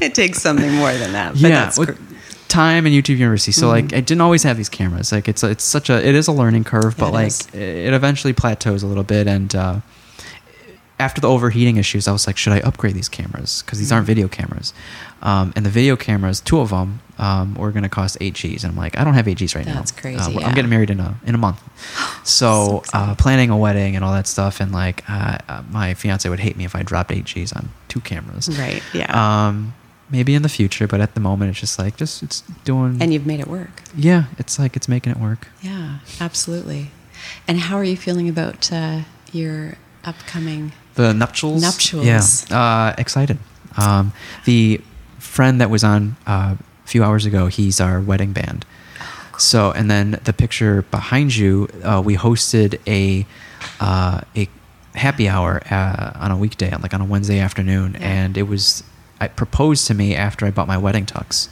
[0.01, 1.33] It takes something more than that.
[1.33, 2.59] But yeah, that's with gr- Mm-hmm.
[2.61, 3.53] time and YouTube University.
[3.53, 5.13] So like I didn't always have these cameras.
[5.13, 7.47] Like it's it's such a it is a learning curve, but It like is.
[7.55, 9.27] it eventually plateaus a little bit.
[9.29, 9.77] And uh,
[11.01, 13.63] after the overheating issues, I was like, should I upgrade these cameras?
[13.63, 14.07] Because these aren't Mm-hmm.
[14.15, 14.73] video cameras.
[15.23, 18.65] Um, and the video cameras, two of them, um, were going to cost eight G's.
[18.65, 19.75] And I'm like, I don't have eight G's right now.
[19.75, 20.47] That's crazy, Uh, yeah.
[20.47, 21.61] I'm getting married in a in a month,
[22.25, 24.61] so, So uh, planning a wedding and all that stuff.
[24.61, 27.71] And like, uh, uh, my fiance would hate me if I dropped eight G's on
[27.89, 28.49] two cameras.
[28.59, 29.11] Right, yeah.
[29.49, 29.75] Um,
[30.11, 32.99] maybe in the future, but at the moment, it's just like just it's doing.
[33.03, 33.83] and you've made it work.
[33.97, 35.49] yeah, it's like it's making it work.
[35.63, 36.91] Yeah, absolutely.
[37.47, 39.01] And how are you feeling about uh,
[39.33, 39.75] your
[40.05, 40.73] upcoming?
[40.95, 41.63] The nuptials.
[41.63, 42.05] Nuptials.
[42.51, 43.39] Yeah, uh, excited.
[43.77, 44.13] Um,
[44.45, 44.81] the
[45.19, 48.65] friend that was on uh, a few hours ago, he's our wedding band.
[49.39, 53.27] So, and then the picture behind you, uh, we hosted a
[53.81, 54.49] uh, a
[54.95, 58.07] happy hour uh, on a weekday, like on a Wednesday afternoon, Yeah.
[58.09, 58.83] and it was
[59.21, 61.49] I proposed to me after I bought my wedding tux.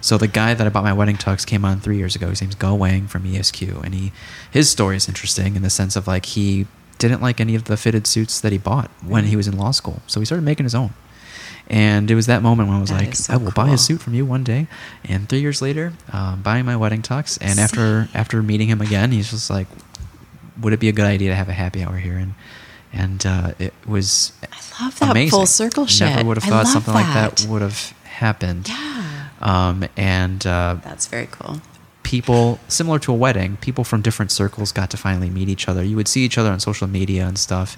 [0.00, 2.28] So the guy that I bought my wedding tux came on three years ago.
[2.30, 4.12] His name's Go Wang from ESQ, and he
[4.50, 6.66] his story is interesting in the sense of like he
[6.98, 9.70] didn't like any of the fitted suits that he bought when he was in law
[9.70, 10.92] school, so he started making his own.
[11.70, 13.76] And it was that moment when I was That like, so I will buy a
[13.78, 14.68] suit from you one day.
[15.04, 19.12] And three years later, um, buying my wedding tux, and after after meeting him again,
[19.12, 19.66] he's just like,
[20.60, 22.34] "Would it be a good idea to have a happy hour here?" And
[22.90, 25.30] and uh, it was I love that amazing.
[25.30, 26.08] full circle shit.
[26.08, 27.36] Never would have thought something like that.
[27.36, 28.66] that would have happened.
[28.68, 31.60] Yeah, Um, and uh, that's very cool.
[32.08, 35.82] People similar to a wedding people from different circles got to finally meet each other.
[35.84, 37.76] You would see each other on social media and stuff.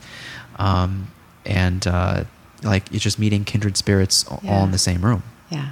[0.57, 1.09] Um,
[1.45, 2.25] and uh,
[2.63, 5.23] like it's just meeting kindred spirits a- all in the same room.
[5.51, 5.71] Yeah,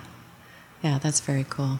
[0.82, 1.78] yeah, that's very cool.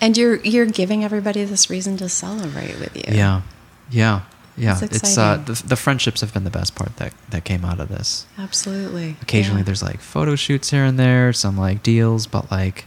[0.00, 3.14] And you're you're giving everybody this reason to celebrate with you.
[3.16, 3.42] yeah.
[3.90, 4.22] Yeah.
[4.56, 4.78] Yeah.
[4.82, 7.88] It's uh, the, the friendships have been the best part that that came out of
[7.88, 8.26] this.
[8.36, 9.16] Absolutely.
[9.22, 9.64] occasionally Yeah.
[9.66, 12.86] there's like photo shoots here and there some like deals but like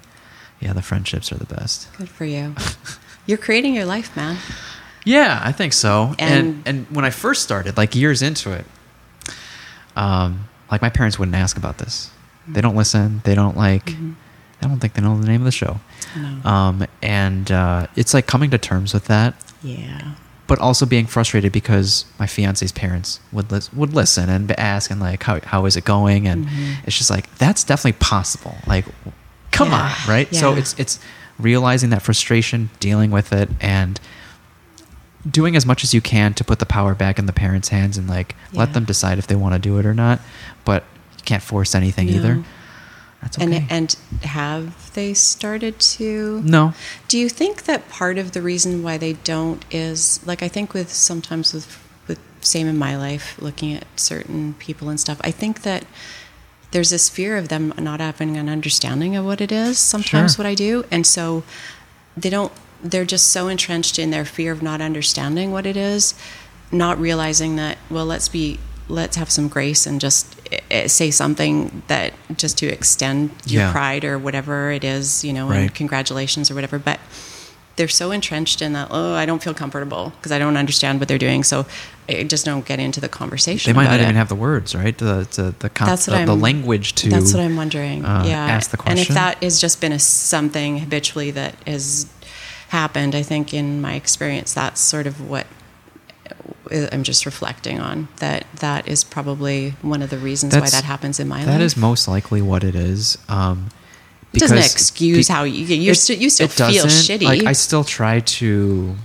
[0.60, 1.88] yeah the friendships are the best.
[1.98, 2.56] Good for you.
[3.26, 4.38] You're creating your life, man.
[5.06, 6.16] Yeah, I think so.
[6.20, 8.66] And, And- and when I first started, like years into it,
[9.95, 12.10] um, like my parents wouldn't ask about this.
[12.48, 13.22] They don't listen.
[13.24, 13.86] They don't like.
[13.86, 14.16] Mhm.
[14.62, 15.80] I don't think they know the name of the show.
[16.16, 16.50] No.
[16.50, 20.14] Um, and uh, it's like coming to terms with that, yeah.
[20.48, 25.00] but also being frustrated because my fiance's parents would lis- would listen and ask and
[25.02, 26.76] like how how is it going and Mhm.
[26.86, 28.56] it's just like that's definitely possible.
[28.68, 28.86] Like,
[29.52, 30.34] come Yeah, on, right?
[30.34, 30.98] So it's it's
[31.39, 33.99] realizing that frustration, dealing with it, and
[35.30, 37.97] doing as much as you can to put the power back in the parents' hands
[37.97, 40.19] and like let them decide if they want to do it or not.
[40.65, 40.84] But
[41.18, 42.43] you can't force anything either.
[43.22, 43.65] That's okay.
[43.69, 46.41] And and have they started to?
[46.43, 46.73] no,
[47.07, 50.73] Do you think that part of the reason why they don't is like I think
[50.73, 55.19] with sometimes with with same in my life looking at certain people and stuff.
[55.23, 55.85] I think that
[56.74, 59.78] there's this fear of them not having an understanding of what it is.
[59.80, 60.44] Sometimes Sure.
[60.44, 61.44] what I do, and so
[62.18, 62.52] they don't.
[62.84, 66.14] They're just so entrenched in their fear of not understanding what it is,
[66.72, 67.78] not realizing that.
[67.90, 68.60] Well, let's be.
[68.90, 70.36] Let's have some grace and just
[70.70, 73.72] eh, say something that just to extend your Yeah.
[73.72, 75.60] pride or whatever it is, you know, Right.
[75.62, 76.78] and congratulations or whatever.
[76.78, 77.00] But
[77.76, 78.90] they're so entrenched in that.
[78.91, 81.44] Oh, I don't feel comfortable because I don't understand what they're doing.
[81.44, 81.66] So
[82.08, 83.72] I just don't get into the conversation.
[83.72, 84.04] they might not it.
[84.04, 84.98] even have the words, right?
[84.98, 87.10] The the the, That's the, the language to.
[87.10, 88.06] That's what I'm wondering.
[88.06, 91.56] uh, yeah, ask the question and if that has just been a something habitually that
[91.66, 92.12] has
[92.70, 95.48] happened, I think in my experience, that's sort of what
[96.72, 98.08] I'm just reflecting on.
[98.18, 101.45] That that is probably one of the reasons why that happens in my life.
[101.45, 103.18] That is most likely what it is.
[103.28, 103.70] Um,
[104.34, 107.23] It doesn't excuse be- how you still, you still feel shitty.
[107.23, 108.95] Like I still try to.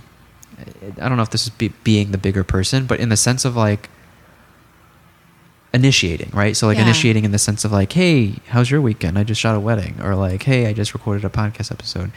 [1.01, 3.45] I don't know if this is be, being the bigger person, but in the sense
[3.45, 3.89] of like
[5.73, 6.57] initiating, right?
[6.57, 6.83] So like Yeah.
[6.83, 9.17] initiating in the sense of like, hey, how's your weekend?
[9.19, 12.11] I just shot a wedding, or like, hey, I just recorded a podcast episode,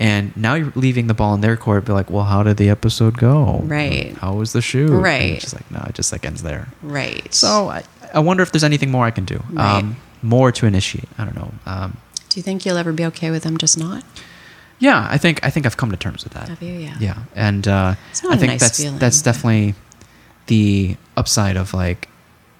[0.00, 1.84] and now you're leaving the ball in their court.
[1.84, 3.60] Be like, well, how did the episode go?
[3.62, 4.12] Right.
[4.18, 4.90] How was the shoot?
[4.90, 5.32] Right.
[5.34, 6.68] it's just like no, it just like ends there.
[6.82, 7.32] right.
[7.32, 9.40] So I, I wonder if there's anything more I can do.
[9.50, 9.76] Right.
[9.78, 11.08] Um, more to initiate.
[11.18, 11.52] I don't know.
[11.66, 11.96] Um,
[12.36, 14.04] do you think you'll ever be okay with them just not?
[14.78, 16.50] yeah, I think I think I've come to terms with that.
[16.50, 16.74] Have you?
[16.74, 16.96] Yeah.
[17.00, 17.94] Yeah, and uh,
[18.28, 19.74] I think nice that's feeling, that's definitely
[20.48, 22.10] the upside of like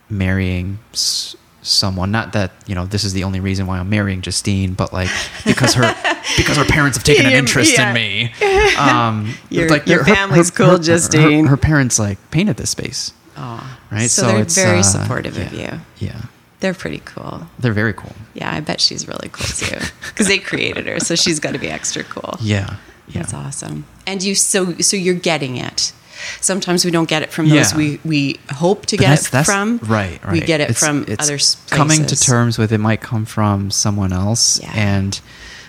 [0.09, 2.11] marrying s- someone.
[2.11, 5.11] Not that you know this is the only reason why I'm marrying Justine, but like
[5.45, 5.83] because her
[6.39, 7.89] because her parents have taken an interest yeah.
[7.91, 8.33] in me.
[8.79, 11.47] Um, Your- like your her- family's her- cool, her- Justine.
[11.49, 13.13] Her, parents like painted this space.
[13.37, 14.09] Oh, right?
[14.09, 15.81] So, they're it's, very uh, supportive yeah, of you.
[16.09, 16.23] Yeah,
[16.61, 17.47] They're pretty cool.
[17.59, 18.15] they're very cool.
[18.35, 19.79] Yeah, I bet she's really cool too
[20.09, 22.37] because they created her, so she's got to be extra cool.
[22.41, 22.77] Yeah,
[23.09, 23.21] yeah.
[23.23, 23.85] That's awesome.
[24.07, 25.93] And you so so you're getting it.
[26.41, 27.77] Sometimes we don't get it from those Yeah.
[27.77, 29.79] we we hope to But get that's- it that's- from.
[29.83, 30.33] right, right.
[30.33, 31.57] We get it It's- from it's other places.
[31.69, 34.73] coming to terms with it might come from someone else Yeah.
[34.75, 35.21] and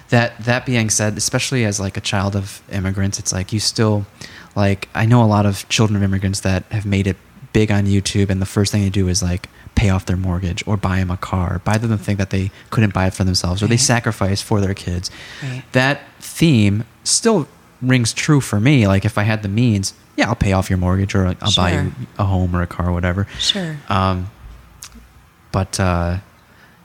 [0.09, 4.05] that that being said especially as like a child of immigrants it's like you still
[4.55, 7.17] like i know a lot of children of immigrants that have made it
[7.51, 10.61] big on youtube and the first thing they do is like pay off their mortgage
[10.67, 13.23] or buy them a car buy them the thing that they couldn't buy it for
[13.23, 15.11] themselves or they sacrifice for their kids.
[15.43, 15.63] Right.
[15.71, 17.47] that theme still
[17.81, 18.87] rings true for me.
[18.87, 21.71] Like if i had the means yeah i'll pay off your mortgage or i'll buy
[21.79, 23.27] you a home or a car or whatever.
[23.39, 23.77] Sure.
[23.87, 24.31] um,
[25.51, 26.17] but uh,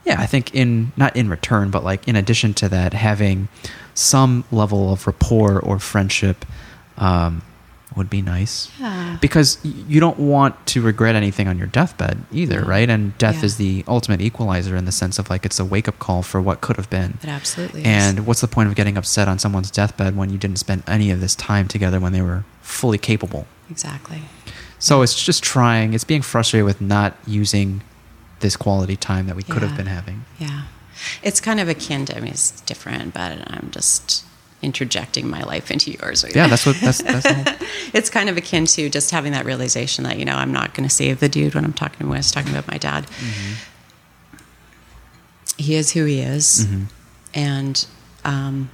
[0.05, 3.47] yeah, I think in not in return, but like in addition to that, having
[3.93, 6.45] some level of rapport or friendship
[6.97, 7.41] um,
[7.95, 8.71] would be nice.
[8.79, 9.17] Yeah.
[9.21, 12.67] Because you don't want to regret anything on your deathbed either, No.
[12.67, 12.89] right?
[12.89, 13.45] And death Yeah.
[13.45, 16.41] is the ultimate equalizer in the sense of like it's a wake up call for
[16.41, 17.17] what could have been.
[17.21, 17.87] It absolutely is.
[17.87, 21.11] And what's the point of getting upset on someone's deathbed when you didn't spend any
[21.11, 23.45] of this time together when they were fully capable?
[23.69, 24.21] exactly.
[24.77, 27.81] So it's just trying, it's being frustrated with not using
[28.41, 30.25] this quality time that we could have been having.
[30.37, 30.63] Yeah.
[31.23, 34.25] It's kind of akin to, I mean, it's different, but I'm just
[34.63, 36.25] interjecting my life into yours.
[36.35, 37.25] Yeah, that's what that's that's
[37.93, 40.87] it's kind of akin to just having that realization that, you know, I'm not going
[40.87, 43.05] to save the dude when I'm talking when I was talking about my dad.
[45.57, 46.65] He is who he is.
[46.65, 46.85] Mhm.
[47.35, 47.85] And
[48.25, 48.69] um,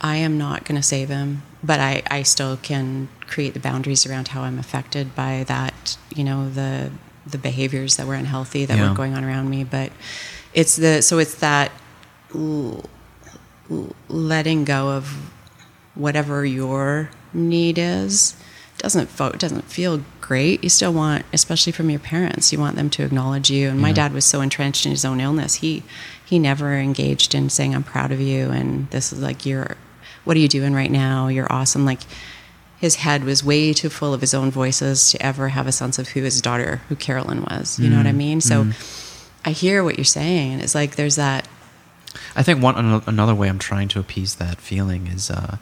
[0.00, 4.06] I am not going to save him, but I, I still can create the boundaries
[4.06, 6.90] around how I'm affected by that, you know, the
[7.26, 8.88] the behaviors that were unhealthy that Yeah.
[8.88, 9.62] were going on around me.
[9.64, 9.92] But
[10.54, 11.70] it's the so it's that
[14.08, 15.30] letting go of
[15.94, 18.34] whatever your need is
[18.78, 20.62] doesn't fo- doesn't feel great.
[20.64, 23.68] You still want, especially from your parents, you want them to acknowledge you.
[23.68, 25.82] And my dad was so entrenched in his own illness, he
[26.24, 29.76] he never engaged in saying, "I'm proud of you," and this is like you're,
[30.24, 31.28] what are you doing right now?
[31.28, 31.84] You're awesome.
[31.84, 32.00] Like
[32.78, 35.98] his head was way too full of his own voices to ever have a sense
[35.98, 37.78] of who his daughter, who Carolyn was.
[37.78, 38.40] You know what I Mm, mean?
[38.40, 38.74] So mm.
[39.44, 41.46] I hear what you're saying, it's like there's that.
[42.36, 45.56] I think one another way I'm trying to appease that feeling is uh,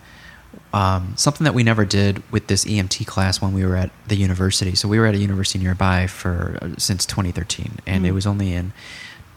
[0.73, 4.17] um, something that we never did with this EMT class when we were at the
[4.17, 4.75] university.
[4.75, 8.15] So we were at a university nearby for uh, since 2013, and it Mm.
[8.15, 8.73] was only in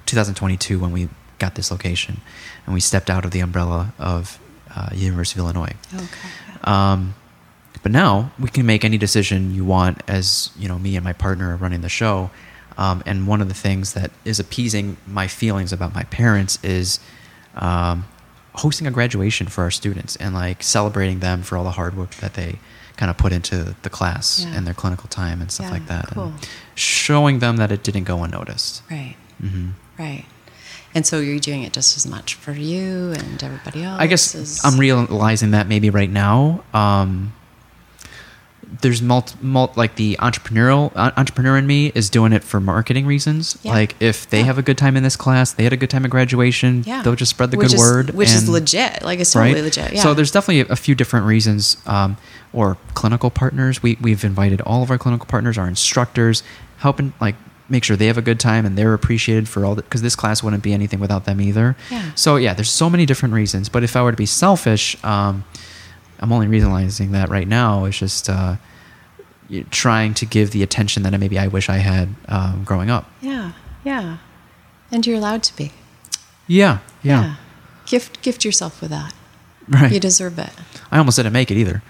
[0.05, 1.09] 2022 when we
[1.39, 2.21] got this location,
[2.65, 4.39] and we stepped out of the umbrella of
[4.75, 5.73] uh, University of Illinois.
[5.93, 6.05] Okay.
[6.63, 7.15] Um,
[7.83, 11.13] but now we can make any decision you want as you know me and my
[11.13, 12.29] partner are running the show.
[12.77, 16.99] Um, and one of the things that is appeasing my feelings about my parents is
[17.55, 18.05] um,
[18.55, 22.11] hosting a graduation for our students and like celebrating them for all the hard work
[22.15, 22.59] that they
[22.97, 24.55] kind of put into the class Yeah.
[24.55, 26.07] and their clinical time and stuff Yeah, like that.
[26.09, 26.23] cool.
[26.25, 28.83] And showing them that it didn't go unnoticed.
[28.89, 29.15] Right.
[29.39, 29.69] hmm
[29.99, 30.25] Right.
[30.93, 33.99] And so you're doing it just as much for you and everybody else.
[34.01, 36.63] I guess as- I'm realizing that maybe right now.
[36.73, 37.33] Um,
[38.79, 43.05] there's mult, multi, like the entrepreneurial uh, entrepreneur in me is doing it for marketing
[43.05, 43.57] reasons.
[43.63, 43.73] Yeah.
[43.73, 44.45] Like if they Yeah.
[44.45, 46.83] have a good time in this class, they had a good time at graduation.
[46.87, 47.01] Yeah.
[47.01, 49.01] they'll just spread the Which good is- word, which is legit.
[49.03, 50.01] Like, it's totally legit, yeah.
[50.01, 52.15] So there's definitely a few different reasons, um,
[52.53, 53.83] or clinical partners.
[53.83, 56.41] We we've invited all of our clinical partners, our instructors,
[56.77, 57.35] helping like
[57.69, 60.15] make sure they have a good time and they're appreciated for all that because this
[60.15, 61.75] class wouldn't be anything without them either.
[61.89, 62.11] Yeah.
[62.15, 63.69] So yeah, there's so many different reasons.
[63.69, 65.43] But if I were to be selfish, um,
[66.21, 68.55] I'm only realizing that right now is just uh,
[69.71, 73.09] trying to give the attention that maybe I wish I had um, growing up.
[73.21, 73.53] Yeah.
[73.83, 74.17] Yeah.
[74.91, 75.71] And you're allowed to be.
[76.47, 77.35] Yeah, yeah,
[77.85, 79.13] Gift gift yourself with that.
[79.69, 79.89] right.
[79.89, 80.49] You deserve it.
[80.91, 81.81] I almost didn't make it either.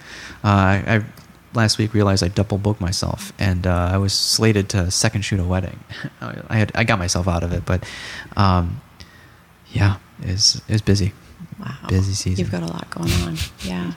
[0.43, 1.03] Uh, I, I
[1.55, 5.39] last week realized I double booked myself, and uh, I was slated to second shoot
[5.39, 5.79] a wedding.
[6.21, 7.83] I had I got myself out of it, but
[8.37, 8.81] um,
[9.71, 11.13] yeah, it's it's busy.
[11.61, 11.75] Wow.
[11.87, 12.39] Busy season.
[12.39, 13.37] You've got a lot going on.
[13.63, 13.93] Yeah.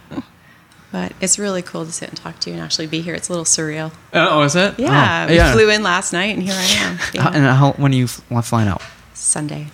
[0.92, 3.14] but it's really cool to sit and talk to you and actually be here.
[3.14, 3.92] It's a little surreal.
[4.12, 4.78] Oh, is it?
[4.78, 5.26] Yeah.
[5.28, 6.98] Oh, we flew in last night and here I am.
[7.14, 7.28] Yeah.
[7.34, 8.82] and how, when are you fl- flying out?
[9.14, 9.68] Sunday.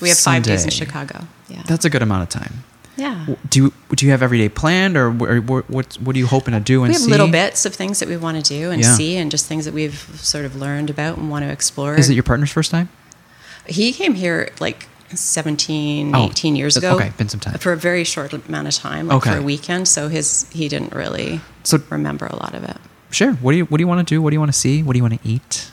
[0.00, 1.26] We have five days in Chicago.
[1.48, 1.62] Yeah.
[1.66, 2.64] That's a good amount of time.
[2.96, 3.26] yeah.
[3.48, 6.52] Do you do you have every day planned, or or what what are you hoping
[6.54, 7.10] to do and we have see?
[7.10, 8.94] little bits of things that we want to do and Yeah.
[8.94, 11.94] see and just things that we've sort of learned about and want to explore.
[11.96, 12.88] Is it your partner's first time?
[13.66, 16.96] He came here like 17, Oh, 18 years ago.
[16.96, 17.58] okay, been some time.
[17.58, 19.30] For a very short amount of time, like Okay.
[19.32, 19.88] for a weekend.
[19.88, 22.76] So his he didn't really So- remember a lot of it.
[23.10, 23.32] Sure.
[23.34, 24.20] What do you what do you want to do?
[24.20, 24.82] What do you want to see?
[24.82, 25.70] What do you want to eat?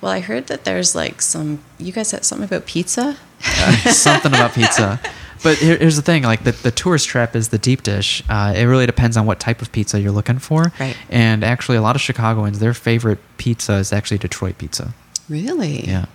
[0.00, 1.58] Well, I heard that there's like some.
[1.78, 3.16] You guys said something about pizza.
[3.44, 4.98] Uh, something about pizza.
[5.42, 8.22] But here, here's the thing: like the, the tourist trap is the deep dish.
[8.28, 10.72] Uh, it really depends on what type of pizza you're looking for.
[10.78, 10.96] Right.
[11.10, 14.94] And actually, a lot of Chicagoans, their favorite pizza is actually Detroit pizza.
[15.28, 15.84] Really?
[15.86, 16.06] Yeah.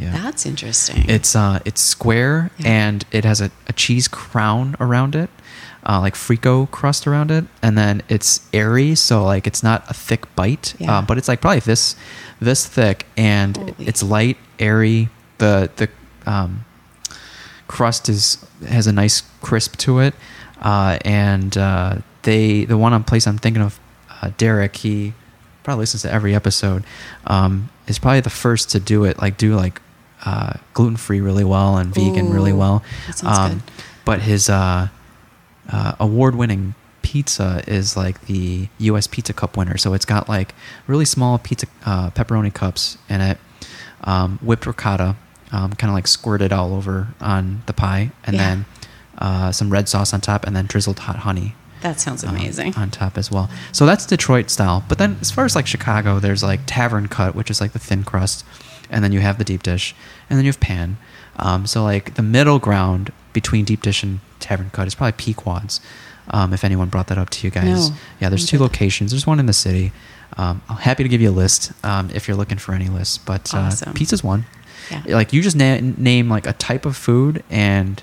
[0.00, 0.12] Yeah.
[0.12, 1.04] That's interesting.
[1.08, 2.68] It's uh, it's square Yeah.
[2.68, 5.28] and it has a, a cheese crown around it,
[5.86, 9.94] uh, like frico crust around it, and then it's airy, so like it's not a
[9.94, 10.98] thick bite, Yeah.
[10.98, 11.96] uh, but it's like probably this
[12.40, 13.74] this thick, and Holy.
[13.80, 15.08] it's light, airy.
[15.38, 15.88] The the
[16.26, 16.64] um,
[17.68, 20.14] crust is has a nice crisp to it,
[20.62, 23.78] uh, and uh, they the one on place I'm thinking of,
[24.22, 24.76] uh, Derek.
[24.76, 25.12] He
[25.62, 26.84] probably listens to every episode.
[27.26, 29.18] Um, is probably the first to do it.
[29.20, 29.80] Like do like
[30.24, 32.82] uh, gluten free really well and vegan really well.
[33.20, 33.62] good.
[34.04, 34.88] But his uh,
[35.70, 39.06] uh, award winning pizza is like the U.S.
[39.06, 39.76] Pizza Cup winner.
[39.78, 40.54] So it's got like
[40.86, 43.38] really small pizza uh, pepperoni cups in it,
[44.04, 45.16] um, whipped ricotta,
[45.52, 48.42] um, kind of like squirted all over on the pie, and Yeah.
[48.48, 48.64] then
[49.18, 52.74] uh, some red sauce on top, and then drizzled hot honey that sounds um, amazing.
[52.76, 53.48] on top as well.
[53.72, 54.84] So that's Detroit style.
[54.88, 57.78] But then as far as like Chicago, there's like tavern cut, which is like the
[57.78, 58.44] thin crust,
[58.90, 59.94] and then you have the deep dish,
[60.28, 60.98] and then you have pan.
[61.36, 65.80] Um, so like the middle ground between deep dish and tavern cut is probably Pequod's.
[66.32, 69.10] Um, if anyone brought that up to you guys, No, yeah, there's two locations.
[69.10, 69.90] There's one in the city.
[70.36, 73.18] Um, I'm happy to give you a list um, if you're looking for any lists.
[73.18, 73.94] But uh, Awesome.
[73.94, 74.44] pizza's one.
[74.90, 75.02] Yeah.
[75.16, 78.00] Like you just na- name like a type of food, and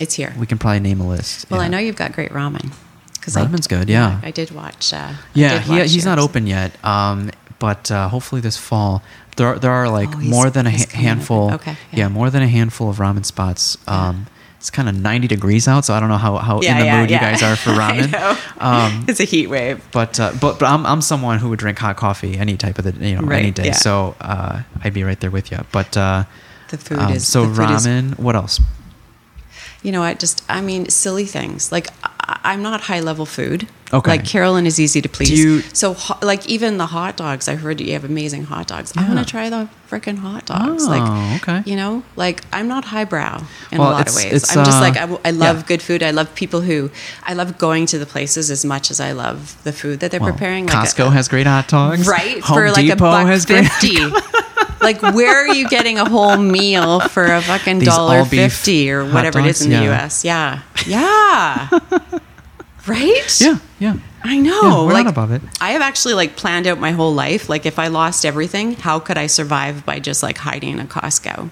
[0.00, 0.34] it's here.
[0.38, 1.50] we can probably name a list.
[1.50, 2.72] well, I know you've got great ramen.
[3.20, 4.20] 'cause Ramen's good, yeah.
[4.22, 4.92] I did watch.
[4.92, 6.72] Uh, Yeah, did he, watch he's not open yet.
[6.84, 9.02] Um, but uh, hopefully this fall
[9.38, 11.54] there are, there are like Oh, more than a ha- handful.
[11.54, 11.98] Okay, yeah.
[12.00, 12.08] yeah.
[12.08, 13.78] more than a handful of ramen spots.
[13.86, 14.08] Yeah.
[14.08, 14.26] Um,
[14.58, 16.84] it's kind of 90 degrees out, so I don't know how, how Yeah, in the
[16.86, 17.16] yeah, mood yeah.
[17.16, 18.60] you guys are for I ramen.
[18.60, 19.78] Um, it's a heat wave.
[19.92, 22.84] but uh, but but I'm I'm someone who would drink hot coffee any type of
[22.84, 23.66] the you know Right, any day.
[23.66, 23.72] yeah.
[23.78, 25.58] So uh, I'd be right there with you.
[25.72, 26.24] But uh,
[26.70, 28.18] The food um, is so food is- ramen.
[28.18, 28.60] what else?
[29.84, 30.18] you know what?
[30.18, 31.70] Just I mean, silly things.
[31.70, 33.66] Like I, I'm not high level food.
[33.90, 34.10] Okay.
[34.10, 35.30] Like Carolyn is easy to please.
[35.30, 37.48] you- so ho- like even the hot dogs.
[37.48, 38.92] I heard you have amazing hot dogs.
[38.96, 40.84] I want to try the freaking hot dogs.
[40.86, 41.62] Oh, like okay.
[41.70, 43.42] You know, like I'm not highbrow
[43.72, 44.44] in Well, a lot of ways.
[44.54, 45.62] I'm just uh, like I love yeah.
[45.66, 46.02] good food.
[46.02, 46.90] I love people who
[47.24, 50.20] I love going to the places as much as I love the food that they're
[50.20, 50.66] Well, preparing.
[50.66, 52.06] Like Costco a, has great hot dogs.
[52.06, 53.64] right Home for like Depot a buck has great.
[53.66, 53.96] fifty.
[54.80, 59.04] Like where are you getting a whole meal for a fucking These dollar fifty or
[59.04, 59.66] whatever it is dogs?
[59.66, 60.24] in the U.S.
[60.24, 61.68] Yeah, yeah,
[62.86, 63.40] right.
[63.40, 63.96] Yeah, yeah.
[64.24, 64.60] I know.
[64.62, 65.42] Yeah, we're like not above it.
[65.60, 67.48] I have actually like planned out my whole life.
[67.48, 70.86] Like if I lost everything, how could I survive by just like hiding in a
[70.86, 71.50] Costco?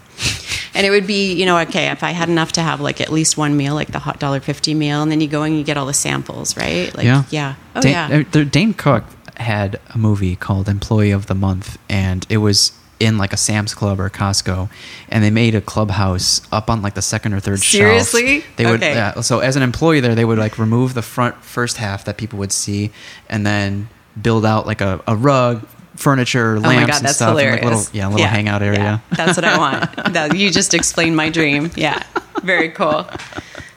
[0.75, 3.11] And it would be, you know, okay, if I had enough to have like at
[3.11, 5.65] least one meal, like the hot dollar fifty meal, and then you go and you
[5.65, 6.95] get all the samples, right?
[6.95, 8.25] Like, yeah, yeah, oh Dane, yeah.
[8.35, 9.05] uh, Dane Cook
[9.37, 13.75] had a movie called Employee of the Month, and it was in like a Sam's
[13.75, 14.71] Club or Costco,
[15.11, 18.41] and they made a clubhouse up on like the second or third Seriously?
[18.41, 18.57] shelf.
[18.57, 18.95] They would, Okay.
[18.95, 19.21] yeah.
[19.21, 22.39] So as an employee there, they would like remove the front first half that people
[22.39, 22.91] would see,
[23.29, 23.89] and then
[24.21, 25.67] build out like a, a rug,
[25.97, 28.63] furniture, lamps, Oh my god, and that's stuff, and, like little yeah, a little hangout
[28.63, 28.79] area.
[28.79, 29.91] Yeah, that's what I want.
[30.15, 31.71] That, you just explained my dream.
[31.77, 32.03] Yeah,
[32.43, 33.07] very cool.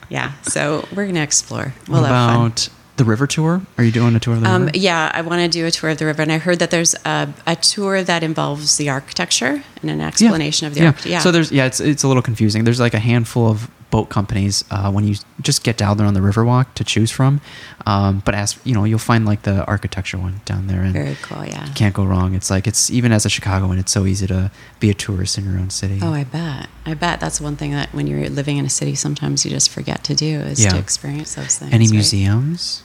[0.09, 1.73] Yeah, so we're gonna explore.
[1.87, 2.45] We'll what have fun.
[2.47, 2.69] about
[2.99, 3.61] the river tour?
[3.79, 4.77] Are you doing a tour of the Um, river?
[4.77, 6.93] yeah, I want to do a tour of the river, and I heard that there's
[7.05, 11.09] a, a tour that involves the architecture and an explanation of the architecture.
[11.09, 11.19] Yeah.
[11.21, 12.63] So there's yeah, it's it's a little confusing.
[12.65, 16.13] There's like a handful of boat companies uh, when you just get down there on
[16.13, 17.41] the Riverwalk to choose from.
[17.87, 21.17] Um, but as you know, you'll find like the architecture one down there, and very
[21.23, 21.43] cool.
[21.43, 21.65] Yeah.
[21.65, 22.35] you can't go wrong.
[22.35, 25.45] It's like it's even as a Chicagoan, it's so easy to be a tourist in
[25.45, 25.97] your own city.
[26.03, 26.67] Oh, I bet.
[26.85, 29.69] I bet that's one thing that when you're living in a city, sometimes you just
[29.71, 30.71] forget to do is Yeah.
[30.73, 31.73] to experience those things.
[31.73, 31.93] Any right?
[31.93, 32.83] museums?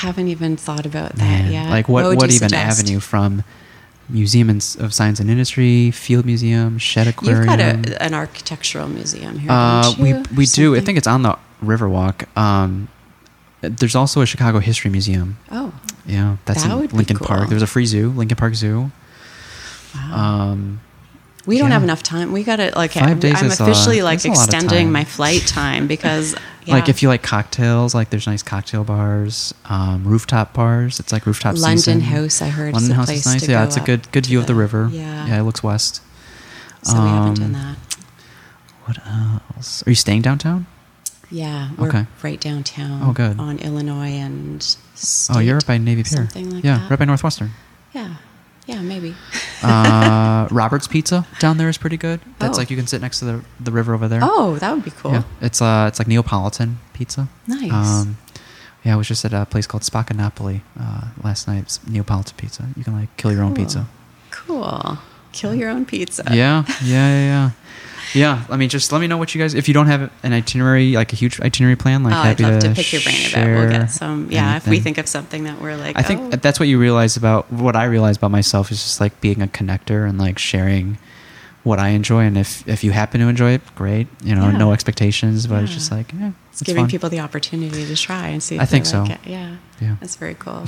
[0.00, 1.70] Haven't even thought about that Man, yet.
[1.70, 2.80] like what would what even suggest?
[2.80, 3.44] avenue from
[4.08, 7.38] Museum of Science and Industry, Field Museum, Shedd Aquarium?
[7.40, 7.60] You've got
[7.92, 9.50] a, an architectural museum here.
[9.50, 10.74] Uh, we we do.
[10.76, 12.26] I think it's on the Riverwalk.
[12.36, 12.88] Um,
[13.60, 15.38] there's also a Chicago History Museum.
[15.50, 15.72] Oh,
[16.04, 17.28] Yeah, that's That in Lincoln cool.
[17.28, 17.48] Park.
[17.48, 18.90] There's a free zoo, Lincoln Park Zoo.
[19.94, 20.50] wow.
[20.52, 20.80] Um,
[21.46, 21.74] we don't yeah.
[21.74, 22.32] have enough time.
[22.32, 22.92] We got to like.
[22.92, 26.34] Five days I'm a- officially like a lot extending my flight time because
[26.66, 31.00] Like if you like cocktails, like there's nice cocktail bars, um, rooftop bars.
[31.00, 32.00] It's like rooftop London season.
[32.00, 33.48] House, I heard, London a House is nice.
[33.48, 34.88] Yeah, it's a good good view of the the- river.
[34.92, 35.26] yeah.
[35.26, 36.02] yeah, it looks west.
[36.82, 37.96] so we haven't done um, that.
[38.84, 39.86] What else?
[39.86, 40.66] Are you staying downtown?
[41.30, 42.06] Yeah, we're okay.
[42.22, 43.00] right downtown.
[43.02, 43.38] Oh, good.
[43.40, 44.76] On Illinois and.
[45.30, 46.18] oh, you're State, by Navy Pier.
[46.18, 46.90] Something like yeah, that.
[46.90, 47.52] right by Northwestern.
[47.92, 48.16] Yeah,
[48.72, 49.14] yeah, maybe.
[49.62, 52.20] uh, Robert's Pizza down there is pretty good.
[52.38, 52.60] That's Oh.
[52.60, 54.20] like you can sit next to the the river over there.
[54.22, 55.12] Oh, that would be cool.
[55.12, 57.28] Yeah, it's uh, it's like Neapolitan pizza.
[57.46, 57.70] Nice.
[57.72, 58.16] Um,
[58.84, 61.62] yeah, I was just at a place called Spacca Napoli uh, last night.
[61.62, 62.64] It's Neapolitan pizza.
[62.76, 63.86] You can like kill your own pizza.
[64.30, 64.98] Cool.
[65.32, 66.22] kill your own pizza.
[66.30, 67.50] Yeah, yeah, yeah, yeah.
[68.14, 69.54] Yeah, I mean, just let me know what you guys.
[69.54, 72.60] If you don't have an itinerary, like a huge itinerary plan, like Oh, I'd love
[72.60, 73.46] to, to pick your brain about.
[73.46, 74.30] We'll get some.
[74.30, 76.78] Yeah, if we think of something that we're like, I think oh, that's what you
[76.78, 80.38] realize about what I realize about myself is just like being a connector and like
[80.38, 80.98] sharing
[81.64, 82.24] what I enjoy.
[82.24, 84.08] And if if you happen to enjoy it, great.
[84.24, 84.58] You know, Yeah.
[84.58, 86.90] no expectations, but it's just like yeah, it's, it's giving fun.
[86.90, 88.56] people the opportunity to try and see.
[88.56, 89.12] If I think like so.
[89.14, 89.20] It.
[89.24, 89.96] Yeah, Yeah.
[90.00, 90.64] that's very cool.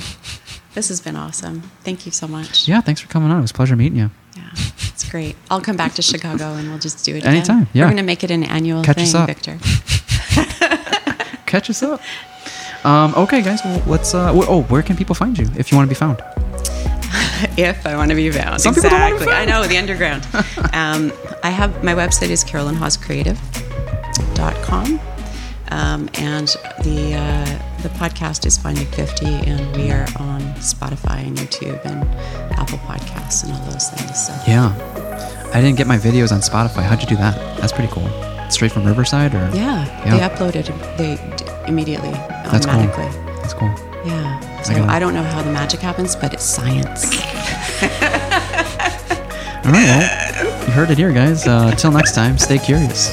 [0.73, 1.63] this has been awesome.
[1.83, 2.67] Thank you so much.
[2.67, 3.37] Yeah, thanks for coming on.
[3.39, 4.09] It was a pleasure meeting you.
[4.35, 5.35] Yeah, it's great.
[5.49, 7.35] I'll come back to Chicago and we'll just do it again.
[7.35, 7.83] Anytime, yeah.
[7.83, 9.27] We're going to make it an annual Catch thing, us up.
[9.27, 9.57] Victor.
[11.45, 12.01] Catch us up.
[12.85, 13.61] Um, okay, guys.
[13.63, 14.13] Well, let's.
[14.13, 16.19] Uh, oh, where can people find you if you want to be found?
[17.57, 18.61] if I want to be found.
[18.61, 19.41] Some people don't wanna be exactly.
[19.41, 20.27] I know, the underground.
[20.73, 21.13] um,
[21.43, 24.99] I have my website is carolynhawescreative.com.
[25.71, 26.47] Um, and
[26.83, 32.03] the uh, the podcast is Finding 50, and we are on Spotify and YouTube and
[32.53, 34.27] Apple Podcasts and all those things.
[34.27, 34.71] So Yeah,
[35.53, 36.83] I didn't get my videos on Spotify.
[36.83, 37.35] How'd you do that?
[37.59, 38.07] That's pretty cool.
[38.51, 40.17] Straight from Riverside, or yeah, Yeah.
[40.17, 40.65] they uploaded
[40.97, 42.75] they d- immediately That's cool.
[42.75, 43.21] automatically.
[43.41, 43.73] That's cool.
[44.05, 44.61] Yeah.
[44.61, 47.05] So gotta- I don't know how the magic happens, but it's science.
[49.65, 51.47] All right, well, you heard it here, guys.
[51.47, 53.09] Uh, till next time, stay curious.